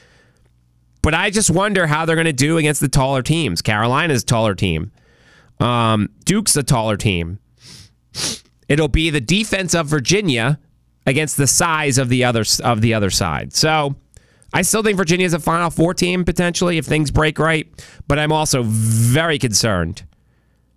But 1.02 1.14
I 1.14 1.30
just 1.30 1.50
wonder 1.50 1.86
how 1.86 2.04
they're 2.04 2.16
going 2.16 2.26
to 2.26 2.32
do 2.32 2.58
against 2.58 2.80
the 2.80 2.88
taller 2.88 3.22
teams. 3.22 3.62
Carolina's 3.62 4.22
a 4.22 4.26
taller 4.26 4.56
team. 4.56 4.90
Um, 5.60 6.08
Duke's 6.24 6.56
a 6.56 6.64
taller 6.64 6.96
team. 6.96 7.38
It'll 8.68 8.88
be 8.88 9.10
the 9.10 9.20
defense 9.20 9.74
of 9.74 9.86
Virginia 9.86 10.58
against 11.06 11.36
the 11.36 11.46
size 11.46 11.98
of 11.98 12.08
the 12.08 12.24
other 12.24 12.44
of 12.62 12.80
the 12.80 12.94
other 12.94 13.10
side. 13.10 13.52
So 13.54 13.94
I 14.52 14.62
still 14.62 14.82
think 14.82 14.96
Virginia 14.96 15.26
is 15.26 15.34
a 15.34 15.38
Final 15.38 15.70
Four 15.70 15.94
team 15.94 16.24
potentially 16.24 16.78
if 16.78 16.86
things 16.86 17.10
break 17.10 17.38
right, 17.38 17.66
but 18.08 18.18
I'm 18.18 18.32
also 18.32 18.62
very 18.64 19.38
concerned, 19.38 20.04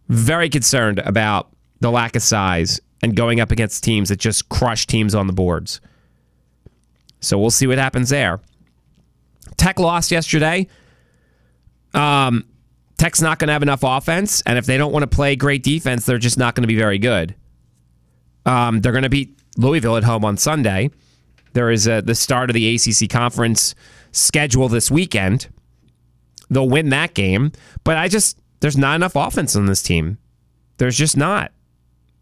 very 0.07 0.49
concerned 0.49 0.99
about 0.99 1.49
the 1.79 1.91
lack 1.91 2.15
of 2.15 2.21
size 2.21 2.79
and 3.01 3.15
going 3.15 3.39
up 3.39 3.51
against 3.51 3.83
teams 3.83 4.09
that 4.09 4.19
just 4.19 4.49
crush 4.49 4.85
teams 4.85 5.15
on 5.15 5.27
the 5.27 5.33
boards. 5.33 5.79
So 7.21 7.37
we'll 7.37 7.51
see 7.51 7.67
what 7.67 7.77
happens 7.77 8.09
there. 8.09 8.39
Tech 9.57 9.79
lost 9.79 10.11
yesterday. 10.11 10.67
Um, 11.93 12.45
Tech's 12.97 13.21
not 13.21 13.39
going 13.39 13.47
to 13.47 13.53
have 13.53 13.63
enough 13.63 13.79
offense, 13.83 14.41
and 14.45 14.57
if 14.57 14.65
they 14.65 14.77
don't 14.77 14.91
want 14.91 15.03
to 15.03 15.07
play 15.07 15.35
great 15.37 15.63
defense, 15.63 16.05
they're 16.05 16.17
just 16.17 16.37
not 16.37 16.53
going 16.53 16.63
to 16.63 16.67
be 16.67 16.75
very 16.75 16.99
good. 16.99 17.33
Um, 18.45 18.81
they're 18.81 18.91
going 18.91 19.03
to 19.03 19.09
beat 19.09 19.38
Louisville 19.59 19.97
at 19.97 20.03
home 20.03 20.23
on 20.23 20.37
Sunday. 20.37 20.89
There 21.53 21.69
is 21.69 21.87
a, 21.87 22.01
the 22.01 22.15
start 22.15 22.49
of 22.49 22.53
the 22.53 22.75
ACC 22.75 23.09
conference 23.09 23.75
schedule 24.11 24.69
this 24.69 24.89
weekend. 24.89 25.49
They'll 26.49 26.69
win 26.69 26.89
that 26.89 27.13
game, 27.13 27.51
but 27.83 27.97
I 27.97 28.07
just 28.07 28.39
there's 28.61 28.77
not 28.77 28.95
enough 28.95 29.15
offense 29.15 29.55
on 29.55 29.65
this 29.65 29.83
team. 29.83 30.17
There's 30.77 30.97
just 30.97 31.17
not. 31.17 31.51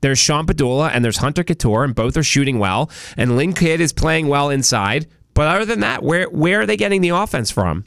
There's 0.01 0.19
Sean 0.19 0.45
Pedulla 0.45 0.89
and 0.91 1.03
there's 1.03 1.17
Hunter 1.17 1.43
Cattoor, 1.43 1.83
and 1.83 1.95
both 1.95 2.17
are 2.17 2.23
shooting 2.23 2.59
well. 2.59 2.89
And 3.15 3.35
Lynn 3.37 3.53
Kidd 3.53 3.81
is 3.81 3.93
playing 3.93 4.27
well 4.27 4.49
inside. 4.49 5.07
But 5.33 5.47
other 5.47 5.65
than 5.65 5.81
that, 5.81 6.03
where 6.03 6.29
where 6.29 6.61
are 6.61 6.65
they 6.65 6.77
getting 6.77 7.01
the 7.01 7.09
offense 7.09 7.51
from? 7.51 7.85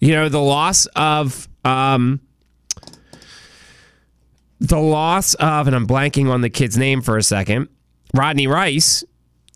You 0.00 0.12
know, 0.12 0.28
the 0.28 0.40
loss 0.40 0.86
of 0.96 1.48
um, 1.64 2.20
the 4.60 4.78
loss 4.78 5.34
of, 5.34 5.66
and 5.66 5.76
I'm 5.76 5.86
blanking 5.86 6.30
on 6.30 6.40
the 6.40 6.50
kid's 6.50 6.78
name 6.78 7.02
for 7.02 7.18
a 7.18 7.22
second. 7.22 7.68
Rodney 8.14 8.46
Rice 8.46 9.04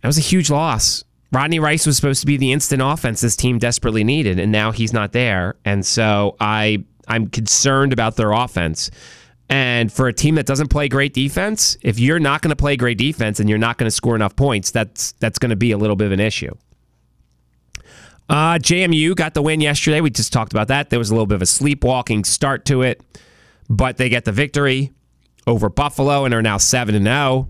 that 0.03 0.09
was 0.09 0.19
a 0.19 0.23
huge 0.23 0.51
loss. 0.51 1.05
Rodney 1.33 1.59
Rice 1.59 1.87
was 1.87 1.97
supposed 1.97 2.21
to 2.21 2.27
be 2.27 2.37
the 2.37 2.53
instant 2.53 2.81
offense 2.81 3.21
this 3.21 3.37
team 3.37 3.59
desperately 3.59 4.05
needed, 4.05 4.39
and 4.39 4.51
now 4.51 4.71
he's 4.71 4.93
not 4.93 5.13
there. 5.13 5.57
And 5.65 5.85
so 5.85 6.37
I 6.41 6.85
I'm 7.07 7.29
concerned 7.29 7.93
about 7.93 8.17
their 8.17 8.33
offense. 8.33 8.91
And 9.51 9.91
for 9.91 10.09
a 10.09 10.13
team 10.13 10.35
that 10.35 10.45
doesn't 10.45 10.69
play 10.69 10.89
great 10.89 11.15
defense, 11.15 11.77
if 11.81 11.99
you're 11.99 12.19
not 12.19 12.43
going 12.43 12.51
to 12.51 12.57
play 12.57 12.77
great 12.77 12.99
defense 12.99 13.41
and 13.41 13.49
you're 13.49 13.59
not 13.59 13.79
going 13.79 13.87
to 13.87 13.91
score 13.91 14.15
enough 14.15 14.37
points, 14.37 14.71
that's 14.71 15.13
that's 15.13 15.39
going 15.39 15.51
to 15.51 15.57
be 15.57 15.73
a 15.73 15.79
little 15.79 15.97
bit 15.97 16.07
of 16.07 16.13
an 16.13 16.21
issue. 16.21 16.55
Uh, 18.29 18.59
JMU 18.59 19.17
got 19.17 19.33
the 19.33 19.41
win 19.41 19.61
yesterday. 19.61 20.03
We 20.03 20.11
just 20.11 20.35
talked 20.35 20.53
about 20.53 20.69
that. 20.69 20.91
There 20.91 20.99
was 20.99 21.11
a 21.11 21.15
little 21.15 21.27
bit 21.27 21.37
of 21.37 21.43
a 21.43 21.47
sleepwalking 21.47 22.25
start 22.25 22.67
to 22.67 22.83
it, 22.83 23.03
but 23.71 23.97
they 23.97 24.11
get 24.11 24.27
the 24.27 24.33
victory 24.33 24.93
over 25.47 25.71
Buffalo 25.71 26.27
and 26.27 26.35
are 26.35 26.43
now 26.43 26.59
seven 26.59 26.95
and 26.95 27.07
zero. 27.07 27.49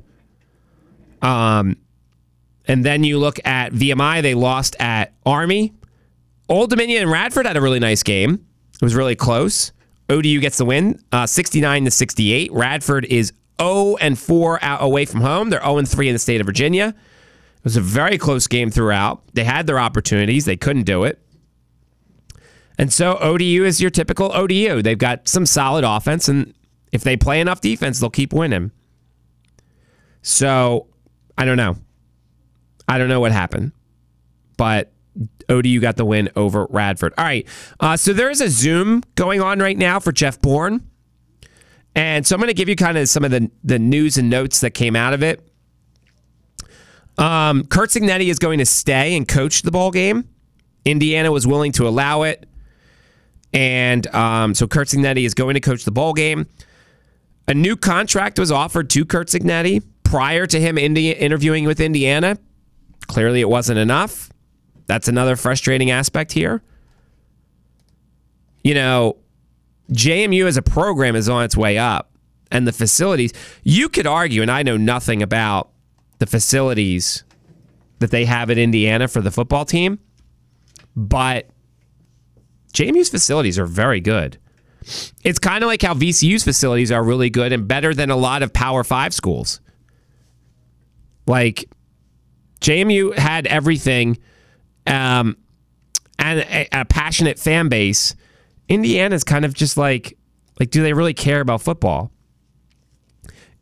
Um, 1.22 1.76
and 2.66 2.84
then 2.84 3.04
you 3.04 3.18
look 3.18 3.40
at 3.46 3.72
VMI. 3.72 4.22
They 4.22 4.34
lost 4.34 4.76
at 4.78 5.14
Army. 5.24 5.72
Old 6.48 6.70
Dominion 6.70 7.02
and 7.02 7.10
Radford 7.10 7.46
had 7.46 7.56
a 7.56 7.60
really 7.60 7.80
nice 7.80 8.02
game. 8.02 8.46
It 8.74 8.82
was 8.82 8.94
really 8.94 9.16
close. 9.16 9.72
ODU 10.10 10.40
gets 10.40 10.56
the 10.58 10.64
win, 10.64 11.02
uh, 11.12 11.26
69 11.26 11.84
to 11.84 11.90
68. 11.90 12.52
Radford 12.52 13.04
is 13.06 13.32
0 13.60 13.96
and 14.00 14.18
4 14.18 14.62
out 14.62 14.82
away 14.82 15.04
from 15.04 15.20
home. 15.20 15.50
They're 15.50 15.60
0 15.60 15.78
and 15.78 15.88
3 15.88 16.08
in 16.08 16.14
the 16.14 16.18
state 16.18 16.40
of 16.40 16.46
Virginia. 16.46 16.94
It 16.96 17.64
was 17.64 17.76
a 17.76 17.80
very 17.80 18.16
close 18.16 18.46
game 18.46 18.70
throughout. 18.70 19.22
They 19.34 19.44
had 19.44 19.66
their 19.66 19.78
opportunities, 19.78 20.44
they 20.44 20.56
couldn't 20.56 20.84
do 20.84 21.04
it. 21.04 21.20
And 22.78 22.92
so 22.92 23.18
ODU 23.18 23.64
is 23.64 23.80
your 23.80 23.90
typical 23.90 24.32
ODU. 24.32 24.82
They've 24.82 24.96
got 24.96 25.26
some 25.28 25.44
solid 25.44 25.84
offense, 25.84 26.28
and 26.28 26.54
if 26.92 27.02
they 27.02 27.16
play 27.16 27.40
enough 27.40 27.60
defense, 27.60 27.98
they'll 27.98 28.08
keep 28.08 28.32
winning. 28.32 28.70
So 30.22 30.86
I 31.38 31.44
don't 31.44 31.56
know. 31.56 31.76
I 32.88 32.98
don't 32.98 33.08
know 33.08 33.20
what 33.20 33.32
happened, 33.32 33.72
but 34.56 34.92
ODU 35.48 35.80
got 35.80 35.96
the 35.96 36.04
win 36.04 36.28
over 36.36 36.66
Radford. 36.68 37.14
All 37.16 37.24
right. 37.24 37.46
Uh, 37.80 37.96
so 37.96 38.12
there 38.12 38.30
is 38.30 38.40
a 38.40 38.48
Zoom 38.48 39.02
going 39.14 39.40
on 39.40 39.60
right 39.60 39.76
now 39.76 40.00
for 40.00 40.10
Jeff 40.12 40.40
Bourne. 40.40 40.86
And 41.94 42.26
so 42.26 42.34
I'm 42.34 42.40
going 42.40 42.48
to 42.48 42.54
give 42.54 42.68
you 42.68 42.76
kind 42.76 42.98
of 42.98 43.08
some 43.08 43.24
of 43.24 43.30
the, 43.30 43.50
the 43.64 43.78
news 43.78 44.18
and 44.18 44.28
notes 44.28 44.60
that 44.60 44.70
came 44.70 44.96
out 44.96 45.14
of 45.14 45.22
it. 45.22 45.48
Um, 47.18 47.64
Curt 47.64 47.90
Cignetti 47.90 48.28
is 48.28 48.38
going 48.38 48.58
to 48.58 48.66
stay 48.66 49.16
and 49.16 49.26
coach 49.26 49.62
the 49.62 49.70
ball 49.70 49.90
game. 49.90 50.28
Indiana 50.84 51.32
was 51.32 51.46
willing 51.46 51.72
to 51.72 51.88
allow 51.88 52.22
it. 52.22 52.48
And 53.52 54.06
um, 54.14 54.54
so 54.54 54.66
Curt 54.66 54.88
Cignetti 54.88 55.24
is 55.24 55.34
going 55.34 55.54
to 55.54 55.60
coach 55.60 55.84
the 55.84 55.90
ball 55.90 56.14
game. 56.14 56.46
A 57.48 57.54
new 57.54 57.76
contract 57.76 58.38
was 58.38 58.52
offered 58.52 58.90
to 58.90 59.04
Curt 59.04 59.28
Cignetti 59.28 59.82
prior 60.08 60.46
to 60.46 60.58
him 60.58 60.78
Indi- 60.78 61.12
interviewing 61.12 61.66
with 61.66 61.80
Indiana. 61.80 62.38
Clearly, 63.08 63.42
it 63.42 63.48
wasn't 63.48 63.78
enough. 63.78 64.30
That's 64.86 65.06
another 65.06 65.36
frustrating 65.36 65.90
aspect 65.90 66.32
here. 66.32 66.62
You 68.64 68.72
know, 68.72 69.18
JMU 69.92 70.46
as 70.46 70.56
a 70.56 70.62
program 70.62 71.14
is 71.14 71.28
on 71.28 71.44
its 71.44 71.58
way 71.58 71.76
up, 71.76 72.10
and 72.50 72.66
the 72.66 72.72
facilities, 72.72 73.34
you 73.64 73.90
could 73.90 74.06
argue, 74.06 74.40
and 74.40 74.50
I 74.50 74.62
know 74.62 74.78
nothing 74.78 75.22
about 75.22 75.68
the 76.20 76.26
facilities 76.26 77.24
that 77.98 78.10
they 78.10 78.24
have 78.24 78.48
at 78.48 78.56
Indiana 78.56 79.08
for 79.08 79.20
the 79.20 79.30
football 79.30 79.66
team, 79.66 79.98
but 80.96 81.50
JMU's 82.72 83.10
facilities 83.10 83.58
are 83.58 83.66
very 83.66 84.00
good. 84.00 84.38
It's 85.22 85.38
kind 85.38 85.62
of 85.62 85.68
like 85.68 85.82
how 85.82 85.92
VCU's 85.92 86.44
facilities 86.44 86.90
are 86.90 87.04
really 87.04 87.28
good 87.28 87.52
and 87.52 87.68
better 87.68 87.92
than 87.92 88.10
a 88.10 88.16
lot 88.16 88.42
of 88.42 88.54
Power 88.54 88.84
Five 88.84 89.12
schools. 89.12 89.60
Like, 91.28 91.68
JMU 92.60 93.16
had 93.16 93.46
everything 93.46 94.18
um, 94.86 95.36
and 96.18 96.40
a, 96.40 96.68
a 96.72 96.84
passionate 96.84 97.38
fan 97.38 97.68
base. 97.68 98.14
Indiana's 98.68 99.24
kind 99.24 99.44
of 99.44 99.54
just 99.54 99.76
like, 99.76 100.16
like, 100.58 100.70
do 100.70 100.82
they 100.82 100.92
really 100.92 101.14
care 101.14 101.40
about 101.40 101.62
football? 101.62 102.10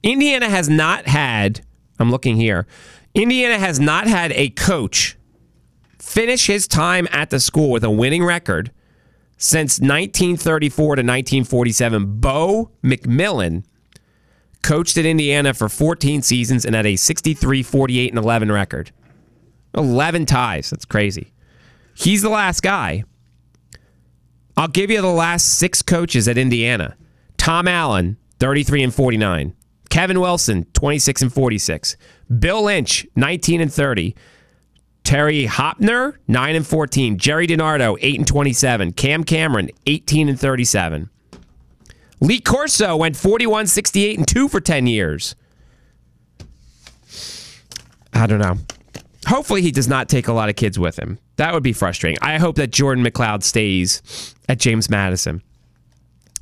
Indiana 0.02 0.48
has 0.48 0.68
not 0.68 1.07
had, 1.07 1.61
I'm 1.98 2.11
looking 2.11 2.37
here, 2.37 2.66
Indiana 3.14 3.59
has 3.59 3.81
not 3.81 4.07
had 4.07 4.33
a 4.33 4.50
coach 4.50 5.16
finish 5.98 6.46
his 6.46 6.68
time 6.68 7.09
at 7.11 7.31
the 7.31 7.40
school 7.40 7.70
with 7.70 7.83
a 7.83 7.90
winning 7.90 8.24
record 8.24 8.70
since 9.37 9.81
1934 9.81 10.76
to 10.76 11.02
1947. 11.02 12.20
Bo 12.20 12.70
McMillin 12.83 13.64
coached 14.66 14.98
at 14.98 15.07
Indiana 15.07 15.55
for 15.55 15.68
14 15.68 16.22
seasons 16.22 16.64
and 16.64 16.74
had 16.74 16.87
a 16.87 16.96
63, 16.96 17.62
48, 17.62 18.11
and 18.11 18.18
11 18.18 18.50
record. 18.50 18.90
11 19.74 20.26
ties. 20.26 20.70
That's 20.70 20.85
crazy. 20.85 21.33
He's 21.94 22.20
the 22.20 22.31
last 22.31 22.62
guy. 22.62 23.05
I'll 24.57 24.66
give 24.66 24.90
you 24.90 25.00
the 25.00 25.07
last 25.07 25.59
six 25.59 25.83
coaches 25.83 26.26
at 26.26 26.37
Indiana. 26.37 26.96
Tom 27.37 27.68
Allen, 27.68 28.16
33 28.40 28.83
and 28.83 28.94
49. 28.94 29.55
Kevin 29.88 30.20
Wilson, 30.20 30.66
26 30.72 31.22
and 31.22 31.33
46. 31.33 31.96
Bill 32.40 32.64
Lynch, 32.64 33.07
19 33.14 33.61
and 33.61 33.72
30. 33.72 34.16
Terry 35.05 35.46
Hoeppner, 35.46 36.16
9 36.26 36.57
and 36.57 36.66
14. 36.66 37.18
Gerry 37.18 37.46
DiNardo, 37.46 37.96
8 38.00 38.18
and 38.18 38.26
27. 38.26 38.92
Cam 38.94 39.22
Cameron, 39.22 39.70
18 39.87 40.29
and 40.29 40.40
37. 40.40 41.09
Lee 42.20 42.40
Corso 42.40 42.96
went 42.96 43.16
41, 43.16 43.66
68, 43.66 44.18
and 44.18 44.26
2 44.26 44.48
for 44.48 44.61
10 44.61 44.87
years. 44.87 45.35
I 48.12 48.26
don't 48.26 48.38
know. 48.38 48.57
Hopefully, 49.26 49.61
he 49.61 49.70
does 49.70 49.88
not 49.88 50.09
take 50.09 50.29
a 50.29 50.33
lot 50.33 50.48
of 50.48 50.57
kids 50.57 50.79
with 50.79 50.98
him. 50.98 51.18
That 51.37 51.52
would 51.52 51.62
be 51.62 51.72
frustrating. 51.72 52.18
I 52.22 52.38
hope 52.38 52.57
that 52.57 52.70
Jordan 52.70 53.05
McCloud 53.05 53.42
stays 53.42 54.35
at 54.48 54.59
James 54.59 54.88
Madison. 54.88 55.42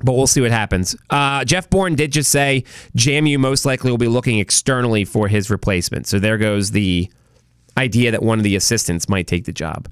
But 0.03 0.15
we'll 0.15 0.27
see 0.27 0.41
what 0.41 0.51
happens. 0.51 0.97
Uh, 1.09 1.45
Jeff 1.45 1.71
Bourne 1.71 1.95
did 1.95 2.13
just 2.13 2.31
say 2.31 2.65
JMU 2.97 3.39
most 3.39 3.65
likely 3.65 3.91
will 3.91 3.99
be 3.99 4.09
looking 4.09 4.39
externally 4.39 5.05
for 5.05 5.29
his 5.29 5.51
replacement. 5.51 6.07
So 6.07 6.19
there 6.19 6.37
goes 6.37 6.73
the 6.73 7.11
idea 7.79 8.11
that 8.11 8.23
one 8.23 8.39
of 8.39 8.45
the 8.45 8.57
assistants 8.57 9.09
might 9.09 9.27
take 9.27 9.45
the 9.45 9.53
job. 9.53 9.89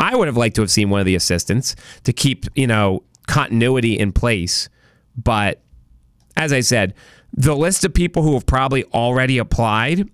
I 0.00 0.16
would 0.16 0.26
have 0.26 0.36
liked 0.36 0.56
to 0.56 0.62
have 0.62 0.70
seen 0.70 0.90
one 0.90 1.00
of 1.00 1.06
the 1.06 1.14
assistants 1.14 1.76
to 2.02 2.12
keep, 2.12 2.46
you 2.56 2.66
know, 2.66 3.04
continuity 3.26 3.98
in 3.98 4.12
place. 4.12 4.68
But 5.16 5.62
as 6.36 6.52
I 6.52 6.60
said, 6.60 6.94
the 7.32 7.56
list 7.56 7.84
of 7.84 7.94
people 7.94 8.22
who 8.22 8.34
have 8.34 8.46
probably 8.46 8.84
already 8.86 9.38
applied 9.38 10.08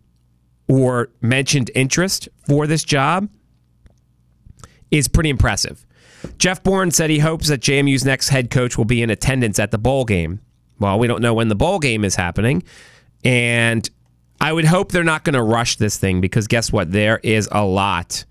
or 0.69 1.11
mentioned 1.21 1.71
interest 1.75 2.29
for 2.47 2.67
this 2.67 2.85
job 2.85 3.29
is 4.91 5.09
pretty 5.09 5.31
impressive. 5.31 5.85
Jeff 6.39 6.63
Bourne 6.63 6.91
said 6.91 7.11
he 7.11 7.19
hopes 7.19 7.49
that 7.49 7.61
JMU's 7.61 8.05
next 8.05 8.29
head 8.29 8.51
coach 8.51 8.77
will 8.77 8.85
be 8.85 9.03
in 9.03 9.11
attendance 9.11 9.59
at 9.59 9.71
the 9.71 9.79
bowl 9.79 10.05
game. 10.05 10.41
Well, 10.79 10.99
we 10.99 11.07
don't 11.07 11.23
know 11.23 11.35
when 11.35 11.49
the 11.49 11.55
bowl 11.55 11.79
game 11.79 12.05
is 12.05 12.15
happening. 12.15 12.63
And 13.25 13.89
I 14.41 14.53
would 14.53 14.65
hope 14.65 14.93
they're 14.93 15.05
not 15.05 15.25
going 15.25 15.35
to 15.35 15.43
rush 15.43 15.77
this 15.77 15.99
thing 15.99 16.21
because 16.21 16.47
guess 16.47 16.73
what? 16.73 16.93
There 16.93 17.21
is 17.23 17.49
a 17.53 17.65
lot 17.65 18.25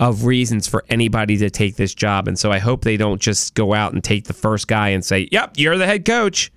of 0.00 0.24
reasons 0.24 0.66
for 0.66 0.84
anybody 0.88 1.36
to 1.38 1.50
take 1.50 1.76
this 1.76 1.94
job. 1.94 2.26
And 2.28 2.38
so 2.38 2.50
I 2.50 2.58
hope 2.58 2.82
they 2.82 2.96
don't 2.96 3.20
just 3.20 3.54
go 3.54 3.74
out 3.74 3.92
and 3.92 4.02
take 4.02 4.24
the 4.24 4.32
first 4.32 4.66
guy 4.66 4.88
and 4.88 5.04
say, 5.04 5.28
yep, 5.30 5.54
you're 5.56 5.78
the 5.78 5.86
head 5.86 6.04
coach. 6.04 6.50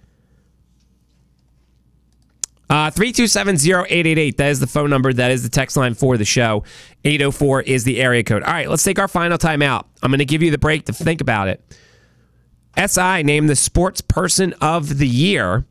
Uh, 2.69 2.91
327-0888. 2.91 4.37
That 4.37 4.49
is 4.49 4.59
the 4.59 4.67
phone 4.67 4.89
number. 4.89 5.13
That 5.13 5.31
is 5.31 5.43
the 5.43 5.49
text 5.49 5.77
line 5.77 5.93
for 5.93 6.17
the 6.17 6.25
show. 6.25 6.63
804 7.05 7.61
is 7.61 7.83
the 7.85 8.01
area 8.01 8.23
code. 8.23 8.43
All 8.43 8.51
right, 8.51 8.69
let's 8.69 8.83
take 8.83 8.99
our 8.99 9.07
final 9.07 9.37
time 9.37 9.61
out. 9.61 9.87
I'm 10.03 10.11
going 10.11 10.19
to 10.19 10.25
give 10.25 10.43
you 10.43 10.51
the 10.51 10.57
break 10.57 10.85
to 10.85 10.93
think 10.93 11.21
about 11.21 11.47
it. 11.47 11.63
SI 12.77 13.23
named 13.23 13.49
the 13.49 13.55
sports 13.55 14.01
person 14.01 14.53
of 14.59 14.97
the 14.97 15.07
year. 15.07 15.65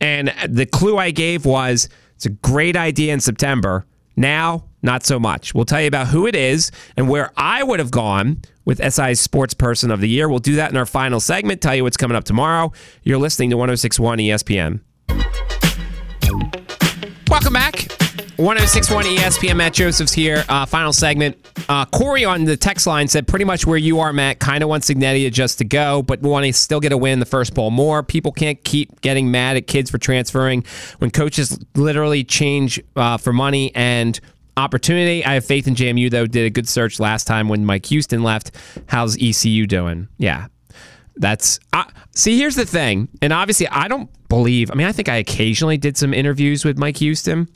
And 0.00 0.32
the 0.48 0.66
clue 0.66 0.96
I 0.96 1.10
gave 1.10 1.44
was 1.44 1.88
it's 2.14 2.26
a 2.26 2.30
great 2.30 2.76
idea 2.76 3.12
in 3.12 3.20
September. 3.20 3.84
Now, 4.16 4.64
not 4.86 5.04
so 5.04 5.18
much. 5.18 5.54
We'll 5.54 5.66
tell 5.66 5.82
you 5.82 5.88
about 5.88 6.06
who 6.06 6.26
it 6.26 6.34
is 6.34 6.70
and 6.96 7.10
where 7.10 7.32
I 7.36 7.62
would 7.62 7.78
have 7.78 7.90
gone 7.90 8.40
with 8.64 8.78
SI's 8.78 9.20
Sports 9.20 9.52
Person 9.52 9.90
of 9.90 10.00
the 10.00 10.08
Year. 10.08 10.28
We'll 10.30 10.38
do 10.38 10.56
that 10.56 10.70
in 10.70 10.78
our 10.78 10.86
final 10.86 11.20
segment, 11.20 11.60
tell 11.60 11.74
you 11.74 11.82
what's 11.82 11.98
coming 11.98 12.16
up 12.16 12.24
tomorrow. 12.24 12.72
You're 13.02 13.18
listening 13.18 13.50
to 13.50 13.56
1061 13.58 14.18
ESPN. 14.18 14.80
Welcome 17.28 17.52
back. 17.52 17.92
1061 18.36 19.04
ESPN, 19.06 19.56
Matt 19.56 19.72
Josephs 19.72 20.12
here. 20.12 20.44
Uh, 20.48 20.66
final 20.66 20.92
segment. 20.92 21.38
Uh, 21.70 21.86
Corey 21.86 22.24
on 22.24 22.44
the 22.44 22.56
text 22.56 22.86
line 22.86 23.08
said 23.08 23.26
pretty 23.26 23.46
much 23.46 23.66
where 23.66 23.78
you 23.78 23.98
are, 24.00 24.12
Matt. 24.12 24.40
Kind 24.40 24.62
of 24.62 24.68
wants 24.68 24.90
Cignetti 24.90 25.32
just 25.32 25.56
to 25.58 25.64
go, 25.64 26.02
but 26.02 26.20
want 26.20 26.44
to 26.44 26.52
still 26.52 26.78
get 26.78 26.92
a 26.92 26.98
win 26.98 27.14
in 27.14 27.18
the 27.18 27.26
first 27.26 27.54
bowl 27.54 27.70
more. 27.70 28.02
People 28.02 28.32
can't 28.32 28.62
keep 28.62 29.00
getting 29.00 29.30
mad 29.30 29.56
at 29.56 29.66
kids 29.66 29.90
for 29.90 29.96
transferring 29.96 30.64
when 30.98 31.10
coaches 31.10 31.58
literally 31.74 32.24
change 32.24 32.78
uh, 32.94 33.16
for 33.16 33.32
money 33.32 33.74
and 33.74 34.20
opportunity. 34.56 35.24
I 35.24 35.34
have 35.34 35.44
faith 35.44 35.66
in 35.66 35.74
JMU, 35.74 36.10
though. 36.10 36.26
Did 36.26 36.46
a 36.46 36.50
good 36.50 36.68
search 36.68 36.98
last 37.00 37.26
time 37.26 37.48
when 37.48 37.64
Mike 37.64 37.86
Houston 37.86 38.22
left. 38.22 38.52
How's 38.86 39.16
ECU 39.20 39.66
doing? 39.66 40.08
Yeah. 40.18 40.46
That's 41.16 41.58
uh, 41.72 41.84
see. 42.14 42.36
Here's 42.36 42.56
the 42.56 42.66
thing, 42.66 43.08
and 43.22 43.32
obviously, 43.32 43.66
I 43.68 43.88
don't 43.88 44.10
believe. 44.28 44.70
I 44.70 44.74
mean, 44.74 44.86
I 44.86 44.92
think 44.92 45.08
I 45.08 45.16
occasionally 45.16 45.78
did 45.78 45.96
some 45.96 46.12
interviews 46.12 46.64
with 46.64 46.78
Mike 46.78 46.98
Houston, 46.98 47.48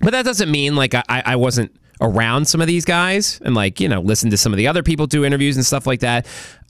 but 0.00 0.10
that 0.10 0.24
doesn't 0.24 0.50
mean 0.50 0.76
like 0.76 0.94
I, 0.94 1.04
I 1.08 1.36
wasn't 1.36 1.74
around 2.00 2.46
some 2.46 2.60
of 2.60 2.68
these 2.68 2.84
guys 2.84 3.40
and 3.44 3.56
like 3.56 3.80
you 3.80 3.88
know 3.88 4.00
listen 4.00 4.30
to 4.30 4.36
some 4.36 4.52
of 4.52 4.56
the 4.56 4.68
other 4.68 4.84
people 4.84 5.08
do 5.08 5.24
interviews 5.24 5.56
and 5.56 5.66
stuff 5.66 5.86
like 5.86 6.00
that. 6.00 6.26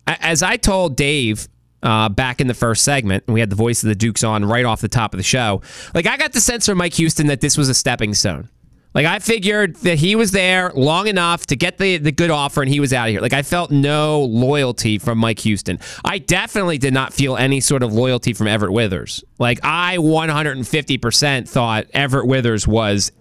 As 0.06 0.42
I 0.42 0.56
told 0.56 0.96
Dave 0.96 1.46
uh, 1.82 2.08
back 2.08 2.40
in 2.40 2.46
the 2.46 2.54
first 2.54 2.84
segment, 2.84 3.24
and 3.26 3.34
we 3.34 3.40
had 3.40 3.50
the 3.50 3.56
voice 3.56 3.82
of 3.82 3.88
the 3.88 3.94
Dukes 3.94 4.24
on 4.24 4.46
right 4.46 4.64
off 4.64 4.80
the 4.80 4.88
top 4.88 5.12
of 5.12 5.18
the 5.18 5.24
show. 5.24 5.60
Like 5.94 6.06
I 6.06 6.16
got 6.16 6.32
the 6.32 6.40
sense 6.40 6.64
from 6.66 6.78
Mike 6.78 6.94
Houston 6.94 7.26
that 7.26 7.42
this 7.42 7.58
was 7.58 7.68
a 7.68 7.74
stepping 7.74 8.14
stone. 8.14 8.48
Like 8.94 9.06
I 9.06 9.18
figured 9.18 9.76
that 9.76 9.98
he 9.98 10.16
was 10.16 10.32
there 10.32 10.72
long 10.74 11.06
enough 11.06 11.46
to 11.46 11.56
get 11.56 11.78
the, 11.78 11.98
the 11.98 12.12
good 12.12 12.30
offer 12.30 12.62
and 12.62 12.70
he 12.70 12.80
was 12.80 12.92
out 12.92 13.08
of 13.08 13.12
here. 13.12 13.20
Like 13.20 13.32
I 13.32 13.42
felt 13.42 13.70
no 13.70 14.22
loyalty 14.22 14.98
from 14.98 15.18
Mike 15.18 15.40
Houston. 15.40 15.78
I 16.04 16.18
definitely 16.18 16.78
did 16.78 16.94
not 16.94 17.12
feel 17.12 17.36
any 17.36 17.60
sort 17.60 17.82
of 17.82 17.92
loyalty 17.92 18.32
from 18.32 18.48
Everett 18.48 18.72
Withers. 18.72 19.22
Like 19.38 19.60
I 19.62 19.98
150% 19.98 21.48
thought 21.48 21.86
Everett 21.92 22.26
Withers 22.26 22.66
was, 22.66 23.12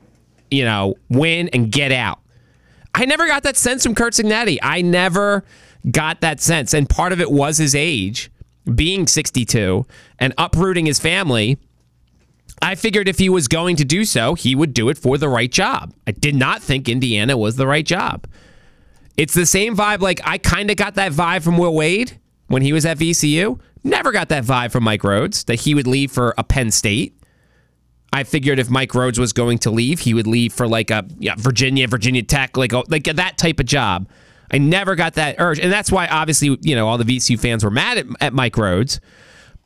you 0.50 0.64
know, 0.64 0.96
win 1.10 1.50
and 1.50 1.72
get 1.72 1.92
out. 1.92 2.20
I 2.96 3.06
never 3.06 3.28
got 3.28 3.44
that 3.44 3.58
sense 3.58 3.84
from 3.84 3.94
Curt 3.94 4.14
Cignetti. 4.14 4.58
I 4.64 4.82
never 4.82 5.44
got 5.92 6.22
that 6.22 6.40
sense. 6.40 6.74
And 6.74 6.90
part 6.90 7.12
of 7.12 7.22
it 7.22 7.32
was 7.32 7.58
his 7.58 7.76
age, 7.76 8.32
being 8.74 9.06
62 9.06 9.86
and 10.18 10.34
uprooting 10.38 10.86
his 10.86 11.00
family 11.00 11.60
I 12.62 12.76
figured 12.76 13.08
if 13.08 13.20
he 13.20 13.30
was 13.30 13.48
going 13.48 13.76
to 13.78 13.86
do 13.86 14.04
so, 14.04 14.34
he 14.34 14.56
would 14.56 14.74
do 14.74 14.90
it 14.90 14.98
for 14.98 15.18
the 15.18 15.30
right 15.30 15.52
job. 15.52 15.94
I 16.08 16.12
did 16.12 16.36
not 16.36 16.62
think 16.62 16.90
Indiana 16.90 17.38
was 17.38 17.56
the 17.56 17.68
right 17.68 17.86
job. 17.86 18.28
It's 19.16 19.34
the 19.34 19.46
same 19.46 19.76
vibe. 19.76 20.00
Like, 20.02 20.22
I 20.24 20.38
kind 20.38 20.70
of 20.70 20.78
got 20.78 20.96
that 20.96 21.12
vibe 21.12 21.44
from 21.44 21.58
Will 21.58 21.74
Wade 21.74 22.20
when 22.48 22.62
he 22.62 22.74
was 22.74 22.86
at 22.86 22.98
VCU. 22.98 23.60
Never 23.84 24.12
got 24.12 24.30
that 24.30 24.44
vibe 24.44 24.72
from 24.72 24.84
Mike 24.84 25.02
Rhoades 25.02 25.46
that 25.46 25.62
he 25.62 25.76
would 25.76 25.88
leave 25.88 26.12
for 26.12 26.34
a 26.38 26.44
Penn 26.44 26.72
State. 26.72 27.14
I 28.12 28.24
figured 28.24 28.58
if 28.58 28.70
Mike 28.70 28.92
Rhoades 28.92 29.20
was 29.20 29.34
going 29.34 29.60
to 29.60 29.72
leave, 29.72 30.00
he 30.00 30.14
would 30.14 30.28
leave 30.28 30.54
for 30.54 30.68
like 30.68 30.90
a 30.92 31.06
yeah, 31.20 31.36
Virginia, 31.38 31.88
Virginia 31.88 32.24
Tech, 32.24 32.58
like 32.58 32.74
a, 32.74 32.84
like 32.88 33.04
that 33.04 33.38
type 33.38 33.60
of 33.60 33.66
job. 33.66 34.10
I 34.52 34.58
never 34.58 34.96
got 34.96 35.16
that 35.16 35.36
urge, 35.40 35.60
and 35.60 35.72
that's 35.72 35.92
why 35.92 36.08
obviously 36.08 36.58
you 36.62 36.76
know 36.76 36.88
all 36.88 36.98
the 36.98 37.04
VCU 37.04 37.38
fans 37.40 37.64
were 37.66 37.70
mad 37.70 37.98
at, 37.98 38.06
at 38.22 38.34
Mike 38.34 38.54
Rhoades 38.54 39.00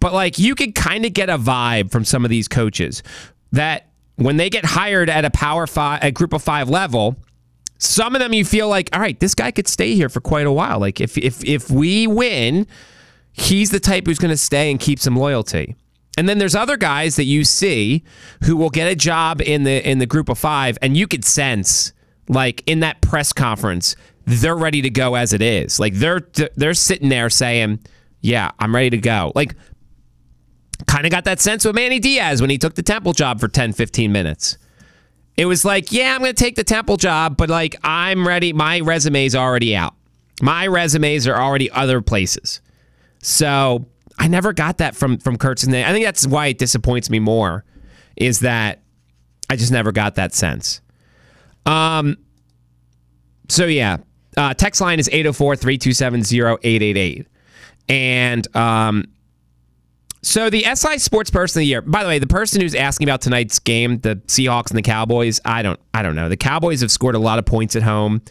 but 0.01 0.13
like 0.13 0.37
you 0.37 0.55
can 0.55 0.73
kind 0.73 1.05
of 1.05 1.13
get 1.13 1.29
a 1.29 1.37
vibe 1.37 1.91
from 1.91 2.03
some 2.03 2.25
of 2.25 2.29
these 2.29 2.49
coaches 2.49 3.01
that 3.53 3.87
when 4.17 4.35
they 4.35 4.49
get 4.49 4.65
hired 4.65 5.09
at 5.09 5.23
a 5.23 5.29
power 5.29 5.65
five, 5.65 6.03
a 6.03 6.11
group 6.11 6.33
of 6.33 6.43
five 6.43 6.69
level, 6.69 7.15
some 7.77 8.15
of 8.15 8.19
them 8.19 8.33
you 8.33 8.43
feel 8.43 8.67
like, 8.67 8.89
all 8.93 8.99
right, 8.99 9.19
this 9.19 9.33
guy 9.33 9.51
could 9.51 9.67
stay 9.67 9.95
here 9.95 10.09
for 10.09 10.19
quite 10.19 10.45
a 10.45 10.51
while. 10.51 10.79
Like 10.79 10.99
if 10.99 11.17
if 11.17 11.43
if 11.45 11.71
we 11.71 12.05
win, 12.07 12.67
he's 13.31 13.69
the 13.71 13.79
type 13.79 14.05
who's 14.05 14.19
going 14.19 14.31
to 14.31 14.37
stay 14.37 14.69
and 14.69 14.79
keep 14.79 14.99
some 14.99 15.15
loyalty. 15.15 15.75
And 16.17 16.27
then 16.27 16.37
there's 16.37 16.55
other 16.55 16.75
guys 16.75 17.15
that 17.15 17.23
you 17.23 17.45
see 17.45 18.03
who 18.43 18.57
will 18.57 18.69
get 18.69 18.91
a 18.91 18.95
job 18.95 19.41
in 19.41 19.63
the 19.63 19.87
in 19.89 19.99
the 19.99 20.05
group 20.05 20.29
of 20.29 20.37
five, 20.37 20.77
and 20.81 20.97
you 20.97 21.07
could 21.07 21.23
sense 21.23 21.93
like 22.27 22.63
in 22.65 22.81
that 22.81 23.01
press 23.01 23.33
conference 23.33 23.95
they're 24.25 24.55
ready 24.55 24.81
to 24.81 24.89
go 24.89 25.15
as 25.15 25.33
it 25.33 25.41
is. 25.41 25.79
Like 25.79 25.93
they're 25.95 26.21
they're 26.55 26.73
sitting 26.73 27.09
there 27.09 27.29
saying, 27.29 27.79
"Yeah, 28.21 28.51
I'm 28.59 28.75
ready 28.75 28.91
to 28.91 28.97
go." 28.97 29.31
Like 29.35 29.55
Kind 30.87 31.05
of 31.05 31.11
got 31.11 31.25
that 31.25 31.39
sense 31.39 31.65
with 31.65 31.75
Manny 31.75 31.99
Diaz 31.99 32.41
when 32.41 32.49
he 32.49 32.57
took 32.57 32.75
the 32.75 32.83
Temple 32.83 33.13
job 33.13 33.39
for 33.39 33.47
10, 33.47 33.73
15 33.73 34.11
minutes. 34.11 34.57
It 35.37 35.45
was 35.45 35.63
like, 35.63 35.91
yeah, 35.91 36.13
I'm 36.13 36.19
going 36.19 36.33
to 36.33 36.43
take 36.43 36.55
the 36.55 36.63
Temple 36.63 36.97
job, 36.97 37.37
but 37.37 37.49
like, 37.49 37.75
I'm 37.83 38.27
ready. 38.27 38.53
My 38.53 38.79
resume's 38.79 39.35
already 39.35 39.75
out. 39.75 39.95
My 40.41 40.67
resumes 40.67 41.27
are 41.27 41.35
already 41.35 41.69
other 41.71 42.01
places. 42.01 42.61
So 43.19 43.85
I 44.19 44.27
never 44.27 44.53
got 44.53 44.79
that 44.79 44.95
from 44.95 45.17
from 45.19 45.37
Kurtz. 45.37 45.63
And 45.63 45.75
I 45.75 45.91
think 45.91 46.05
that's 46.05 46.27
why 46.27 46.47
it 46.47 46.57
disappoints 46.57 47.09
me 47.09 47.19
more 47.19 47.63
is 48.15 48.41
that 48.41 48.81
I 49.49 49.55
just 49.55 49.71
never 49.71 49.91
got 49.91 50.15
that 50.15 50.33
sense. 50.33 50.81
Um. 51.65 52.17
So 53.49 53.65
yeah, 53.65 53.97
uh, 54.37 54.53
text 54.53 54.81
line 54.81 54.99
is 54.99 55.09
804 55.09 55.55
327 55.55 56.21
0888. 56.21 57.27
And 57.89 58.55
um, 58.55 59.05
so 60.23 60.49
the 60.49 60.65
SI 60.75 60.99
Sports 60.99 61.29
Person 61.29 61.59
of 61.59 61.61
the 61.61 61.67
Year. 61.67 61.81
By 61.81 62.03
the 62.03 62.09
way, 62.09 62.19
the 62.19 62.27
person 62.27 62.61
who's 62.61 62.75
asking 62.75 63.07
about 63.07 63.21
tonight's 63.21 63.57
game, 63.59 63.99
the 63.99 64.17
Seahawks 64.27 64.69
and 64.69 64.77
the 64.77 64.83
Cowboys, 64.83 65.39
I 65.43 65.61
don't, 65.61 65.79
I 65.93 66.03
don't 66.03 66.15
know. 66.15 66.29
The 66.29 66.37
Cowboys 66.37 66.81
have 66.81 66.91
scored 66.91 67.15
a 67.15 67.19
lot 67.19 67.39
of 67.39 67.45
points 67.45 67.75
at 67.75 67.83
home. 67.83 68.21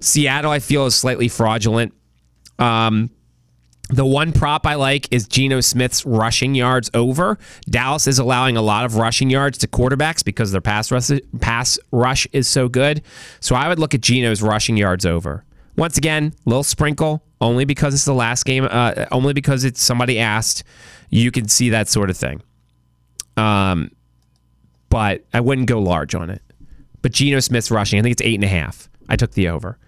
Seattle, 0.00 0.50
I 0.50 0.60
feel, 0.60 0.86
is 0.86 0.94
slightly 0.94 1.28
fraudulent. 1.28 1.94
Um, 2.58 3.10
the 3.88 4.04
one 4.04 4.32
prop 4.32 4.66
I 4.66 4.74
like 4.74 5.12
is 5.12 5.28
Geno 5.28 5.60
Smith's 5.60 6.04
rushing 6.04 6.54
yards 6.54 6.90
over. 6.92 7.38
Dallas 7.68 8.06
is 8.06 8.18
allowing 8.18 8.56
a 8.56 8.62
lot 8.62 8.84
of 8.84 8.96
rushing 8.96 9.30
yards 9.30 9.58
to 9.58 9.68
quarterbacks 9.68 10.24
because 10.24 10.50
their 10.50 10.60
pass 10.60 10.90
rush, 10.90 11.10
pass 11.40 11.78
rush 11.92 12.26
is 12.32 12.48
so 12.48 12.68
good. 12.68 13.02
So 13.40 13.54
I 13.54 13.68
would 13.68 13.78
look 13.78 13.94
at 13.94 14.00
Geno's 14.00 14.42
rushing 14.42 14.76
yards 14.76 15.06
over. 15.06 15.44
Once 15.76 15.98
again, 15.98 16.34
little 16.46 16.64
sprinkle, 16.64 17.22
only 17.40 17.64
because 17.64 17.94
it's 17.94 18.04
the 18.04 18.14
last 18.14 18.44
game, 18.44 18.66
uh, 18.70 19.06
only 19.12 19.32
because 19.32 19.64
it's 19.64 19.82
somebody 19.82 20.18
asked 20.18 20.64
you 21.10 21.30
can 21.30 21.48
see 21.48 21.70
that 21.70 21.88
sort 21.88 22.10
of 22.10 22.16
thing. 22.16 22.42
Um, 23.36 23.90
but 24.88 25.24
I 25.32 25.40
wouldn't 25.40 25.68
go 25.68 25.80
large 25.80 26.14
on 26.14 26.30
it. 26.30 26.42
But 27.02 27.12
Geno 27.12 27.40
Smith's 27.40 27.70
rushing, 27.70 27.98
I 27.98 28.02
think 28.02 28.12
it's 28.12 28.22
eight 28.22 28.34
and 28.34 28.44
a 28.44 28.48
half. 28.48 28.88
I 29.08 29.16
took 29.16 29.32
the 29.32 29.48
over. 29.48 29.78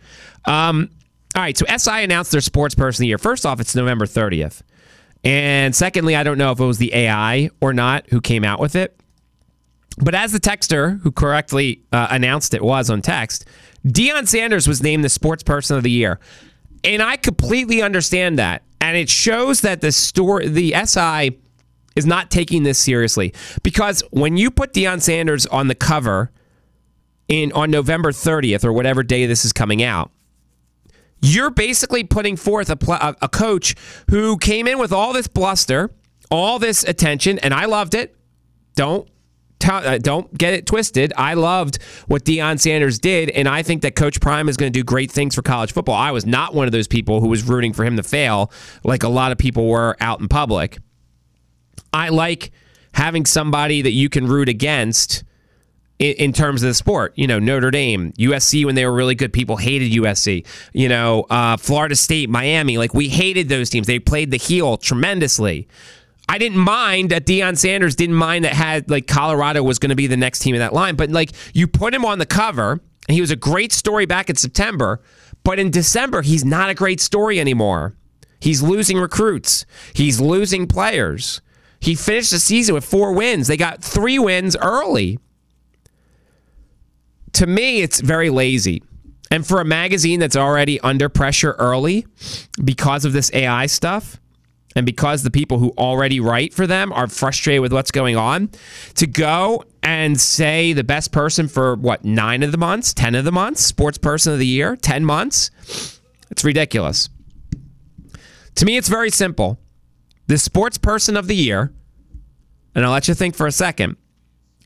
Um, 0.44 0.90
all 1.34 1.42
right, 1.42 1.56
so 1.56 1.66
SI 1.66 2.04
announced 2.04 2.32
their 2.32 2.40
sports 2.40 2.74
person 2.74 3.02
of 3.02 3.04
the 3.04 3.08
year. 3.08 3.18
First 3.18 3.44
off, 3.44 3.60
it's 3.60 3.74
November 3.74 4.06
30th. 4.06 4.62
And 5.24 5.74
secondly, 5.74 6.14
I 6.14 6.22
don't 6.22 6.38
know 6.38 6.52
if 6.52 6.60
it 6.60 6.64
was 6.64 6.78
the 6.78 6.94
AI 6.94 7.50
or 7.60 7.72
not 7.72 8.08
who 8.10 8.20
came 8.20 8.44
out 8.44 8.60
with 8.60 8.76
it. 8.76 8.98
But 9.98 10.14
as 10.14 10.32
the 10.32 10.38
texter 10.38 11.00
who 11.02 11.10
correctly 11.10 11.82
uh, 11.92 12.06
announced 12.10 12.54
it 12.54 12.62
was 12.62 12.88
on 12.88 13.02
text, 13.02 13.46
Deion 13.86 14.28
Sanders 14.28 14.68
was 14.68 14.82
named 14.82 15.04
the 15.04 15.08
sports 15.08 15.42
person 15.42 15.76
of 15.76 15.82
the 15.82 15.90
year. 15.90 16.20
And 16.84 17.02
I 17.02 17.16
completely 17.16 17.82
understand 17.82 18.38
that 18.38 18.62
and 18.80 18.96
it 18.96 19.08
shows 19.08 19.60
that 19.62 19.80
the 19.80 19.92
store 19.92 20.42
the 20.42 20.74
SI 20.84 21.38
is 21.96 22.06
not 22.06 22.30
taking 22.30 22.62
this 22.62 22.78
seriously 22.78 23.34
because 23.62 24.02
when 24.10 24.36
you 24.36 24.50
put 24.50 24.72
Deion 24.72 25.00
Sanders 25.00 25.46
on 25.46 25.68
the 25.68 25.74
cover 25.74 26.30
in 27.28 27.52
on 27.52 27.70
November 27.70 28.12
30th 28.12 28.64
or 28.64 28.72
whatever 28.72 29.02
day 29.02 29.26
this 29.26 29.44
is 29.44 29.52
coming 29.52 29.82
out, 29.82 30.10
you're 31.20 31.50
basically 31.50 32.04
putting 32.04 32.36
forth 32.36 32.70
a, 32.70 33.16
a 33.20 33.28
coach 33.28 33.74
who 34.10 34.38
came 34.38 34.68
in 34.68 34.78
with 34.78 34.92
all 34.92 35.12
this 35.12 35.26
bluster, 35.26 35.90
all 36.30 36.58
this 36.58 36.84
attention, 36.84 37.38
and 37.40 37.52
I 37.52 37.64
loved 37.64 37.94
it. 37.94 38.14
Don't 38.76 39.08
uh, 39.66 39.98
don't 39.98 40.36
get 40.36 40.54
it 40.54 40.66
twisted. 40.66 41.12
I 41.16 41.34
loved 41.34 41.82
what 42.06 42.24
Deion 42.24 42.60
Sanders 42.60 42.98
did, 42.98 43.30
and 43.30 43.48
I 43.48 43.62
think 43.62 43.82
that 43.82 43.96
Coach 43.96 44.20
Prime 44.20 44.48
is 44.48 44.56
going 44.56 44.72
to 44.72 44.78
do 44.78 44.84
great 44.84 45.10
things 45.10 45.34
for 45.34 45.42
college 45.42 45.72
football. 45.72 45.94
I 45.94 46.10
was 46.10 46.26
not 46.26 46.54
one 46.54 46.66
of 46.66 46.72
those 46.72 46.88
people 46.88 47.20
who 47.20 47.28
was 47.28 47.44
rooting 47.44 47.72
for 47.72 47.84
him 47.84 47.96
to 47.96 48.02
fail, 48.02 48.52
like 48.84 49.02
a 49.02 49.08
lot 49.08 49.32
of 49.32 49.38
people 49.38 49.68
were 49.68 49.96
out 50.00 50.20
in 50.20 50.28
public. 50.28 50.78
I 51.92 52.10
like 52.10 52.52
having 52.92 53.26
somebody 53.26 53.82
that 53.82 53.92
you 53.92 54.08
can 54.08 54.26
root 54.26 54.48
against 54.48 55.24
in, 55.98 56.14
in 56.14 56.32
terms 56.32 56.62
of 56.62 56.68
the 56.68 56.74
sport. 56.74 57.12
You 57.16 57.26
know, 57.26 57.38
Notre 57.38 57.70
Dame, 57.70 58.12
USC 58.12 58.64
when 58.64 58.74
they 58.74 58.84
were 58.84 58.92
really 58.92 59.14
good, 59.14 59.32
people 59.32 59.56
hated 59.56 59.92
USC. 59.92 60.46
You 60.72 60.88
know, 60.88 61.26
uh, 61.30 61.56
Florida 61.56 61.96
State, 61.96 62.28
Miami, 62.28 62.78
like 62.78 62.94
we 62.94 63.08
hated 63.08 63.48
those 63.48 63.70
teams. 63.70 63.86
They 63.86 63.98
played 63.98 64.30
the 64.30 64.36
heel 64.36 64.76
tremendously. 64.76 65.68
I 66.28 66.38
didn't 66.38 66.58
mind 66.58 67.10
that 67.10 67.24
Deion 67.24 67.56
Sanders 67.56 67.96
didn't 67.96 68.16
mind 68.16 68.44
that 68.44 68.52
had 68.52 68.90
like 68.90 69.06
Colorado 69.06 69.62
was 69.62 69.78
going 69.78 69.90
to 69.90 69.96
be 69.96 70.06
the 70.06 70.16
next 70.16 70.40
team 70.40 70.54
in 70.54 70.60
that 70.60 70.74
line, 70.74 70.94
but 70.94 71.10
like 71.10 71.32
you 71.54 71.66
put 71.66 71.94
him 71.94 72.04
on 72.04 72.18
the 72.18 72.26
cover, 72.26 72.72
and 72.72 73.14
he 73.14 73.20
was 73.20 73.30
a 73.30 73.36
great 73.36 73.72
story 73.72 74.04
back 74.04 74.28
in 74.28 74.36
September, 74.36 75.00
but 75.42 75.58
in 75.58 75.70
December 75.70 76.22
he's 76.22 76.44
not 76.44 76.68
a 76.68 76.74
great 76.74 77.00
story 77.00 77.40
anymore. 77.40 77.94
He's 78.40 78.62
losing 78.62 78.98
recruits. 78.98 79.64
He's 79.94 80.20
losing 80.20 80.66
players. 80.66 81.40
He 81.80 81.94
finished 81.94 82.30
the 82.30 82.38
season 82.38 82.74
with 82.74 82.84
four 82.84 83.12
wins. 83.12 83.46
They 83.46 83.56
got 83.56 83.82
three 83.82 84.18
wins 84.18 84.56
early. 84.56 85.18
To 87.34 87.46
me, 87.46 87.82
it's 87.82 88.00
very 88.00 88.30
lazy. 88.30 88.82
And 89.30 89.46
for 89.46 89.60
a 89.60 89.64
magazine 89.64 90.20
that's 90.20 90.36
already 90.36 90.80
under 90.80 91.08
pressure 91.08 91.52
early 91.58 92.06
because 92.62 93.04
of 93.04 93.12
this 93.12 93.30
AI 93.32 93.66
stuff, 93.66 94.18
and 94.78 94.86
because 94.86 95.24
the 95.24 95.30
people 95.30 95.58
who 95.58 95.72
already 95.76 96.20
write 96.20 96.54
for 96.54 96.64
them 96.64 96.92
are 96.92 97.08
frustrated 97.08 97.60
with 97.60 97.72
what's 97.72 97.90
going 97.90 98.16
on, 98.16 98.48
to 98.94 99.08
go 99.08 99.64
and 99.82 100.20
say 100.20 100.72
the 100.72 100.84
best 100.84 101.10
person 101.10 101.48
for 101.48 101.74
what, 101.74 102.04
nine 102.04 102.44
of 102.44 102.52
the 102.52 102.58
months, 102.58 102.94
10 102.94 103.16
of 103.16 103.24
the 103.24 103.32
months, 103.32 103.60
sports 103.60 103.98
person 103.98 104.32
of 104.32 104.38
the 104.38 104.46
year, 104.46 104.76
10 104.76 105.04
months, 105.04 105.50
it's 106.30 106.44
ridiculous. 106.44 107.08
To 108.54 108.64
me, 108.64 108.76
it's 108.76 108.88
very 108.88 109.10
simple. 109.10 109.58
The 110.28 110.38
sports 110.38 110.78
person 110.78 111.16
of 111.16 111.26
the 111.26 111.34
year, 111.34 111.72
and 112.72 112.84
I'll 112.84 112.92
let 112.92 113.08
you 113.08 113.14
think 113.14 113.34
for 113.34 113.48
a 113.48 113.52
second, 113.52 113.96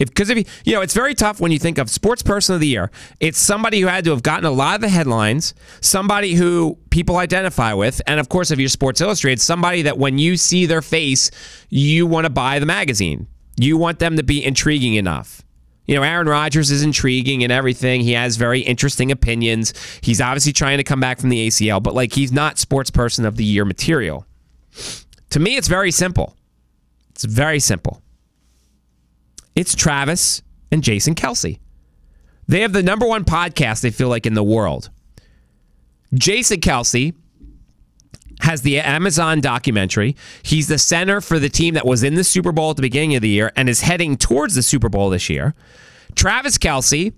because 0.09 0.31
if, 0.31 0.39
if, 0.39 0.47
you, 0.47 0.73
you 0.73 0.77
know, 0.77 0.83
it's 0.83 0.95
very 0.95 1.15
tough 1.15 1.41
when 1.41 1.53
you 1.53 1.59
think 1.59 1.79
of 1.79 1.91
sports 1.91 2.23
person 2.23 2.55
of 2.55 2.61
the 2.61 2.67
year. 2.67 2.91
It's 3.21 3.39
somebody 3.39 3.81
who 3.81 3.87
had 3.87 4.05
to 4.05 4.11
have 4.11 4.23
gotten 4.23 4.45
a 4.45 4.51
lot 4.51 4.77
of 4.77 4.81
the 4.81 4.89
headlines, 4.89 5.55
somebody 5.81 6.35
who 6.35 6.79
people 6.91 7.17
identify 7.17 7.73
with, 7.73 8.01
and 8.07 8.21
of 8.21 8.29
course, 8.29 8.51
if 8.51 8.59
you're 8.59 8.69
Sports 8.69 9.01
Illustrated, 9.01 9.41
somebody 9.41 9.83
that 9.83 9.99
when 9.99 10.19
you 10.19 10.37
see 10.37 10.67
their 10.67 10.83
face, 10.83 11.31
you 11.69 12.07
want 12.07 12.25
to 12.25 12.31
buy 12.31 12.59
the 12.59 12.67
magazine. 12.67 13.27
You 13.57 13.77
want 13.77 13.99
them 13.99 14.17
to 14.17 14.23
be 14.23 14.45
intriguing 14.45 14.95
enough. 14.95 15.43
You 15.87 15.97
know, 15.97 16.03
Aaron 16.03 16.29
Rodgers 16.29 16.71
is 16.71 16.83
intriguing 16.83 17.43
and 17.43 17.53
everything. 17.53 18.03
He 18.03 18.13
has 18.13 18.37
very 18.37 18.61
interesting 18.61 19.11
opinions. 19.11 19.75
He's 20.01 20.21
obviously 20.21 20.53
trying 20.53 20.79
to 20.79 20.85
come 20.85 21.01
back 21.01 21.19
from 21.19 21.29
the 21.29 21.49
ACL, 21.49 21.83
but 21.83 21.95
like 21.95 22.13
he's 22.13 22.33
not 22.33 22.59
sports 22.59 22.91
person 22.91 23.25
of 23.25 23.37
the 23.37 23.45
year 23.45 23.65
material. 23.65 24.27
To 25.31 25.41
me, 25.41 25.57
it's 25.57 25.69
very 25.69 25.91
simple. 25.91 26.37
It's 27.11 27.25
very 27.25 27.59
simple. 27.59 28.02
It's 29.55 29.75
Travis 29.75 30.43
and 30.71 30.83
Jason 30.83 31.15
Kelce. 31.15 31.59
They 32.49 32.61
have 32.61 32.73
the 32.73 32.83
number 32.83 33.07
one 33.07 33.25
podcast, 33.25 33.83
they 33.83 33.91
feel 33.91 34.09
like, 34.09 34.27
in 34.27 34.35
the 34.35 34.43
world. 34.43 34.91
Jason 36.15 36.61
Kelce 36.61 37.15
has 38.41 38.63
the 38.63 38.81
Amazon 38.81 39.41
documentary. 39.41 40.17
He's 40.43 40.69
the 40.69 40.79
center 40.79 41.21
for 41.21 41.39
the 41.39 41.49
team 41.49 41.75
that 41.75 41.87
was 41.87 42.03
in 42.03 42.15
the 42.15 42.25
Super 42.25 42.53
Bowl 42.53 42.71
at 42.71 42.77
the 42.77 42.83
beginning 42.83 43.15
of 43.15 43.23
the 43.23 43.29
year 43.29 43.53
and 43.57 43.69
is 43.69 43.83
heading 43.83 44.17
towards 44.17 44.55
the 44.55 44.63
Super 44.63 44.89
Bowl 44.89 45.11
this 45.11 45.31
year. 45.31 45.55
Travis 46.15 46.59
Kelce 46.59 47.15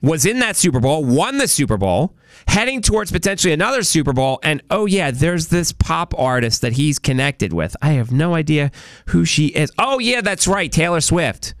was 0.00 0.24
in 0.24 0.38
that 0.38 0.56
Super 0.56 0.80
Bowl, 0.80 1.04
won 1.04 1.38
the 1.38 1.48
Super 1.48 1.76
Bowl, 1.76 2.14
heading 2.46 2.80
towards 2.82 3.10
potentially 3.10 3.52
another 3.52 3.82
Super 3.82 4.12
Bowl. 4.12 4.38
And 4.42 4.62
oh, 4.70 4.86
yeah, 4.86 5.10
there's 5.10 5.48
this 5.48 5.72
pop 5.72 6.14
artist 6.16 6.62
that 6.62 6.74
he's 6.74 6.98
connected 6.98 7.52
with. 7.52 7.76
I 7.82 7.92
have 7.92 8.12
no 8.12 8.34
idea 8.34 8.70
who 9.06 9.24
she 9.24 9.46
is. 9.46 9.72
Oh, 9.78 9.98
yeah, 9.98 10.20
that's 10.20 10.46
right, 10.46 10.70
Taylor 10.70 11.00
Swift. 11.00 11.54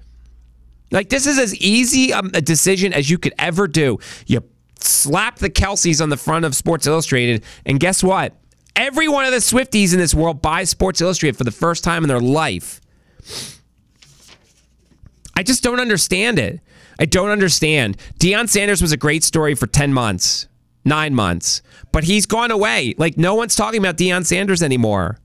Like, 0.90 1.08
this 1.08 1.26
is 1.26 1.38
as 1.38 1.54
easy 1.56 2.12
um, 2.12 2.30
a 2.32 2.40
decision 2.40 2.92
as 2.92 3.10
you 3.10 3.18
could 3.18 3.34
ever 3.38 3.66
do. 3.66 3.98
You 4.26 4.42
slap 4.80 5.36
the 5.36 5.50
Kelces 5.50 6.00
on 6.00 6.08
the 6.08 6.16
front 6.16 6.44
of 6.44 6.54
Sports 6.54 6.86
Illustrated, 6.86 7.44
and 7.66 7.80
guess 7.80 8.02
what? 8.02 8.34
Every 8.76 9.08
one 9.08 9.24
of 9.24 9.32
the 9.32 9.38
Swifties 9.38 9.92
in 9.92 9.98
this 9.98 10.14
world 10.14 10.40
buys 10.40 10.70
Sports 10.70 11.00
Illustrated 11.00 11.36
for 11.36 11.44
the 11.44 11.50
first 11.50 11.82
time 11.82 12.04
in 12.04 12.08
their 12.08 12.20
life. 12.20 12.80
I 15.34 15.42
just 15.42 15.62
don't 15.62 15.80
understand 15.80 16.38
it. 16.38 16.60
I 16.98 17.04
don't 17.04 17.30
understand. 17.30 17.96
Deion 18.18 18.48
Sanders 18.48 18.82
was 18.82 18.92
a 18.92 18.96
great 18.96 19.22
story 19.22 19.54
for 19.54 19.66
10 19.66 19.92
months, 19.92 20.48
nine 20.84 21.14
months, 21.14 21.62
but 21.92 22.04
he's 22.04 22.26
gone 22.26 22.50
away. 22.50 22.94
Like, 22.98 23.16
no 23.16 23.34
one's 23.34 23.54
talking 23.54 23.78
about 23.78 23.96
Deion 23.96 24.26
Sanders 24.26 24.62
anymore. 24.62 25.18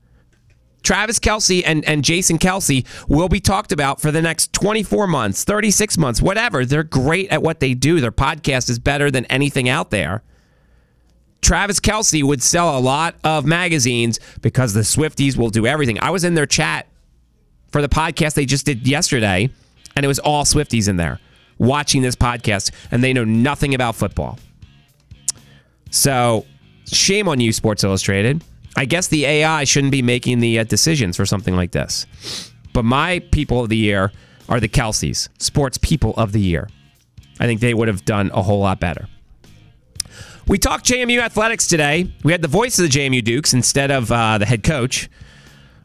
Travis 0.82 1.18
Kelce 1.18 1.62
and, 1.64 1.84
and 1.86 2.04
Jason 2.04 2.38
Kelce 2.38 2.86
will 3.08 3.28
be 3.28 3.40
talked 3.40 3.72
about 3.72 4.00
for 4.02 4.12
the 4.12 4.20
next 4.20 4.52
24 4.52 5.06
months, 5.06 5.42
36 5.42 5.96
months, 5.96 6.20
whatever. 6.20 6.64
They're 6.64 6.84
great 6.84 7.30
at 7.30 7.42
what 7.42 7.60
they 7.60 7.72
do. 7.74 8.00
Their 8.00 8.12
podcast 8.12 8.68
is 8.68 8.78
better 8.78 9.10
than 9.10 9.24
anything 9.26 9.68
out 9.68 9.90
there. 9.90 10.22
Travis 11.40 11.80
Kelce 11.80 12.22
would 12.22 12.42
sell 12.42 12.78
a 12.78 12.80
lot 12.80 13.16
of 13.24 13.46
magazines 13.46 14.20
because 14.42 14.74
the 14.74 14.80
Swifties 14.80 15.36
will 15.36 15.50
do 15.50 15.66
everything. 15.66 15.98
I 16.00 16.10
was 16.10 16.22
in 16.22 16.34
their 16.34 16.46
chat 16.46 16.86
for 17.68 17.82
the 17.82 17.88
podcast 17.88 18.34
they 18.34 18.46
just 18.46 18.66
did 18.66 18.86
yesterday, 18.86 19.50
and 19.96 20.04
it 20.04 20.08
was 20.08 20.18
all 20.18 20.44
Swifties 20.44 20.88
in 20.88 20.96
there 20.96 21.18
watching 21.58 22.02
this 22.02 22.16
podcast, 22.16 22.70
and 22.90 23.02
they 23.02 23.12
know 23.12 23.24
nothing 23.24 23.74
about 23.74 23.94
football. 23.94 24.38
So, 25.90 26.44
shame 26.86 27.28
on 27.28 27.40
you, 27.40 27.52
Sports 27.52 27.84
Illustrated. 27.84 28.42
I 28.76 28.84
guess 28.84 29.08
the 29.08 29.24
AI 29.24 29.64
shouldn't 29.64 29.92
be 29.92 30.02
making 30.02 30.40
the 30.40 30.58
uh, 30.58 30.64
decisions 30.64 31.16
for 31.16 31.24
something 31.26 31.54
like 31.54 31.70
this. 31.70 32.06
But 32.72 32.84
my 32.84 33.20
people 33.30 33.60
of 33.62 33.68
the 33.68 33.76
year 33.76 34.12
are 34.48 34.60
the 34.60 34.68
Kelces, 34.68 35.28
sports 35.38 35.78
people 35.78 36.12
of 36.16 36.32
the 36.32 36.40
year. 36.40 36.68
I 37.38 37.46
think 37.46 37.60
they 37.60 37.74
would 37.74 37.88
have 37.88 38.04
done 38.04 38.30
a 38.34 38.42
whole 38.42 38.60
lot 38.60 38.80
better. 38.80 39.08
We 40.46 40.58
talked 40.58 40.84
JMU 40.84 41.20
athletics 41.20 41.66
today. 41.66 42.12
We 42.22 42.32
had 42.32 42.42
the 42.42 42.48
voice 42.48 42.78
of 42.78 42.90
the 42.90 42.98
JMU 42.98 43.24
Dukes 43.24 43.54
instead 43.54 43.90
of 43.90 44.12
uh, 44.12 44.38
the 44.38 44.46
head 44.46 44.62
coach. 44.62 45.08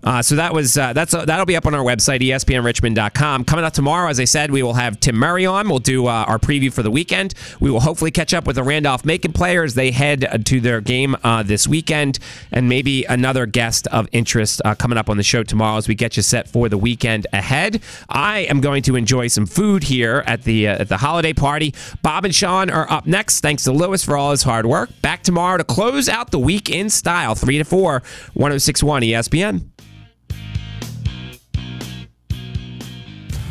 Uh, 0.02 0.22
so 0.22 0.36
that 0.36 0.54
was 0.54 0.78
uh, 0.78 0.93
that's 0.93 1.14
uh, 1.14 1.26
that'll 1.26 1.45
be 1.45 1.58
up 1.58 1.66
on 1.66 1.76
our 1.76 1.84
website 1.84 2.22
espnrichmond.com. 2.22 3.43
Coming 3.43 3.66
up 3.66 3.74
tomorrow, 3.74 4.10
as 4.10 4.20
I 4.20 4.24
said, 4.24 4.50
we 4.50 4.64
will 4.64 4.76
have 4.76 5.00
Tim 5.00 5.16
Murray 5.16 5.45
on. 5.45 5.68
We'll 5.68 5.80
do 5.80 6.08
uh, 6.08 6.24
our 6.28 6.39
preview 6.39 6.72
for 6.72 6.84
the 6.84 6.91
weekend. 6.91 7.34
We 7.60 7.70
will 7.70 7.82
hopefully 7.82 8.12
catch 8.12 8.34
up 8.34 8.47
with 8.47 8.56
the 8.56 8.64
Randolph 8.64 9.04
Macon 9.04 9.34
players. 9.34 9.74
They 9.74 9.91
head 9.91 10.45
to 10.45 10.62
their 10.62 10.80
game 10.80 11.18
uh, 11.24 11.43
this 11.43 11.68
weekend, 11.68 12.20
and 12.52 12.70
maybe 12.70 13.04
another 13.06 13.45
guest 13.45 13.88
of 13.88 14.08
interest 14.14 14.62
uh, 14.64 14.74
coming 14.74 14.97
up 14.97 15.10
on 15.10 15.18
the 15.18 15.24
show 15.24 15.43
tomorrow 15.43 15.78
as 15.78 15.89
we 15.89 15.95
get 15.95 16.16
you 16.16 16.24
set 16.24 16.47
for 16.47 16.70
the 16.70 16.78
weekend 16.78 17.28
ahead. 17.34 17.82
I 18.08 18.39
am 18.39 18.62
going 18.62 18.84
to 18.84 18.95
enjoy 18.95 19.28
some 19.28 19.45
food 19.45 19.84
here 19.84 20.24
at 20.26 20.43
the 20.43 20.68
at 20.68 20.88
the 20.88 20.97
holiday 20.97 21.34
party. 21.34 21.74
Bob 22.02 22.24
and 22.24 22.34
Sean 22.34 22.70
are 22.70 22.89
up 22.89 23.06
next. 23.06 23.41
Thanks 23.41 23.66
to 23.66 23.74
Lewis 23.74 24.06
for 24.06 24.16
all 24.16 24.32
his 24.32 24.43
hard 24.43 24.66
work. 24.66 24.89
Back 25.02 25.24
tomorrow 25.24 25.58
to 25.58 25.66
close 25.66 26.08
out 26.08 26.32
the 26.32 26.39
week 26.39 26.70
in 26.70 26.89
style, 26.89 27.36
three 27.36 27.58
to 27.58 27.66
four, 27.66 28.02
106.1 28.36 29.10
ESPN. 29.10 29.66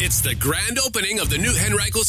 It's 0.00 0.20
the 0.20 0.36
grand 0.36 0.78
opening 0.78 1.18
of 1.18 1.28
the 1.28 1.38
new 1.38 1.52
Henrico 1.58 2.02